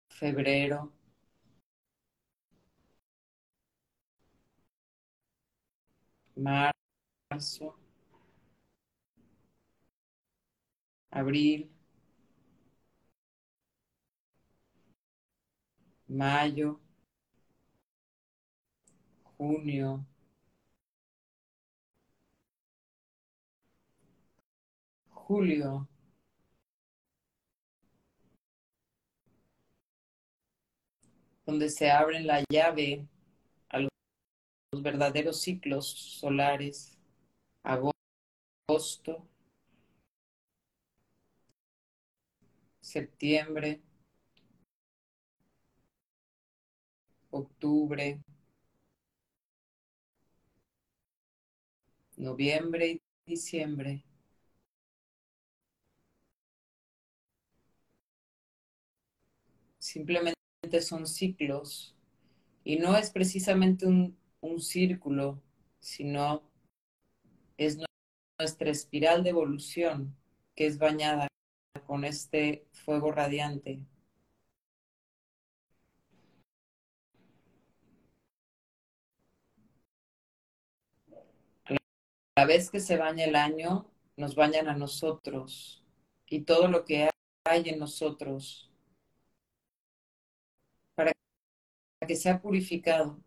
febrero, 0.10 0.92
marzo, 6.36 7.76
abril, 11.12 11.70
mayo, 16.10 16.80
junio, 19.38 20.06
julio, 25.28 25.88
donde 31.46 31.70
se 31.70 31.90
abren 31.90 32.28
la 32.28 32.44
llave 32.50 33.08
a 33.70 33.80
los, 33.80 33.90
verdaderos 34.84 35.42
ciclos 35.42 35.88
solares, 35.88 36.98
agosto, 37.64 39.28
septiembre, 42.82 43.82
octubre, 47.32 48.20
noviembre 52.18 52.88
y 52.90 53.02
diciembre. 53.26 54.04
Simplemente 59.80 60.36
son 60.82 61.08
ciclos 61.08 61.96
y 62.64 62.78
no 62.78 62.98
es 62.98 63.12
precisamente 63.12 63.86
un, 63.88 64.18
un 64.42 64.62
círculo, 64.62 65.42
sino 65.80 66.44
es 67.58 67.78
nuestra 68.40 68.72
espiral 68.72 69.24
de 69.24 69.32
evolución 69.32 70.16
que 70.56 70.66
es 70.66 70.78
bañada 70.78 71.28
con 71.86 72.06
este 72.06 72.66
fuego 72.72 73.12
radiante. 73.12 73.82
Vez 82.46 82.70
que 82.70 82.80
se 82.80 82.98
baña 82.98 83.26
el 83.26 83.36
año, 83.36 83.90
nos 84.16 84.36
bañan 84.36 84.68
a 84.68 84.76
nosotros 84.76 85.84
y 86.28 86.42
todo 86.42 86.68
lo 86.68 86.86
que 86.86 87.10
hay 87.46 87.70
en 87.70 87.80
nosotros 87.80 88.72
para 90.96 91.14
que 92.08 92.16
sea 92.16 92.42
purificado. 92.42 93.20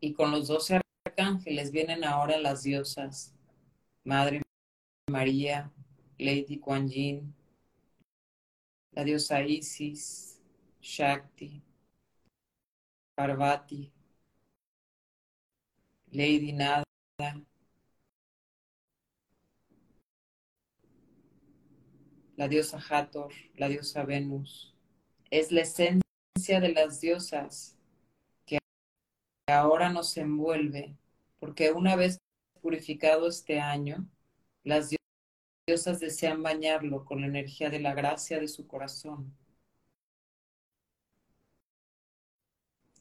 Y 0.00 0.14
con 0.14 0.30
los 0.30 0.48
doce 0.48 0.80
arcángeles 1.04 1.70
vienen 1.70 2.04
ahora 2.04 2.38
las 2.38 2.62
diosas, 2.62 3.34
Madre 4.04 4.40
María, 5.10 5.70
Lady 6.18 6.58
Kuan 6.58 6.88
Yin, 6.88 7.34
la 8.92 9.04
diosa 9.04 9.42
Isis, 9.42 10.40
Shakti, 10.80 11.62
Parvati, 13.20 13.92
Lady 16.10 16.54
Nada, 16.54 16.84
la 22.36 22.48
diosa 22.48 22.78
Hathor, 22.78 23.34
la 23.56 23.68
diosa 23.68 24.04
Venus. 24.04 24.74
Es 25.30 25.52
la 25.52 25.60
esencia 25.60 26.00
de 26.62 26.72
las 26.72 27.02
diosas 27.02 27.76
que 28.46 28.56
ahora 29.48 29.90
nos 29.90 30.16
envuelve, 30.16 30.96
porque 31.40 31.72
una 31.72 31.96
vez 31.96 32.16
purificado 32.62 33.28
este 33.28 33.60
año, 33.60 34.08
las 34.64 34.96
diosas 35.66 36.00
desean 36.00 36.42
bañarlo 36.42 37.04
con 37.04 37.20
la 37.20 37.26
energía 37.26 37.68
de 37.68 37.80
la 37.80 37.92
gracia 37.92 38.40
de 38.40 38.48
su 38.48 38.66
corazón. 38.66 39.36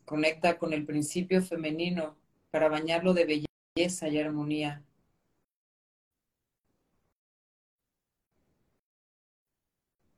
Conecta 0.10 0.58
con 0.58 0.74
el 0.74 0.88
principio 0.88 1.40
femenino 1.40 2.18
para 2.50 2.68
bañarlo 2.68 3.14
de 3.14 3.46
belleza 3.76 4.08
y 4.08 4.18
armonía. 4.18 4.84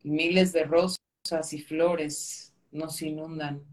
Miles 0.03 0.53
de 0.53 0.63
rosas 0.63 1.51
y 1.51 1.59
flores 1.59 2.53
nos 2.71 3.01
inundan 3.01 3.65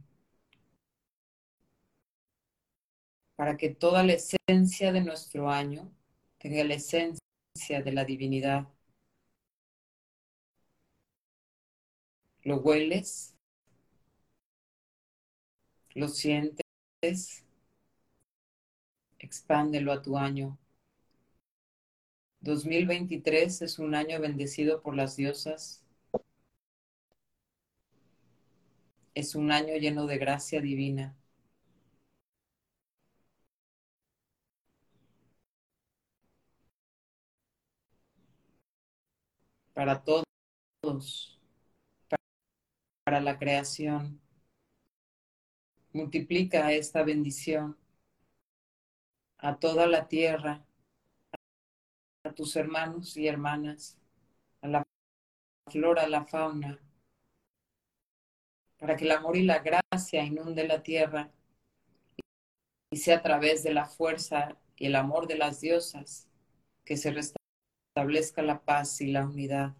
para 3.36 3.56
que 3.56 3.68
toda 3.68 4.02
la 4.02 4.14
esencia 4.14 4.90
de 4.90 5.02
nuestro 5.02 5.48
año 5.48 5.92
tenga 6.38 6.64
la 6.64 6.74
esencia 6.74 7.80
de 7.84 7.92
la 7.92 8.04
divinidad. 8.04 8.66
¿Lo 12.42 12.56
hueles? 12.56 13.37
¿Lo 15.98 16.06
sientes? 16.06 16.64
Expándelo 19.20 19.92
a 19.92 20.02
tu 20.02 20.18
año. 20.18 20.58
2023 22.40 23.62
es 23.62 23.78
un 23.78 23.94
año 23.94 24.20
bendecido 24.20 24.82
por 24.82 24.94
las 24.94 25.16
diosas. 25.16 25.82
Es 29.14 29.34
un 29.34 29.52
año 29.52 29.76
lleno 29.76 30.06
de 30.06 30.16
gracia 30.16 30.62
divina. 30.62 31.14
Para 39.72 40.04
todos, 40.04 40.24
para 43.04 43.20
la 43.20 43.36
creación. 43.40 44.20
Multiplica 45.98 46.70
esta 46.70 47.02
bendición 47.02 47.76
a 49.38 49.58
toda 49.58 49.88
la 49.88 50.06
tierra, 50.06 50.64
a 52.22 52.32
tus 52.32 52.54
hermanos 52.54 53.16
y 53.16 53.26
hermanas, 53.26 53.98
a 54.62 54.68
la 54.68 54.86
flora, 55.68 56.04
a 56.04 56.08
la 56.08 56.24
fauna, 56.24 56.78
para 58.78 58.96
que 58.96 59.06
el 59.06 59.10
amor 59.10 59.36
y 59.36 59.42
la 59.42 59.58
gracia 59.58 60.22
inunde 60.22 60.68
la 60.68 60.84
tierra 60.84 61.32
y 62.92 62.96
sea 62.98 63.16
a 63.16 63.22
través 63.22 63.64
de 63.64 63.74
la 63.74 63.86
fuerza 63.86 64.56
y 64.76 64.86
el 64.86 64.94
amor 64.94 65.26
de 65.26 65.36
las 65.36 65.60
diosas 65.60 66.28
que 66.84 66.96
se 66.96 67.10
restablezca 67.10 68.40
la 68.42 68.60
paz 68.60 69.00
y 69.00 69.08
la 69.08 69.26
unidad. 69.26 69.74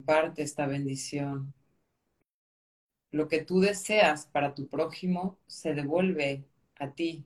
Comparte 0.00 0.42
esta 0.42 0.66
bendición 0.66 1.52
lo 3.12 3.28
que 3.28 3.44
tú 3.44 3.60
deseas 3.60 4.26
para 4.26 4.52
tu 4.52 4.66
prójimo 4.68 5.38
se 5.46 5.74
devuelve 5.74 6.44
a 6.76 6.90
ti. 6.92 7.24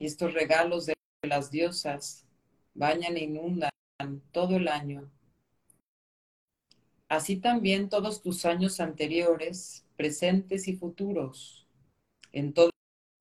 Y 0.00 0.06
estos 0.06 0.34
regalos 0.34 0.86
de 0.86 0.94
las 1.22 1.52
diosas 1.52 2.26
bañan 2.74 3.16
e 3.16 3.20
inundan 3.22 3.70
todo 4.32 4.56
el 4.56 4.66
año 4.66 5.08
así 7.10 7.36
también 7.36 7.88
todos 7.90 8.22
tus 8.22 8.46
años 8.46 8.80
anteriores, 8.80 9.84
presentes 9.96 10.68
y 10.68 10.76
futuros, 10.76 11.66
en 12.32 12.54
todo 12.54 12.70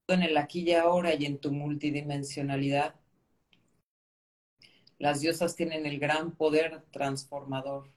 en 0.08 0.24
el 0.24 0.38
aquí 0.38 0.62
y 0.62 0.74
ahora 0.74 1.16
y 1.16 1.26
en 1.26 1.40
tu 1.40 1.52
multidimensionalidad. 1.52 2.96
Las 5.00 5.22
diosas 5.22 5.56
tienen 5.56 5.86
el 5.88 6.00
gran 6.00 6.36
poder 6.36 6.84
transformador, 6.92 7.90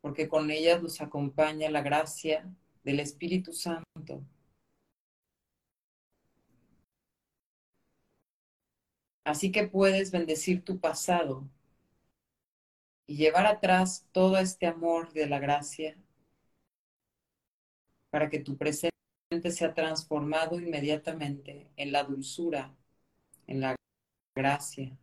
porque 0.00 0.28
con 0.28 0.50
ellas 0.50 0.82
nos 0.82 1.00
acompaña 1.00 1.70
la 1.70 1.82
gracia 1.82 2.52
del 2.84 3.00
Espíritu 3.00 3.52
Santo. 3.52 4.24
Así 9.24 9.52
que 9.52 9.68
puedes 9.68 10.10
bendecir 10.10 10.64
tu 10.64 10.80
pasado 10.80 11.48
y 13.06 13.16
llevar 13.16 13.46
atrás 13.46 14.06
todo 14.12 14.38
este 14.38 14.66
amor 14.66 15.12
de 15.12 15.26
la 15.28 15.38
gracia 15.38 15.96
para 18.10 18.28
que 18.30 18.38
tu 18.40 18.56
presente 18.56 18.92
sea 19.50 19.74
transformado 19.74 20.60
inmediatamente 20.60 21.68
en 21.76 21.92
la 21.92 22.04
dulzura, 22.04 22.74
en 23.46 23.60
la 23.60 23.76
gracia. 24.36 24.96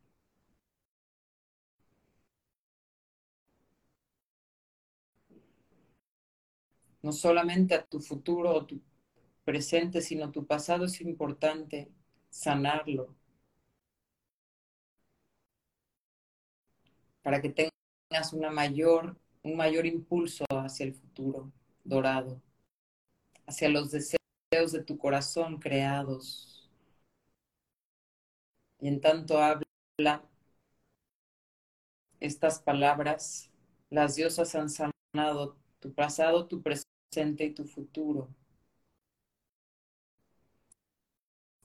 No 7.02 7.12
solamente 7.12 7.76
a 7.76 7.86
tu 7.86 8.00
futuro 8.00 8.54
o 8.56 8.66
tu 8.66 8.82
presente, 9.44 10.02
sino 10.02 10.32
tu 10.32 10.46
pasado 10.46 10.86
es 10.86 11.02
importante 11.02 11.92
sanarlo 12.30 13.16
para 17.22 17.42
que 17.42 17.50
tengas 17.50 17.79
una 18.34 18.50
mayor, 18.50 19.18
un 19.44 19.56
mayor 19.56 19.86
impulso 19.86 20.46
hacia 20.50 20.86
el 20.86 20.94
futuro 20.94 21.52
dorado, 21.84 22.42
hacia 23.46 23.70
los 23.70 23.92
deseos 23.92 24.72
de 24.72 24.84
tu 24.84 24.98
corazón 24.98 25.60
creados. 25.60 26.70
Y 28.82 28.88
en 28.88 29.00
tanto 29.02 29.38
habla 29.38 30.24
estas 32.20 32.60
palabras, 32.60 33.50
las 33.90 34.16
diosas 34.16 34.56
han 34.56 34.70
sanado 34.70 35.58
tu 35.80 35.94
pasado, 35.94 36.48
tu 36.48 36.62
presente 36.62 37.46
y 37.46 37.54
tu 37.54 37.66
futuro 37.66 38.30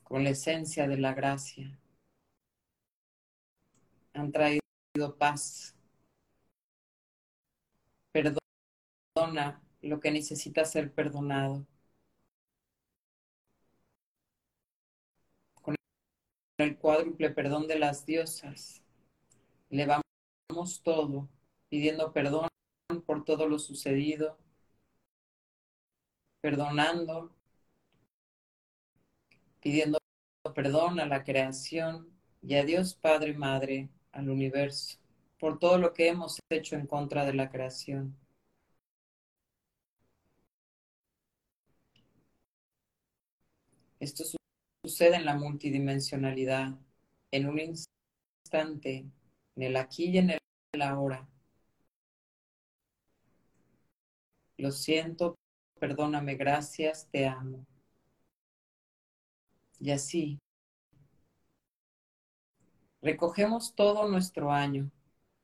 con 0.04 0.22
la 0.22 0.30
esencia 0.30 0.86
de 0.86 0.98
la 0.98 1.12
gracia. 1.14 1.76
Han 4.12 4.30
traído 4.30 4.60
paz, 5.18 5.74
Perdona 9.14 9.62
lo 9.80 10.00
que 10.00 10.10
necesita 10.10 10.64
ser 10.64 10.92
perdonado. 10.92 11.64
Con 15.62 15.74
el 16.58 16.76
cuádruple 16.78 17.30
perdón 17.30 17.68
de 17.68 17.78
las 17.78 18.06
diosas, 18.06 18.82
levamos 19.70 20.82
todo, 20.82 21.28
pidiendo 21.68 22.12
perdón 22.12 22.48
por 23.06 23.24
todo 23.24 23.48
lo 23.48 23.58
sucedido, 23.58 24.36
perdonando, 26.40 27.32
pidiendo 29.60 29.98
perdón 30.54 31.00
a 31.00 31.06
la 31.06 31.24
creación 31.24 32.08
y 32.42 32.54
a 32.56 32.64
Dios 32.64 32.94
Padre 32.94 33.30
y 33.30 33.34
Madre, 33.36 33.88
al 34.12 34.28
universo 34.28 34.98
por 35.38 35.58
todo 35.58 35.78
lo 35.78 35.92
que 35.92 36.08
hemos 36.08 36.40
hecho 36.50 36.76
en 36.76 36.86
contra 36.86 37.24
de 37.24 37.34
la 37.34 37.50
creación. 37.50 38.16
Esto 44.04 44.22
sucede 44.84 45.16
en 45.16 45.24
la 45.24 45.34
multidimensionalidad, 45.34 46.78
en 47.30 47.48
un 47.48 47.58
instante, 47.58 49.06
en 49.56 49.62
el 49.62 49.78
aquí 49.78 50.10
y 50.10 50.18
en 50.18 50.32
el 50.32 50.82
ahora. 50.82 51.26
Lo 54.58 54.70
siento, 54.72 55.36
perdóname, 55.80 56.34
gracias, 56.34 57.08
te 57.10 57.26
amo. 57.26 57.64
Y 59.80 59.90
así, 59.90 60.38
recogemos 63.00 63.74
todo 63.74 64.06
nuestro 64.06 64.52
año, 64.52 64.90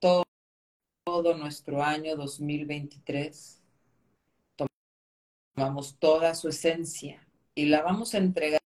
todo 0.01 1.35
nuestro 1.35 1.83
año 1.83 2.15
2023, 2.15 3.63
tomamos 5.57 5.99
toda 5.99 6.35
su 6.35 6.51
esencia 6.51 7.27
y 7.61 7.67
la 7.67 7.83
vamos 7.83 8.15
a 8.15 8.19
entregar 8.19 8.63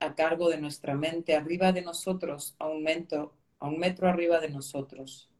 a 0.00 0.14
cargo 0.16 0.48
de 0.50 0.60
nuestra 0.60 0.96
mente, 0.96 1.36
arriba 1.36 1.70
de 1.70 1.82
nosotros, 1.82 2.56
a 2.58 2.66
un, 2.66 2.84
a 3.60 3.68
un 3.68 3.78
metro 3.78 4.08
arriba 4.08 4.40
de 4.40 4.50
nosotros. 4.50 5.30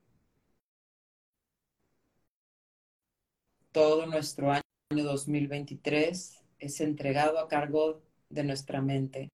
Todo 3.72 4.06
nuestro 4.06 4.52
año 4.52 4.62
2023 5.04 6.44
es 6.60 6.80
entregado 6.80 7.40
a 7.40 7.48
cargo 7.48 8.02
de 8.28 8.44
nuestra 8.44 8.80
mente. 8.80 9.30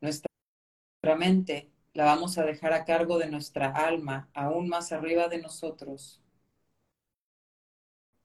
Nuestra 0.00 0.28
mente 1.16 1.70
la 1.94 2.06
vamos 2.06 2.38
a 2.38 2.44
dejar 2.44 2.72
a 2.72 2.84
cargo 2.84 3.18
de 3.18 3.30
nuestra 3.30 3.68
alma, 3.70 4.28
aún 4.34 4.68
más 4.68 4.90
arriba 4.90 5.28
de 5.28 5.38
nosotros. 5.38 6.25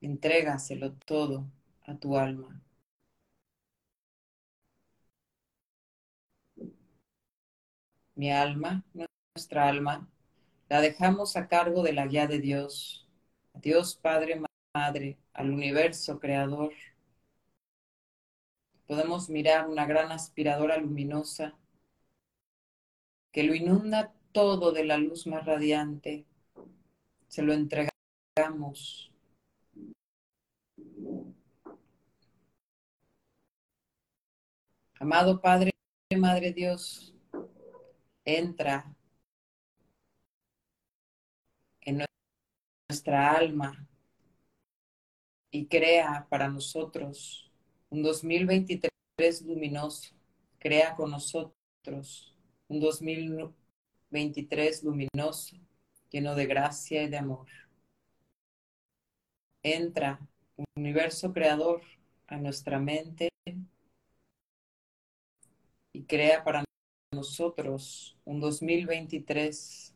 Entrégaselo 0.02 0.93
todo 1.06 1.45
a 1.84 1.95
tu 1.95 2.18
alma. 2.18 2.62
Mi 8.16 8.32
alma, 8.32 8.84
nuestra 9.36 9.68
alma, 9.68 10.08
la 10.70 10.82
dejamos 10.82 11.36
a 11.38 11.47
cargo 11.47 11.84
de 11.84 11.93
la 11.93 12.08
guía 12.08 12.28
de 12.28 12.39
Dios, 12.39 13.08
Dios 13.56 13.95
Padre, 13.95 14.41
Madre, 14.74 15.18
al 15.34 15.52
universo 15.52 16.20
creador. 16.20 16.74
Podemos 18.88 19.30
mirar 19.30 19.68
una 19.68 19.86
gran 19.86 20.12
aspiradora 20.12 20.78
luminosa 20.78 21.56
que 23.32 23.43
lo 23.43 23.56
inunda 23.56 24.14
todo 24.32 24.72
de 24.72 24.86
la 24.86 24.97
luz 24.97 25.28
más 25.28 25.45
radiante. 25.45 26.26
Se 27.28 27.41
lo 27.41 27.54
entregamos. 27.54 29.11
Amado 34.99 35.41
Padre, 35.41 35.72
Madre 36.16 36.54
Dios, 36.54 37.14
entra 38.24 38.95
en 41.82 42.06
nuestra 42.88 43.32
alma 43.32 43.88
y 45.49 45.66
crea 45.68 46.28
para 46.30 46.49
nosotros 46.49 47.52
un 47.89 48.04
2023 48.04 48.91
luminoso. 49.43 50.14
Crea 50.60 50.95
con 50.95 51.12
nosotros 51.12 52.36
un 52.68 52.80
2023 52.80 54.84
luminoso, 54.84 55.56
lleno 56.12 56.36
de 56.36 56.45
gracia 56.45 57.04
y 57.04 57.10
de 57.10 57.18
amor. 57.18 57.47
Entra 59.64 60.20
universo 60.76 61.34
creador 61.34 61.82
a 62.28 62.38
nuestra 62.38 62.80
mente 62.80 63.30
y 65.93 66.03
crea 66.03 66.43
para 66.43 66.64
nosotros 67.14 68.18
un 68.26 68.39
2023 68.39 69.93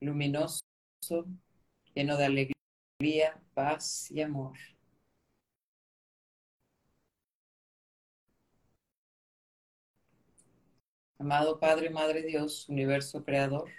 luminoso, 0.00 0.62
lleno 1.94 2.16
de 2.16 2.24
alegría, 2.24 3.40
paz 3.54 4.10
y 4.10 4.22
amor. 4.22 4.56
Amado 11.18 11.60
Padre, 11.60 11.90
Madre 11.90 12.22
Dios, 12.22 12.68
universo 12.68 13.24
creador, 13.24 13.70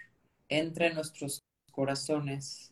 entra 0.47 0.87
en 0.87 0.95
nuestros 0.95 1.41
corazones 1.71 2.70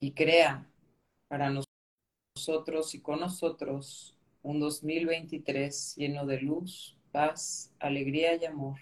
y, 0.00 0.12
crea 0.12 0.66
para 1.28 1.50
nosotros 2.36 2.94
y 2.94 3.00
con 3.00 3.20
nosotros 3.20 4.16
un 4.42 4.60
2023 4.60 5.96
lleno 5.96 6.26
de 6.26 6.40
luz, 6.40 6.96
paz, 7.12 7.72
alegría 7.78 8.36
y 8.36 8.44
amor. 8.46 8.78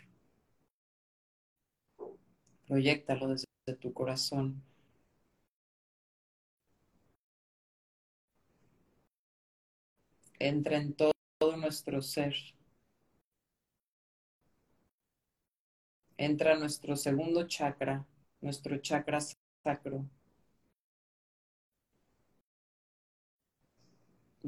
Proyectalo 2.67 3.29
desde 3.29 3.47
tu 3.81 3.93
corazón. 3.93 4.63
Entra 10.39 10.77
en 10.79 10.95
todo 10.95 11.13
todo 11.39 11.57
nuestro 11.57 12.03
ser. 12.03 12.35
Entra 16.17 16.59
nuestro 16.59 16.97
segundo 16.97 17.47
chakra, 17.47 18.05
nuestro 18.41 18.79
chakra 18.79 19.21
sacro. 19.65 20.05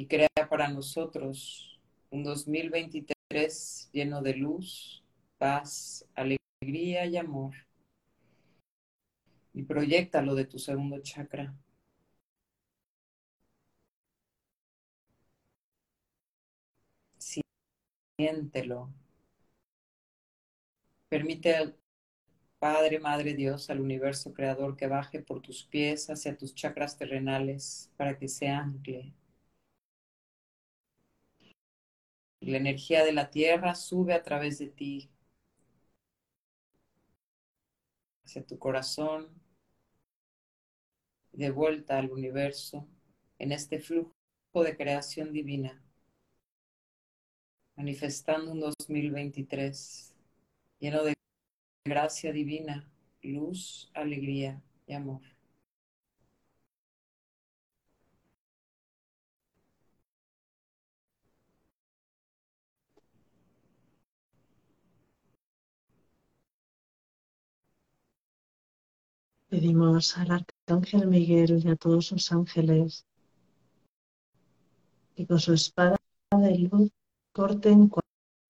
Y 0.00 0.06
crea 0.06 0.28
para 0.48 0.66
nosotros 0.68 1.78
un 2.08 2.24
2023 2.24 3.90
lleno 3.92 4.22
de 4.22 4.34
luz, 4.34 5.04
paz, 5.36 6.06
alegría 6.14 7.04
y 7.04 7.18
amor. 7.18 7.54
Y 9.52 9.62
proyectalo 9.64 10.34
de 10.34 10.46
tu 10.46 10.58
segundo 10.58 11.00
chakra. 11.02 11.54
Siéntelo. 18.16 18.88
Permite 21.10 21.54
al 21.54 21.76
Padre, 22.58 23.00
Madre 23.00 23.34
Dios, 23.34 23.68
al 23.68 23.80
universo 23.82 24.32
creador 24.32 24.76
que 24.76 24.86
baje 24.86 25.20
por 25.20 25.42
tus 25.42 25.64
pies 25.64 26.08
hacia 26.08 26.38
tus 26.38 26.54
chakras 26.54 26.96
terrenales 26.96 27.90
para 27.98 28.18
que 28.18 28.28
se 28.28 28.48
ancle. 28.48 29.12
La 32.40 32.56
energía 32.58 33.04
de 33.04 33.12
la 33.12 33.30
tierra 33.30 33.74
sube 33.74 34.14
a 34.14 34.22
través 34.22 34.58
de 34.58 34.66
ti 34.68 35.10
hacia 38.24 38.46
tu 38.46 38.58
corazón, 38.58 39.28
de 41.32 41.50
vuelta 41.50 41.98
al 41.98 42.10
universo 42.10 42.86
en 43.38 43.52
este 43.52 43.78
flujo 43.80 44.12
de 44.54 44.76
creación 44.76 45.32
divina 45.32 45.82
manifestando 47.80 48.52
un 48.52 48.60
2023 48.60 50.14
lleno 50.80 51.02
de 51.02 51.14
gracia 51.86 52.30
divina, 52.30 52.86
luz, 53.22 53.90
alegría 53.94 54.62
y 54.86 54.92
amor. 54.92 55.22
Pedimos 69.50 70.16
al 70.16 70.30
Arcángel 70.30 71.08
Miguel 71.08 71.60
y 71.64 71.68
a 71.68 71.74
todos 71.74 72.06
sus 72.06 72.30
ángeles 72.30 73.04
que 75.16 75.26
con 75.26 75.40
su 75.40 75.54
espada 75.54 75.96
de 76.30 76.56
luz 76.56 76.92
corten 77.32 77.90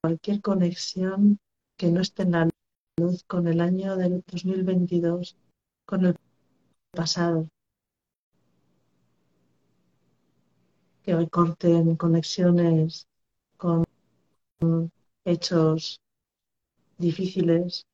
cualquier 0.02 0.42
conexión 0.42 1.38
que 1.78 1.90
no 1.90 2.02
esté 2.02 2.24
en 2.24 2.32
la 2.32 2.50
luz 2.98 3.24
con 3.24 3.48
el 3.48 3.62
año 3.62 3.96
del 3.96 4.22
2022, 4.26 5.36
con 5.86 6.04
el 6.04 6.16
pasado. 6.90 7.48
Que 11.02 11.14
hoy 11.14 11.28
corten 11.28 11.96
conexiones 11.96 13.08
con 13.56 13.86
hechos 15.24 15.98
difíciles, 16.98 17.86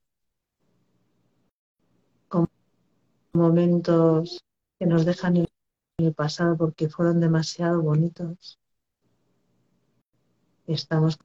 con 2.27 2.47
momentos 3.37 4.43
que 4.79 4.85
nos 4.85 5.05
dejan 5.05 5.37
en 5.37 5.47
el 5.99 6.13
pasado 6.13 6.57
porque 6.57 6.89
fueron 6.89 7.19
demasiado 7.19 7.81
bonitos 7.81 8.59
estamos 10.67 11.17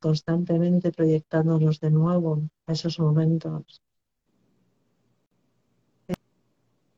constantemente 0.00 0.92
proyectándonos 0.92 1.80
de 1.80 1.90
nuevo 1.90 2.42
a 2.66 2.72
esos 2.72 2.98
momentos. 2.98 3.82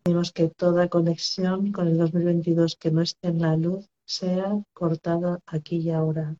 Tenemos 0.02 0.32
que 0.32 0.48
toda 0.48 0.88
conexión 0.88 1.72
con 1.72 1.88
el 1.88 1.98
2022 1.98 2.76
que 2.76 2.90
no 2.90 3.02
esté 3.02 3.28
en 3.28 3.40
la 3.40 3.56
luz 3.56 3.88
sea 4.04 4.60
cortada 4.72 5.40
aquí 5.46 5.76
y 5.76 5.90
ahora. 5.90 6.36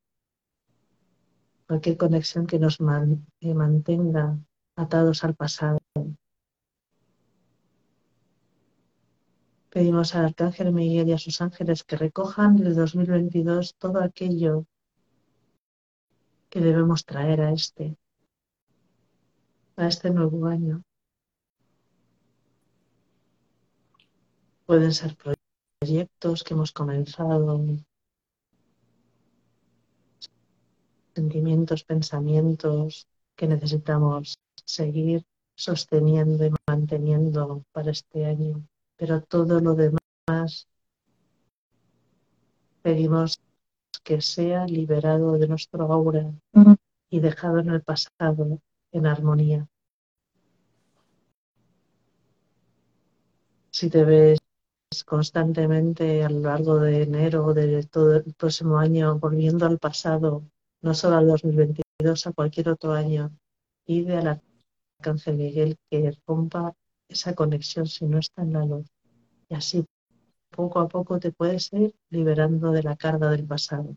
Cualquier 1.66 1.97
conexión 1.97 2.47
que 2.47 2.59
nos 2.59 2.81
mantenga 2.81 4.39
atados 4.77 5.23
al 5.25 5.35
pasado. 5.35 5.79
Pedimos 9.71 10.16
al 10.16 10.25
Arcángel 10.25 10.73
Miguel 10.73 11.09
y 11.09 11.12
a 11.12 11.18
sus 11.18 11.41
ángeles 11.41 11.85
que 11.85 11.97
recojan 11.97 12.57
del 12.57 12.75
2022 12.75 13.77
todo 13.77 14.03
aquello 14.03 14.66
que 16.49 16.61
debemos 16.61 17.05
traer 17.05 17.41
a 17.41 17.53
este, 17.53 17.97
a 19.77 19.87
este 19.87 20.11
nuevo 20.11 20.47
año. 20.47 20.83
Pueden 24.66 24.93
ser 24.93 25.16
proyectos 25.81 26.43
que 26.43 26.55
hemos 26.55 26.73
comenzado 26.73 27.61
sentimientos, 31.14 31.85
pensamientos 31.85 33.07
que 33.37 33.47
necesitamos 33.47 34.37
seguir 34.64 35.25
sosteniendo 35.55 36.45
y 36.45 36.51
manteniendo 36.66 37.64
para 37.73 37.93
este 37.93 38.27
año. 38.27 38.66
Pero 39.01 39.23
todo 39.23 39.61
lo 39.61 39.75
demás 39.75 40.69
pedimos 42.83 43.41
que 44.05 44.21
sea 44.21 44.67
liberado 44.67 45.39
de 45.39 45.49
nuestro 45.49 45.91
aura 45.91 46.31
y 47.09 47.21
dejado 47.21 47.61
en 47.61 47.71
el 47.71 47.83
pasado 47.83 48.61
en 48.93 49.07
armonía. 49.07 49.67
Si 53.71 53.89
te 53.89 54.05
ves 54.05 54.39
constantemente 55.07 56.23
a 56.23 56.29
lo 56.29 56.41
largo 56.41 56.79
de 56.79 57.05
enero 57.05 57.47
o 57.47 57.55
de 57.55 57.83
todo 57.85 58.17
el 58.17 58.35
próximo 58.35 58.77
año 58.77 59.19
volviendo 59.19 59.65
al 59.65 59.79
pasado, 59.79 60.45
no 60.83 60.93
solo 60.93 61.17
al 61.17 61.27
2022, 61.27 62.27
a 62.27 62.33
cualquier 62.33 62.69
otro 62.69 62.93
año, 62.93 63.35
pide 63.87 64.19
al 64.19 64.43
Arcángel 64.99 65.37
Miguel 65.37 65.79
que 65.89 66.15
rompa 66.27 66.75
esa 67.11 67.35
conexión 67.35 67.87
si 67.87 68.07
no 68.07 68.19
está 68.19 68.43
en 68.43 68.53
la 68.53 68.65
luz. 68.65 68.87
Y 69.49 69.55
así 69.55 69.85
poco 70.51 70.79
a 70.81 70.89
poco 70.89 71.19
te 71.19 71.33
puedes 71.33 71.73
ir 71.73 71.95
liberando 72.09 72.71
de 72.73 72.83
la 72.83 72.97
carga 72.97 73.31
del 73.31 73.47
pasado. 73.47 73.97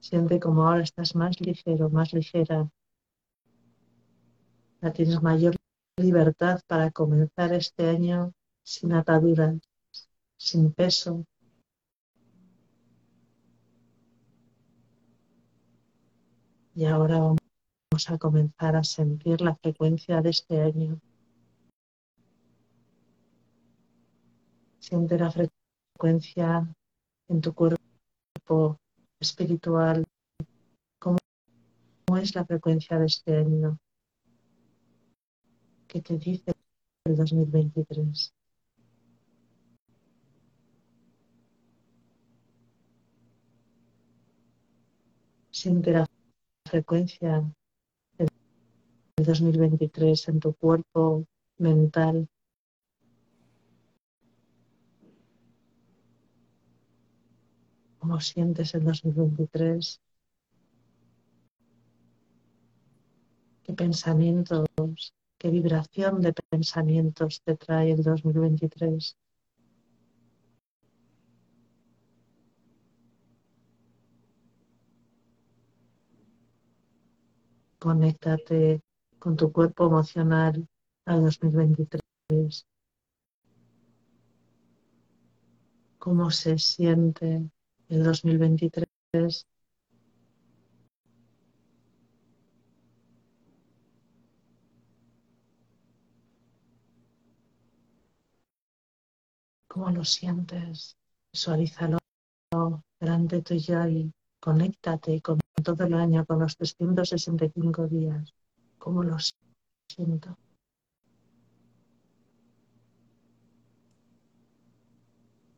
Siente 0.00 0.40
como 0.40 0.66
ahora 0.66 0.82
estás 0.82 1.14
más 1.14 1.40
ligero, 1.40 1.90
más 1.90 2.12
ligera. 2.12 2.70
Ya 4.80 4.92
tienes 4.92 5.20
mayor 5.22 5.56
libertad 5.96 6.60
para 6.66 6.90
comenzar 6.90 7.52
este 7.52 7.88
año 7.90 8.32
sin 8.62 8.92
ataduras, 8.92 9.58
sin 10.36 10.72
peso. 10.72 11.24
Y 16.74 16.84
ahora 16.84 17.18
vamos 17.18 17.47
a 18.06 18.16
comenzar 18.16 18.76
a 18.76 18.84
sentir 18.84 19.40
la 19.40 19.56
frecuencia 19.56 20.22
de 20.22 20.30
este 20.30 20.60
año. 20.60 21.00
Siente 24.78 25.18
la 25.18 25.30
frecuencia 25.30 26.72
en 27.28 27.40
tu 27.40 27.52
cuerpo 27.54 28.78
espiritual. 29.20 30.04
¿Cómo, 31.00 31.18
es 32.22 32.34
la 32.36 32.44
frecuencia 32.44 32.98
de 33.00 33.06
este 33.06 33.36
año? 33.36 33.78
¿Qué 35.88 36.00
te 36.00 36.16
dice 36.18 36.52
el 37.04 37.16
2023? 37.16 38.32
Siente 45.50 45.90
la 45.90 46.06
frecuencia 46.64 47.44
2023 49.24 50.28
en 50.28 50.40
tu 50.40 50.54
cuerpo 50.54 51.24
mental, 51.58 52.28
¿Cómo 57.98 58.20
sientes 58.20 58.74
el 58.74 58.84
2023? 58.84 60.00
¿Qué 63.64 63.72
pensamientos, 63.74 64.66
qué 65.36 65.50
vibración 65.50 66.22
de 66.22 66.32
pensamientos 66.50 67.42
te 67.44 67.56
trae 67.56 67.92
el 67.92 68.02
2023? 68.02 69.16
Conéctate 77.78 78.80
con 79.18 79.36
tu 79.36 79.52
cuerpo 79.52 79.86
emocional 79.86 80.66
al 81.06 81.22
2023. 81.22 82.66
¿Cómo 85.98 86.30
se 86.30 86.58
siente 86.58 87.50
el 87.88 88.02
2023 88.04 89.46
¿Cómo 99.66 99.90
lo 99.90 100.04
sientes? 100.04 100.96
Visualízalo 101.32 101.98
delante 103.00 103.42
tuyo 103.42 103.86
y 103.88 104.12
conéctate 104.40 105.20
con 105.22 105.38
todo 105.62 105.84
el 105.84 105.94
año, 105.94 106.24
con 106.26 106.40
los 106.40 106.56
365 106.56 107.86
días. 107.86 108.34
¿Cómo 108.88 109.02
lo 109.02 109.18
siento? 109.86 110.34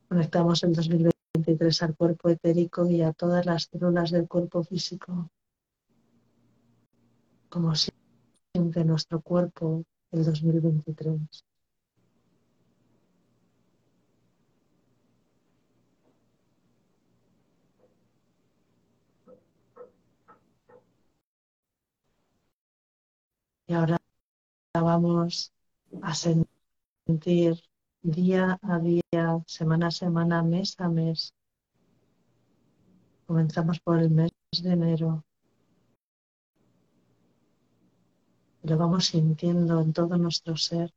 Conectamos 0.09 0.61
el 0.63 0.73
2023 0.73 1.13
23 1.33 1.83
al 1.83 1.95
cuerpo 1.95 2.27
etérico 2.27 2.85
y 2.87 3.01
a 3.01 3.13
todas 3.13 3.45
las 3.45 3.69
células 3.71 4.11
del 4.11 4.27
cuerpo 4.27 4.65
físico. 4.65 5.29
Como 7.47 7.73
siente 7.73 8.83
nuestro 8.83 9.21
cuerpo 9.21 9.85
el 10.11 10.25
2023. 10.25 11.45
Y 23.71 23.73
ahora 23.73 23.97
vamos 24.73 25.53
a 26.01 26.13
sentir 26.13 27.55
día 28.01 28.59
a 28.61 28.79
día, 28.79 29.23
semana 29.47 29.87
a 29.87 29.91
semana, 29.91 30.43
mes 30.43 30.75
a 30.77 30.89
mes. 30.89 31.33
Comenzamos 33.25 33.79
por 33.79 33.99
el 33.99 34.09
mes 34.09 34.31
de 34.61 34.73
enero. 34.73 35.23
Lo 38.63 38.77
vamos 38.77 39.05
sintiendo 39.05 39.79
en 39.79 39.93
todo 39.93 40.17
nuestro 40.17 40.57
ser. 40.57 40.93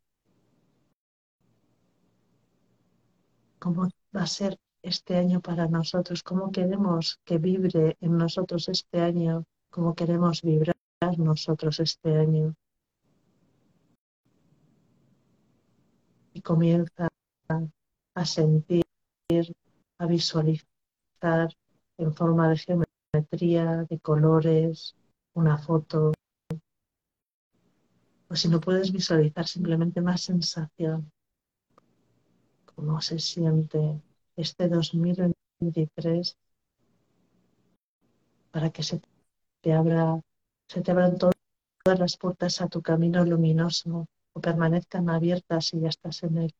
¿Cómo 3.61 3.89
va 4.17 4.23
a 4.23 4.27
ser 4.27 4.59
este 4.83 5.17
año 5.17 5.41
para 5.41 5.69
nosotros? 5.69 6.25
¿Cómo 6.25 6.51
queremos 6.51 7.21
que 7.25 7.39
vibre 7.39 7.97
en 8.01 8.19
nosotros 8.19 8.69
este 8.69 9.01
año? 9.01 9.45
¿Cómo 9.71 9.95
queremos 9.95 10.43
vibrar 10.43 10.75
nosotros 11.19 11.79
este 11.79 12.17
año? 12.17 12.57
Comienza 16.45 17.09
a 18.15 18.25
sentir, 18.25 18.85
a 19.99 20.07
visualizar 20.07 21.49
en 21.99 22.15
forma 22.15 22.49
de 22.51 22.59
geometría, 22.59 23.85
de 23.89 23.99
colores, 23.99 24.95
una 25.33 25.57
foto. 25.59 26.13
O 28.29 28.37
si 28.37 28.49
no 28.49 28.61
puedes 28.61 28.93
visualizar 28.93 29.47
simplemente 29.47 30.01
una 30.01 30.19
sensación, 30.19 31.11
cómo 32.75 33.01
se 33.01 33.19
siente 33.19 34.03
este 34.37 34.69
2023 34.69 36.37
para 38.51 38.71
que 38.71 38.83
se 38.83 39.01
te 39.63 39.73
abra, 39.73 40.21
se 40.69 40.83
te 40.83 40.91
abran 40.91 41.17
todas 41.19 41.35
las 41.99 42.17
puertas 42.17 42.61
a 42.61 42.69
tu 42.69 42.83
camino 42.83 43.25
luminoso 43.25 44.07
o 44.35 44.41
permanezcan 44.41 45.09
abiertas 45.09 45.67
si 45.69 45.81
ya 45.81 45.89
estás 45.89 46.23
en 46.25 46.39
él. 46.39 46.55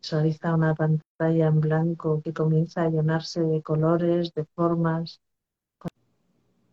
Visualiza 0.00 0.54
una 0.54 0.74
pantalla 0.74 1.46
en 1.48 1.60
blanco 1.60 2.20
que 2.22 2.34
comienza 2.34 2.82
a 2.82 2.90
llenarse 2.90 3.40
de 3.40 3.62
colores, 3.62 4.32
de 4.34 4.44
formas. 4.54 5.20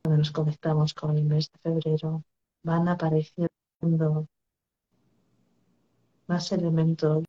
Cuando 0.04 0.18
nos 0.18 0.32
conectamos 0.32 0.94
con 0.94 1.18
el 1.18 1.24
mes 1.24 1.50
de 1.52 1.60
febrero, 1.60 2.24
van 2.64 2.90
apareciendo 2.90 4.28
más 6.28 6.52
elementos 6.52 7.24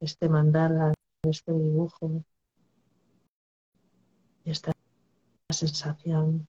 este 0.00 0.28
mandala, 0.28 0.94
este 1.22 1.52
dibujo, 1.52 2.22
y 4.44 4.50
esta 4.50 4.72
sensación. 5.52 6.46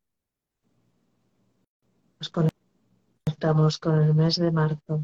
Nos 2.19 2.29
conectamos 2.29 3.77
con 3.77 4.01
el 4.01 4.13
mes 4.13 4.35
de 4.37 4.51
marzo. 4.51 5.03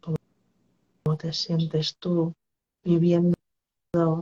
¿Cómo 0.00 1.16
te 1.16 1.32
sientes 1.32 1.96
tú 1.98 2.34
viviendo 2.84 3.34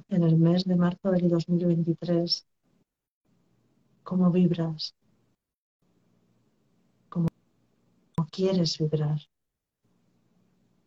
en 0.09 0.22
el 0.22 0.36
mes 0.36 0.64
de 0.64 0.76
marzo 0.76 1.11
del 1.11 1.28
2023? 1.28 2.46
¿Cómo 4.02 4.30
vibras? 4.30 4.94
quieres 8.38 8.78
vibrar. 8.78 9.18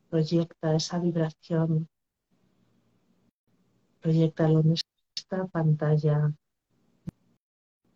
Proyecta 0.09 0.73
esa 0.73 0.99
vibración. 0.99 1.89
Proyectalo 4.01 4.59
en 4.61 4.73
esta 4.73 5.45
pantalla 5.47 6.33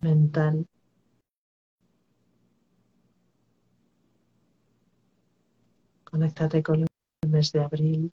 mental. 0.02 0.68
Conéctate 6.04 6.64
con 6.64 6.82
el 6.82 7.30
mes 7.30 7.52
de 7.52 7.60
abril. 7.62 8.12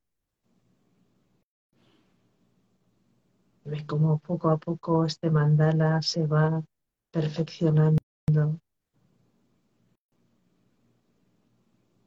Ve 3.64 3.86
cómo 3.86 4.18
poco 4.18 4.50
a 4.50 4.56
poco 4.58 5.04
este 5.04 5.30
mandala 5.30 6.02
se 6.02 6.26
va 6.26 6.62
perfeccionando. 7.10 8.00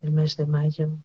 El 0.01 0.11
mes 0.11 0.35
de 0.37 0.45
mayo. 0.45 0.99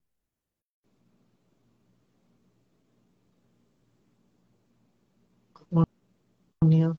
Junio. 6.60 6.96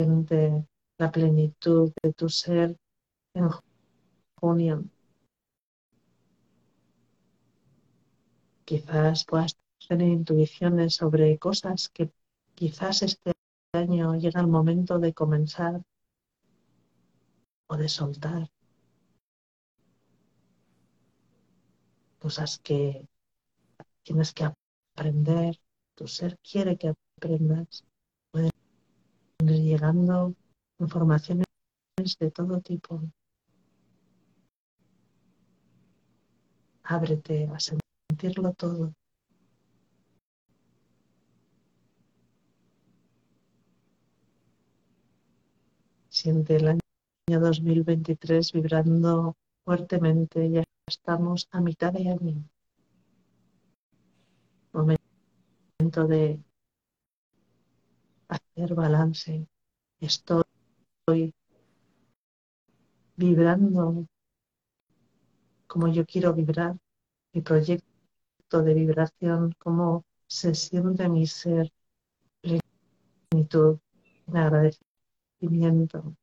Siente 0.00 0.64
la 0.98 1.10
plenitud 1.10 1.92
de 2.00 2.12
tu 2.12 2.28
ser 2.28 2.76
en 3.34 3.48
junio. 4.40 4.84
Quizás 8.64 9.24
puedas 9.24 9.56
tener 9.88 10.06
intuiciones 10.06 10.94
sobre 10.94 11.36
cosas 11.38 11.88
que 11.88 12.12
quizás 12.54 13.02
este 13.02 13.32
año 13.72 14.14
llega 14.14 14.40
el 14.40 14.46
momento 14.46 15.00
de 15.00 15.12
comenzar 15.14 15.82
o 17.66 17.76
de 17.76 17.88
soltar. 17.88 18.48
Cosas 22.20 22.60
que 22.60 23.04
tienes 24.04 24.32
que 24.32 24.44
aprender, 24.44 25.58
tu 25.96 26.06
ser 26.06 26.38
quiere 26.38 26.76
que 26.78 26.94
aprendas. 27.16 27.87
Llegando 29.44 30.34
informaciones 30.78 31.46
de 32.18 32.30
todo 32.30 32.60
tipo. 32.60 33.00
Ábrete 36.82 37.48
a 37.54 37.60
sentir 37.60 37.88
sentirlo 38.18 38.52
todo. 38.52 38.92
Siente 46.08 46.56
el 46.56 46.68
año 46.68 47.40
2023 47.40 48.52
vibrando 48.52 49.36
fuertemente. 49.64 50.50
Ya 50.50 50.64
estamos 50.86 51.48
a 51.52 51.60
mitad 51.60 51.92
de 51.92 52.08
año. 52.08 52.44
Momento 54.72 56.06
de 56.08 56.40
hacer 58.58 58.74
balance. 58.74 59.46
Estoy 60.00 60.44
vibrando 63.16 64.06
como 65.66 65.88
yo 65.88 66.04
quiero 66.04 66.34
vibrar. 66.34 66.76
Mi 67.32 67.42
proyecto 67.42 68.62
de 68.62 68.74
vibración, 68.74 69.54
cómo 69.58 70.04
se 70.26 70.54
siente 70.54 71.08
mi 71.08 71.26
ser, 71.26 71.70
plenitud, 73.30 73.78
agradecimiento. 74.32 76.16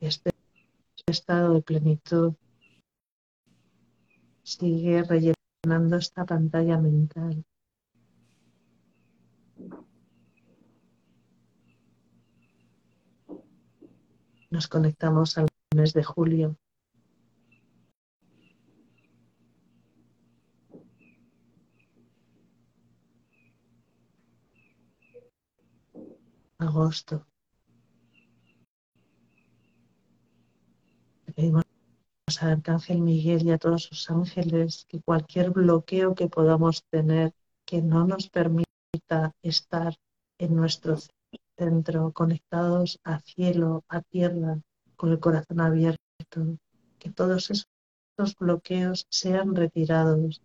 Este 0.00 0.30
estado 1.06 1.54
de 1.54 1.62
plenitud 1.62 2.34
sigue 4.50 5.04
rellenando 5.04 5.96
esta 5.96 6.24
pantalla 6.24 6.76
mental. 6.78 7.44
Nos 14.50 14.66
conectamos 14.66 15.38
al 15.38 15.46
mes 15.76 15.92
de 15.92 16.02
julio. 16.02 16.56
Agosto. 26.58 27.26
Al 32.38 32.50
Arcángel 32.52 33.00
Miguel 33.00 33.46
y 33.46 33.50
a 33.50 33.58
todos 33.58 33.84
sus 33.84 34.10
ángeles 34.10 34.86
que 34.88 35.00
cualquier 35.00 35.50
bloqueo 35.50 36.14
que 36.14 36.28
podamos 36.28 36.84
tener 36.90 37.32
que 37.64 37.82
no 37.82 38.06
nos 38.06 38.28
permita 38.30 39.34
estar 39.42 39.96
en 40.38 40.54
nuestro 40.54 40.96
centro, 41.58 42.12
conectados 42.12 42.98
a 43.04 43.20
cielo, 43.20 43.84
a 43.88 44.00
tierra, 44.02 44.60
con 44.96 45.10
el 45.10 45.20
corazón 45.20 45.60
abierto, 45.60 46.58
que 46.98 47.10
todos 47.10 47.50
esos 47.50 48.36
bloqueos 48.38 49.06
sean 49.10 49.54
retirados 49.54 50.42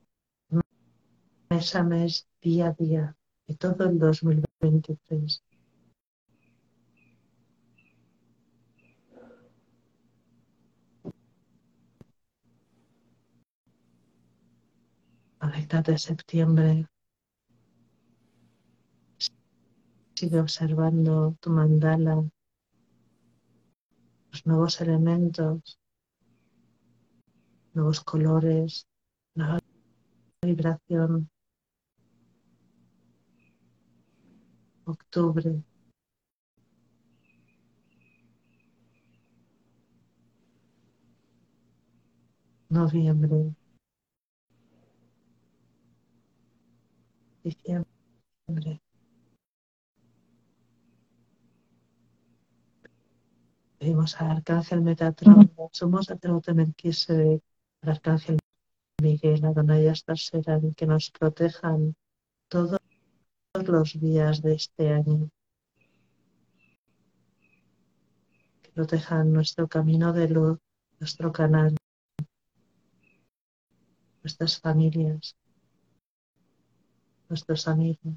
mes 1.50 1.76
a 1.76 1.84
mes, 1.84 2.28
día 2.42 2.68
a 2.68 2.74
día, 2.74 3.16
de 3.48 3.56
todo 3.56 3.86
el 3.86 4.00
2023. 4.00 5.44
De 15.46 15.98
septiembre 16.00 16.88
Sigue 20.16 20.40
observando 20.40 21.36
tu 21.40 21.52
mandala, 21.52 22.16
los 24.32 24.46
nuevos 24.46 24.82
elementos, 24.82 25.78
nuevos 27.74 28.02
colores, 28.02 28.88
nueva 29.36 29.60
vibración. 30.42 31.30
Octubre. 34.86 35.62
Noviembre. 42.70 43.56
Diciembre. 47.46 48.82
Pedimos 53.78 54.20
al 54.20 54.32
Arcángel 54.38 54.82
Metatron, 54.82 55.52
somos 55.72 56.08
sacerdote 56.08 56.56
Melquisedec, 56.56 57.44
al 57.84 57.90
Arcángel 57.92 58.40
Miguel, 59.00 59.46
Adonai 59.46 59.94
serán 60.16 60.74
que 60.74 60.88
nos 60.88 61.12
protejan 61.12 61.96
todos 62.48 62.80
los 63.54 63.94
días 64.00 64.42
de 64.42 64.56
este 64.56 64.90
año. 64.90 65.30
Que 68.64 68.72
protejan 68.72 69.32
nuestro 69.32 69.68
camino 69.68 70.14
de 70.14 70.30
luz, 70.30 70.58
nuestro 71.00 71.32
canal, 71.32 71.76
nuestras 74.24 74.60
familias, 74.60 75.36
nuestros 77.30 77.68
amigos. 77.68 78.14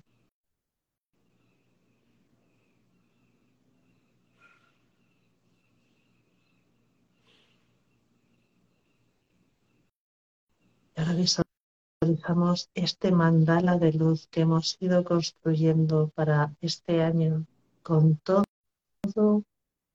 ahora 10.98 11.14
visualizamos 11.14 12.70
este 12.74 13.12
mandala 13.12 13.78
de 13.78 13.92
luz 13.92 14.26
que 14.26 14.40
hemos 14.40 14.76
ido 14.80 15.04
construyendo 15.04 16.08
para 16.08 16.54
este 16.60 17.02
año 17.02 17.46
con 17.82 18.16
todo 18.16 18.44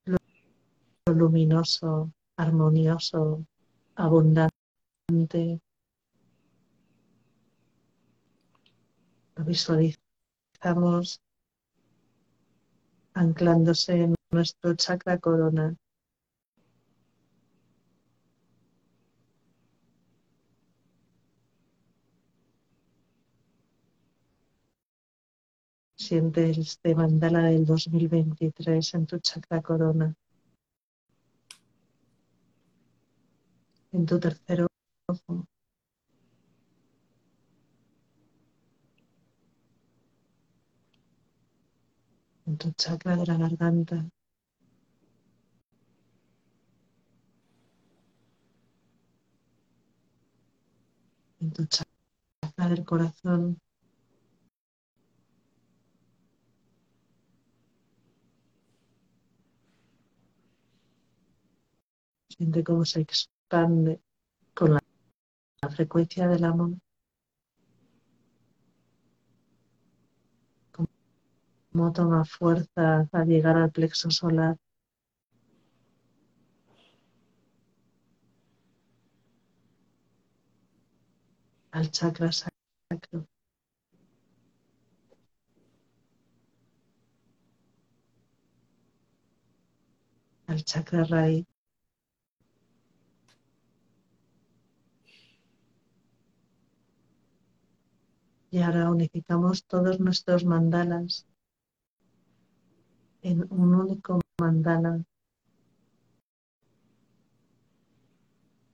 lo 0.06 0.18
luminoso, 1.06 2.12
armonioso, 2.38 3.46
abundante. 3.96 5.60
Lo 9.36 9.44
visualizamos 9.46 11.22
anclándose 13.14 13.94
en 13.94 14.16
nuestro 14.32 14.76
chakra 14.76 15.18
corona. 15.20 15.76
Sientes 25.96 26.58
este 26.58 26.94
mandala 26.96 27.44
del 27.44 27.66
2023 27.66 28.94
en 28.94 29.06
tu 29.08 29.20
chakra 29.20 29.62
corona. 29.62 30.14
En 33.94 34.06
tu 34.06 34.20
tercer 34.20 34.68
ojo. 35.08 35.48
En 42.54 42.58
tu 42.60 42.72
chakra 42.74 43.16
de 43.18 43.26
la 43.26 43.36
garganta. 43.36 43.96
En 51.40 51.52
tu 51.52 51.66
chakra 51.66 52.70
del 52.70 52.86
corazón. 52.86 53.60
Siente 62.30 62.64
cómo 62.64 62.86
se 62.86 63.02
expande 63.02 64.00
con 64.54 64.74
la, 64.76 64.80
frecuencia 65.72 66.28
del 66.28 66.44
amor. 66.44 66.74
Cómo 71.74 71.92
toma 71.92 72.24
fuerza 72.24 73.10
al 73.12 73.28
llegar 73.28 73.58
al 73.58 73.72
plexo 73.72 74.12
solar. 74.12 74.58
Al 81.72 81.90
chakra 81.90 82.32
sacro. 82.32 83.28
Al 90.48 90.64
chakra 90.64 91.04
raíz. 91.06 91.48
Y 98.52 98.60
ahora 98.62 98.92
unificamos 98.92 99.66
todos 99.66 100.00
nuestros 100.00 100.46
mandalas 100.46 101.26
en 103.24 103.48
un 103.52 103.76
único 103.76 104.20
mandala 104.40 105.04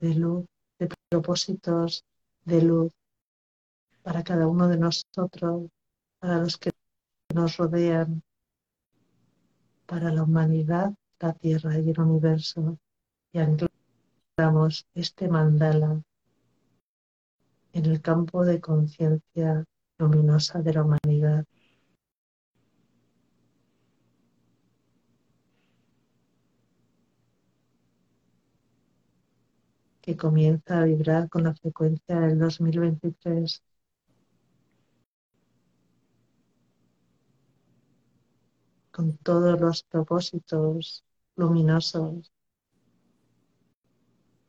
de 0.00 0.14
luz, 0.14 0.46
de 0.78 0.88
propósitos 1.08 2.04
de 2.44 2.62
luz 2.62 2.92
para 4.02 4.24
cada 4.24 4.48
uno 4.48 4.68
de 4.68 4.78
nosotros, 4.78 5.70
para 6.18 6.38
los 6.38 6.56
que 6.58 6.70
nos 7.34 7.56
rodean, 7.56 8.22
para 9.86 10.10
la 10.12 10.22
humanidad, 10.24 10.92
la 11.20 11.32
Tierra 11.32 11.78
y 11.78 11.90
el 11.90 12.00
universo. 12.00 12.78
Y 13.32 13.38
anclamos 13.38 14.86
este 14.94 15.28
mandala 15.28 16.02
en 17.72 17.86
el 17.86 18.00
campo 18.00 18.44
de 18.44 18.60
conciencia 18.60 19.64
luminosa 19.98 20.60
de 20.62 20.72
la 20.72 20.82
humanidad. 20.82 21.44
Que 30.10 30.16
comienza 30.16 30.80
a 30.80 30.84
vibrar 30.86 31.28
con 31.28 31.44
la 31.44 31.54
frecuencia 31.54 32.18
del 32.18 32.36
2023. 32.38 33.62
con 38.90 39.16
todos 39.18 39.58
los 39.60 39.84
propósitos 39.84 41.04
luminosos 41.36 42.32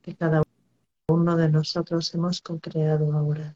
que 0.01 0.15
cada 0.15 0.41
uno 1.09 1.37
de 1.37 1.49
nosotros 1.49 2.13
hemos 2.15 2.41
co-creado 2.41 3.13
ahora. 3.13 3.55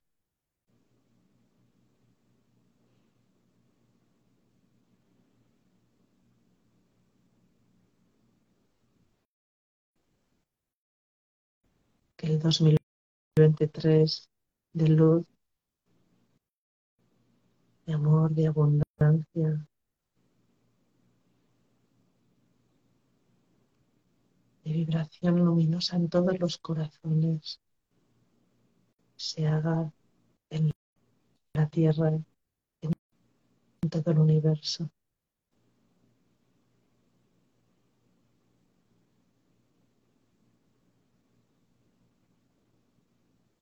El 12.25 12.39
2023 12.39 14.29
de 14.73 14.87
luz, 14.87 15.27
de 17.85 17.93
amor, 17.93 18.31
de 18.31 18.47
abundancia, 18.47 19.67
de 24.63 24.73
vibración 24.73 25.45
luminosa 25.45 25.97
en 25.97 26.09
todos 26.09 26.39
los 26.39 26.57
corazones 26.57 27.59
se 29.15 29.45
haga 29.47 29.91
en 30.49 30.71
la 31.53 31.69
Tierra, 31.69 32.09
en 32.81 32.93
todo 33.89 34.11
el 34.11 34.19
universo. 34.19 34.89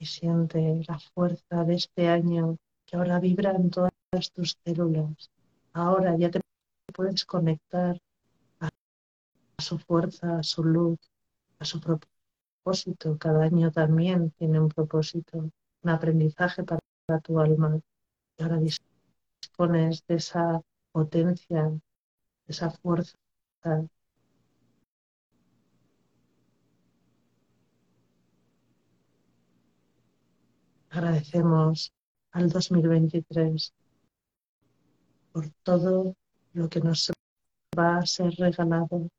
Y 0.04 0.06
siente 0.06 0.82
la 0.86 1.00
fuerza 1.00 1.64
de 1.64 1.76
este 1.76 2.10
año 2.10 2.58
que 2.86 2.98
ahora 2.98 3.22
vibra 3.22 3.52
en 3.52 3.70
todas 3.70 3.94
tus 4.34 4.58
células. 4.66 5.32
Ahora 5.72 6.18
ya 6.18 6.30
te 6.30 6.42
puedes 6.94 7.24
conectar 7.24 7.98
su 9.60 9.80
fuerza, 9.80 10.40
a 10.40 10.44
su 10.44 10.62
luz, 10.66 11.00
a 11.58 11.64
su 11.64 11.80
propósito. 11.80 13.18
Cada 13.18 13.46
año 13.46 13.72
también 13.72 14.32
tiene 14.32 14.60
un 14.60 14.68
propósito, 14.68 15.50
un 15.84 15.90
aprendizaje 15.90 16.66
para, 16.66 16.82
tu 17.22 17.40
alma. 17.40 17.80
Y 18.38 18.44
ahora 18.44 18.58
dispones 18.58 20.06
de 20.06 20.16
esa 20.16 20.62
potencia, 20.92 21.70
de 21.70 21.80
esa 22.50 22.72
fuerza. 22.72 23.16
Agradecemos 30.94 31.92
al 32.34 32.50
2023 32.52 33.74
por 35.32 35.50
todo 35.64 36.16
lo 36.54 36.70
que 36.70 36.82
nos 36.82 37.12
va 37.76 37.98
a 37.98 38.06
ser 38.06 38.30
regalado 38.36 39.10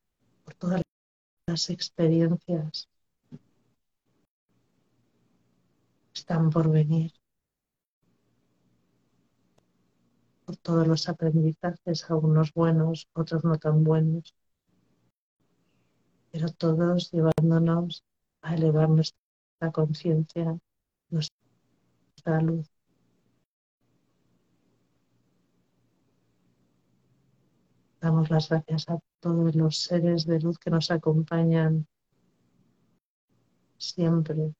por 0.45 0.55
todas 0.55 0.83
las 1.49 1.71
experiencias 1.71 2.89
que 3.29 3.41
están 6.15 6.51
por 6.51 6.71
venir, 6.71 7.13
por 10.45 10.57
todos 10.59 10.87
los 10.87 11.09
aprendizajes, 11.09 12.09
algunos 12.09 12.53
buenos, 12.55 13.09
otros 13.15 13.43
no 13.43 13.59
tan 13.59 13.83
buenos, 13.83 14.33
pero 16.31 16.51
todos 16.51 17.11
llevándonos 17.11 18.05
a 18.43 18.55
elevar 18.55 18.89
nuestra 18.91 19.73
conciencia, 19.73 20.57
luz. 22.41 22.69
Damos 28.01 28.31
las 28.31 28.49
gracias 28.49 28.89
a 28.89 28.99
todos 29.19 29.57
los 29.57 29.79
seres 29.79 30.27
de 30.27 30.39
luz 30.39 30.59
que 30.59 30.71
nos 30.71 30.93
acompañan 30.93 31.89
siempre. 33.79 34.55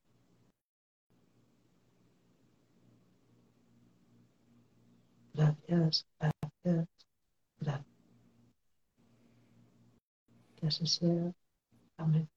Gracias, 5.33 6.07
gracias, 6.19 6.87
gracias. 7.59 7.85
Que 10.55 10.67
así 10.67 10.85
sea. 10.87 11.31
Amén. 11.97 12.29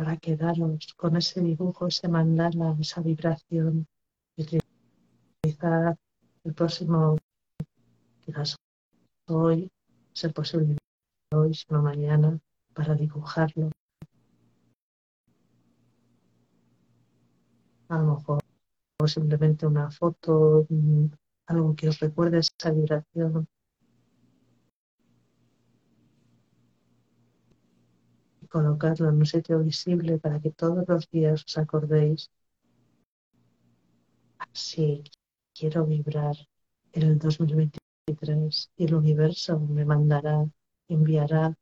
Para 0.00 0.16
quedaros 0.16 0.94
con 0.96 1.14
ese 1.18 1.42
dibujo, 1.42 1.86
ese 1.86 2.08
mandala, 2.08 2.74
esa 2.80 3.02
vibración 3.02 3.86
y 4.34 4.58
utilizar 5.42 5.94
el 6.42 6.54
próximo 6.54 7.18
quizás 8.24 8.56
hoy, 9.28 9.70
ser 10.14 10.32
posible 10.32 10.78
hoy, 11.34 11.52
sino 11.52 11.82
mañana, 11.82 12.40
para 12.72 12.94
dibujarlo. 12.94 13.68
A 17.90 17.98
lo 17.98 18.14
mejor 18.14 18.40
simplemente 19.06 19.66
una 19.66 19.90
foto, 19.90 20.64
mm, 20.70 21.08
algo 21.48 21.76
que 21.76 21.90
os 21.90 22.00
recuerde 22.00 22.38
esa 22.38 22.70
vibración. 22.70 23.46
Colocarlo 28.50 29.08
en 29.08 29.16
un 29.16 29.26
sitio 29.26 29.60
visible 29.60 30.18
para 30.18 30.40
que 30.40 30.50
todos 30.50 30.86
los 30.88 31.08
días 31.10 31.44
os 31.46 31.56
acordéis. 31.58 32.30
Así 34.38 35.04
quiero 35.54 35.86
vibrar 35.86 36.36
en 36.92 37.02
el 37.02 37.18
2023 37.18 38.70
y 38.76 38.84
el 38.84 38.94
universo 38.94 39.58
me 39.60 39.84
mandará, 39.84 40.46
enviará 40.88 41.56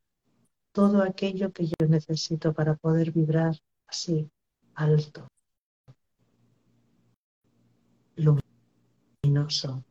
todo 0.73 1.03
aquello 1.03 1.53
que 1.53 1.67
yo 1.67 1.87
necesito 1.89 2.53
para 2.55 2.75
poder 2.75 3.13
vibrar 3.13 3.55
así, 3.87 4.31
alto, 4.75 5.29
luminoso. 9.23 9.85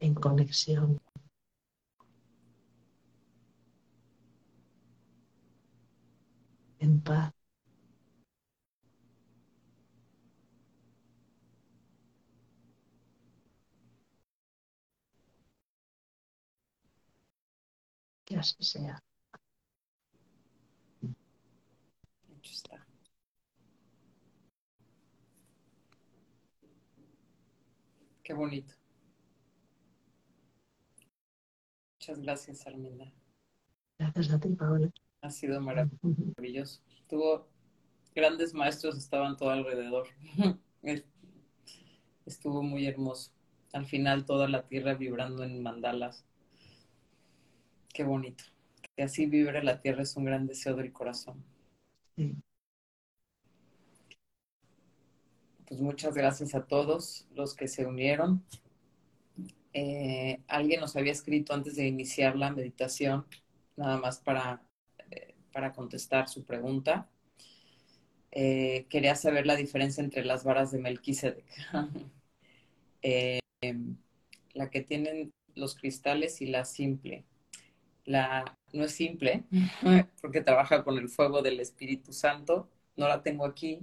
en 0.00 0.07
conexión 0.20 1.00
en 6.80 7.00
paz. 7.00 7.32
Que 18.24 18.36
así 18.36 18.62
sea. 18.62 19.02
Qué 28.22 28.32
bonito. 28.34 28.74
Muchas 32.08 32.24
gracias, 32.24 32.66
Arminda. 32.66 33.12
Gracias 33.98 34.32
a 34.32 34.40
ti, 34.40 34.48
Paola. 34.54 34.90
Ha 35.20 35.28
sido 35.28 35.60
maravilloso. 35.60 36.80
Tuvo 37.06 37.46
grandes 38.14 38.54
maestros, 38.54 38.96
estaban 38.96 39.36
todo 39.36 39.50
alrededor. 39.50 40.08
Estuvo 42.24 42.62
muy 42.62 42.86
hermoso. 42.86 43.30
Al 43.74 43.84
final 43.84 44.24
toda 44.24 44.48
la 44.48 44.66
tierra 44.66 44.94
vibrando 44.94 45.44
en 45.44 45.62
mandalas. 45.62 46.24
Qué 47.92 48.04
bonito. 48.04 48.42
Que 48.96 49.02
así 49.02 49.26
vibre 49.26 49.62
la 49.62 49.82
tierra 49.82 50.00
es 50.02 50.16
un 50.16 50.24
gran 50.24 50.46
deseo 50.46 50.76
del 50.76 50.94
corazón. 50.94 51.44
Pues 55.66 55.78
muchas 55.82 56.14
gracias 56.14 56.54
a 56.54 56.64
todos 56.64 57.26
los 57.34 57.54
que 57.54 57.68
se 57.68 57.84
unieron. 57.84 58.42
Eh, 59.72 60.40
alguien 60.48 60.80
nos 60.80 60.96
había 60.96 61.12
escrito 61.12 61.54
antes 61.54 61.76
de 61.76 61.86
iniciar 61.86 62.36
la 62.36 62.50
meditación, 62.50 63.26
nada 63.76 63.98
más 63.98 64.18
para 64.18 64.62
para 65.52 65.72
contestar 65.72 66.28
su 66.28 66.44
pregunta. 66.44 67.08
Eh, 68.30 68.86
quería 68.88 69.16
saber 69.16 69.44
la 69.44 69.56
diferencia 69.56 70.04
entre 70.04 70.24
las 70.24 70.44
varas 70.44 70.70
de 70.70 70.78
Melquisedec. 70.78 71.44
Eh, 73.00 73.38
la 74.54 74.70
que 74.70 74.80
tienen 74.80 75.30
los 75.54 75.76
cristales 75.76 76.40
y 76.42 76.46
la 76.46 76.64
simple. 76.64 77.24
La 78.04 78.56
no 78.72 78.84
es 78.84 78.92
simple 78.92 79.44
porque 80.20 80.40
trabaja 80.40 80.82
con 80.82 80.98
el 80.98 81.08
fuego 81.08 81.42
del 81.42 81.60
Espíritu 81.60 82.12
Santo. 82.12 82.68
No 82.96 83.06
la 83.06 83.22
tengo 83.22 83.46
aquí, 83.46 83.78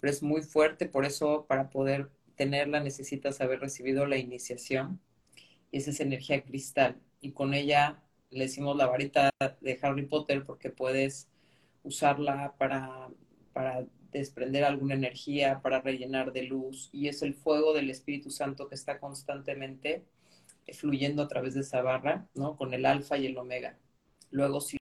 pero 0.00 0.10
es 0.10 0.22
muy 0.22 0.40
fuerte, 0.40 0.86
por 0.86 1.04
eso 1.04 1.44
para 1.46 1.68
poder 1.68 2.10
tenerla 2.36 2.80
necesitas 2.80 3.42
haber 3.42 3.60
recibido 3.60 4.06
la 4.06 4.16
iniciación. 4.16 4.98
Y 5.70 5.78
esa 5.78 5.90
es 5.90 6.00
energía 6.00 6.42
cristal. 6.42 7.00
Y 7.20 7.32
con 7.32 7.54
ella 7.54 8.02
le 8.30 8.44
decimos 8.44 8.76
la 8.76 8.86
varita 8.86 9.30
de 9.60 9.78
Harry 9.82 10.06
Potter 10.06 10.44
porque 10.44 10.70
puedes 10.70 11.28
usarla 11.82 12.54
para, 12.58 13.08
para 13.52 13.86
desprender 14.12 14.64
alguna 14.64 14.94
energía, 14.94 15.60
para 15.62 15.80
rellenar 15.80 16.32
de 16.32 16.42
luz, 16.42 16.90
y 16.92 17.08
es 17.08 17.22
el 17.22 17.34
fuego 17.34 17.72
del 17.72 17.90
Espíritu 17.90 18.30
Santo 18.30 18.68
que 18.68 18.74
está 18.74 18.98
constantemente 18.98 20.04
fluyendo 20.72 21.22
a 21.22 21.28
través 21.28 21.54
de 21.54 21.60
esa 21.60 21.82
barra, 21.82 22.26
¿no? 22.34 22.56
Con 22.56 22.74
el 22.74 22.84
alfa 22.84 23.16
y 23.16 23.26
el 23.26 23.36
omega. 23.38 23.78
Luego 24.30 24.60
sigue 24.60 24.80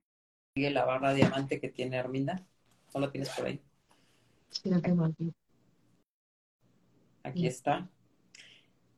la 0.56 0.86
barra 0.86 1.14
diamante 1.14 1.60
que 1.60 1.70
tiene 1.70 1.98
Arminda. 1.98 2.46
¿No 2.94 3.00
la 3.02 3.12
tienes 3.12 3.30
por 3.30 3.46
ahí? 3.46 3.62
Sí, 4.50 4.70
la 4.70 4.82
tengo 4.82 5.06
aquí. 5.06 5.34
Aquí 7.24 7.48
está. 7.48 7.90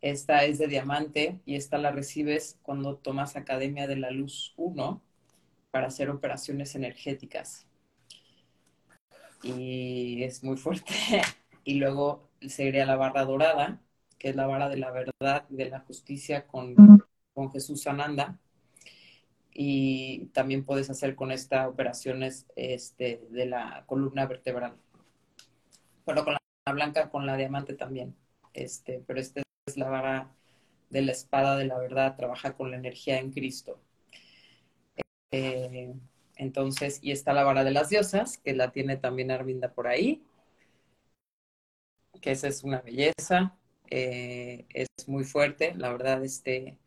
Esta 0.02 0.46
es 0.46 0.58
de 0.60 0.68
diamante 0.68 1.40
y 1.46 1.56
esta 1.56 1.78
la 1.78 1.92
recibes 1.92 2.58
cuando 2.62 2.96
tomas 2.96 3.36
Academia 3.36 3.86
de 3.88 3.98
la 3.98 4.12
Luz 4.12 4.54
1 4.56 5.02
para 5.72 5.88
hacer 5.88 6.10
operaciones 6.10 6.76
energéticas. 6.76 7.68
Y 9.44 10.24
es 10.24 10.44
muy 10.44 10.58
fuerte. 10.58 10.94
Y 11.66 11.76
luego 11.76 12.30
seguiría 12.48 12.86
la 12.86 12.96
barra 12.96 13.26
dorada, 13.26 13.80
que 14.18 14.30
es 14.30 14.36
la 14.36 14.48
vara 14.48 14.70
de 14.70 14.78
la 14.78 14.90
verdad 14.92 15.46
y 15.50 15.56
de 15.56 15.70
la 15.70 15.82
justicia 15.82 16.48
con, 16.48 17.04
con 17.34 17.52
Jesús 17.52 17.86
Ananda. 17.86 18.40
Y 19.54 20.28
también 20.28 20.64
puedes 20.66 20.90
hacer 20.90 21.16
con 21.16 21.32
esta 21.32 21.68
operaciones 21.68 22.48
este, 22.56 23.22
de 23.30 23.46
la 23.46 23.84
columna 23.86 24.26
vertebral. 24.26 24.78
Bueno, 26.06 26.24
con 26.24 26.34
la 26.34 26.74
blanca, 26.74 27.12
con 27.12 27.28
la 27.28 27.38
diamante 27.38 27.76
también. 27.76 28.16
Este, 28.54 29.04
pero 29.06 29.20
este 29.20 29.44
es 29.70 29.78
la 29.78 29.90
vara 29.90 30.32
de 30.90 31.02
la 31.04 31.12
espada 31.12 31.58
de 31.58 31.66
la 31.66 31.78
verdad, 31.78 32.16
trabaja 32.18 32.56
con 32.56 32.72
la 32.72 32.78
energía 32.78 33.20
en 33.20 33.32
Cristo. 33.32 33.80
Eh, 35.32 35.94
entonces, 36.36 37.00
y 37.02 37.12
está 37.12 37.34
la 37.34 37.44
vara 37.44 37.64
de 37.64 37.72
las 37.72 37.90
diosas, 37.90 38.38
que 38.38 38.54
la 38.56 38.72
tiene 38.72 38.98
también 38.98 39.32
Arminda 39.32 39.74
por 39.74 39.88
ahí, 39.88 40.24
que 42.22 42.32
esa 42.32 42.48
es 42.48 42.64
una 42.64 42.82
belleza, 42.82 43.56
eh, 43.90 44.66
es 44.70 44.88
muy 45.08 45.24
fuerte, 45.24 45.74
la 45.76 45.92
verdad, 45.92 46.24
este, 46.24 46.78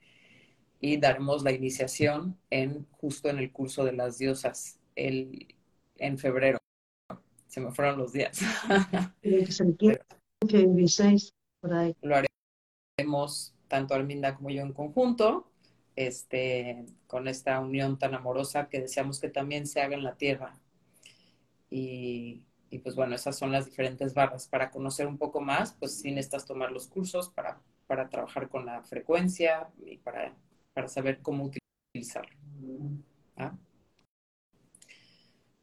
y 0.81 0.97
daremos 0.97 1.43
la 1.43 1.53
iniciación 1.53 2.39
en 2.51 2.87
justo 2.91 3.29
en 3.29 3.39
el 3.39 3.53
curso 3.53 3.85
de 3.85 3.93
las 3.93 4.19
diosas 4.19 4.79
el, 4.97 5.55
en 5.97 6.19
febrero. 6.19 6.59
Se 7.47 7.61
me 7.61 7.71
fueron 7.73 7.99
los 7.99 8.13
días. 8.13 8.41
por 11.61 11.75
ahí. 11.75 11.95
Lo 12.03 12.17
haremos 13.03 13.55
tanto 13.69 13.95
Arminda 13.95 14.37
como 14.37 14.51
yo 14.51 14.63
en 14.63 14.73
conjunto 14.73 15.51
este, 15.97 16.87
con 17.07 17.29
esta 17.29 17.61
unión 17.61 17.99
tan 17.99 18.15
amorosa 18.15 18.69
que 18.69 18.81
deseamos 18.81 19.21
que 19.21 19.29
también 19.29 19.67
se 19.67 19.81
haga 19.81 19.95
en 19.95 20.05
la 20.05 20.17
tierra. 20.17 20.59
Y, 21.69 22.45
pues 22.83 22.95
bueno, 22.95 23.15
esas 23.15 23.37
son 23.37 23.53
las 23.53 23.67
diferentes 23.67 24.15
barras. 24.15 24.47
Para 24.47 24.71
conocer 24.71 25.07
un 25.07 25.19
poco 25.19 25.41
más, 25.41 25.75
pues 25.75 26.01
sí 26.01 26.11
necesitas 26.11 26.47
tomar 26.47 26.71
los 26.71 26.87
cursos 26.87 27.29
para, 27.31 27.61
para 27.87 28.09
trabajar 28.09 28.49
con 28.49 28.67
la 28.67 28.83
frecuencia 28.83 29.69
y 29.85 29.99
para, 29.99 30.35
para 30.75 30.89
saber 30.89 31.21
cómo 31.21 31.51
utilizarlo. 31.95 32.35
¿Ah? 33.37 33.57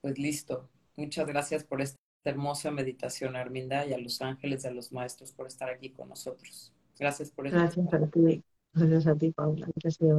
Pues 0.02 0.18
listo. 0.18 0.70
Muchas 0.96 1.28
gracias 1.28 1.64
por 1.64 1.82
esta 1.82 1.98
hermosa 2.26 2.72
meditación, 2.72 3.36
Arminda, 3.36 3.86
y 3.86 3.94
a 3.94 3.98
los 3.98 4.22
ángeles 4.22 4.64
y 4.64 4.68
a 4.68 4.72
los 4.72 4.92
maestros 4.92 5.32
por 5.32 5.48
estar 5.48 5.70
aquí 5.70 5.92
con 5.92 6.10
nosotros. 6.10 6.74
Gracias 7.00 7.32
por 7.32 7.48
eso. 7.48 7.56
Gracias 7.56 7.94
a 7.94 8.08
ti. 8.08 8.44
Gracias 8.74 9.08
a 9.08 9.16
ti, 9.16 9.32
Paula. 9.32 9.68
Que 9.82 9.92
sea 9.92 10.14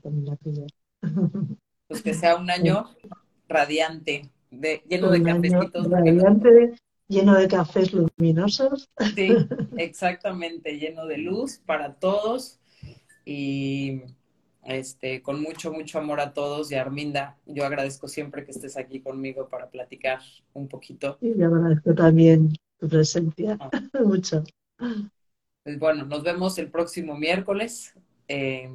también 0.00 0.24
la 0.24 0.36
tuya. 0.36 0.66
Pues 1.86 2.02
que 2.02 2.14
sea 2.14 2.36
un 2.36 2.50
año 2.50 2.86
radiante, 3.46 4.30
de, 4.50 4.82
lleno 4.88 5.10
de 5.10 5.22
cafecitos. 5.22 5.90
Radiante, 5.90 6.74
lleno 7.08 7.34
de 7.34 7.46
cafés 7.46 7.92
luminosos. 7.92 8.88
Sí, 9.14 9.28
exactamente, 9.76 10.78
lleno 10.78 11.06
de 11.06 11.18
luz 11.18 11.58
para 11.58 11.94
todos 11.94 12.58
y 13.24 14.02
este, 14.64 15.22
con 15.22 15.42
mucho, 15.42 15.72
mucho 15.72 15.98
amor 15.98 16.20
a 16.20 16.32
todos. 16.32 16.72
Y 16.72 16.76
Arminda, 16.76 17.38
yo 17.46 17.64
agradezco 17.64 18.08
siempre 18.08 18.44
que 18.44 18.52
estés 18.52 18.76
aquí 18.76 19.00
conmigo 19.00 19.48
para 19.48 19.68
platicar 19.68 20.20
un 20.52 20.68
poquito. 20.68 21.18
Y 21.20 21.36
yo 21.38 21.46
agradezco 21.46 21.94
también 21.94 22.52
tu 22.78 22.88
presencia, 22.88 23.58
ah. 23.60 23.70
mucho. 24.04 24.42
Pues 25.64 25.78
bueno, 25.78 26.04
nos 26.04 26.22
vemos 26.22 26.58
el 26.58 26.70
próximo 26.70 27.16
miércoles 27.16 27.94
eh, 28.28 28.70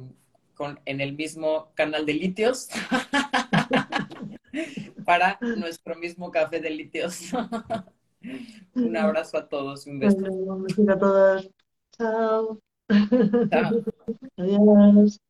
con, 0.54 0.80
en 0.84 1.00
el 1.00 1.14
mismo 1.14 1.70
canal 1.74 2.04
de 2.04 2.14
litios 2.14 2.68
para 5.04 5.38
nuestro 5.40 5.94
mismo 5.94 6.32
café 6.32 6.60
de 6.60 6.70
litios. 6.70 7.30
un 8.74 8.96
abrazo 8.96 9.38
a 9.38 9.48
todos, 9.48 9.86
un 9.86 10.00
beso. 10.00 10.18
Un 10.18 10.90
a 10.90 10.98
todos. 10.98 11.48
Chao. 11.96 12.60
Chao. 13.50 13.84
Adiós. 14.36 15.20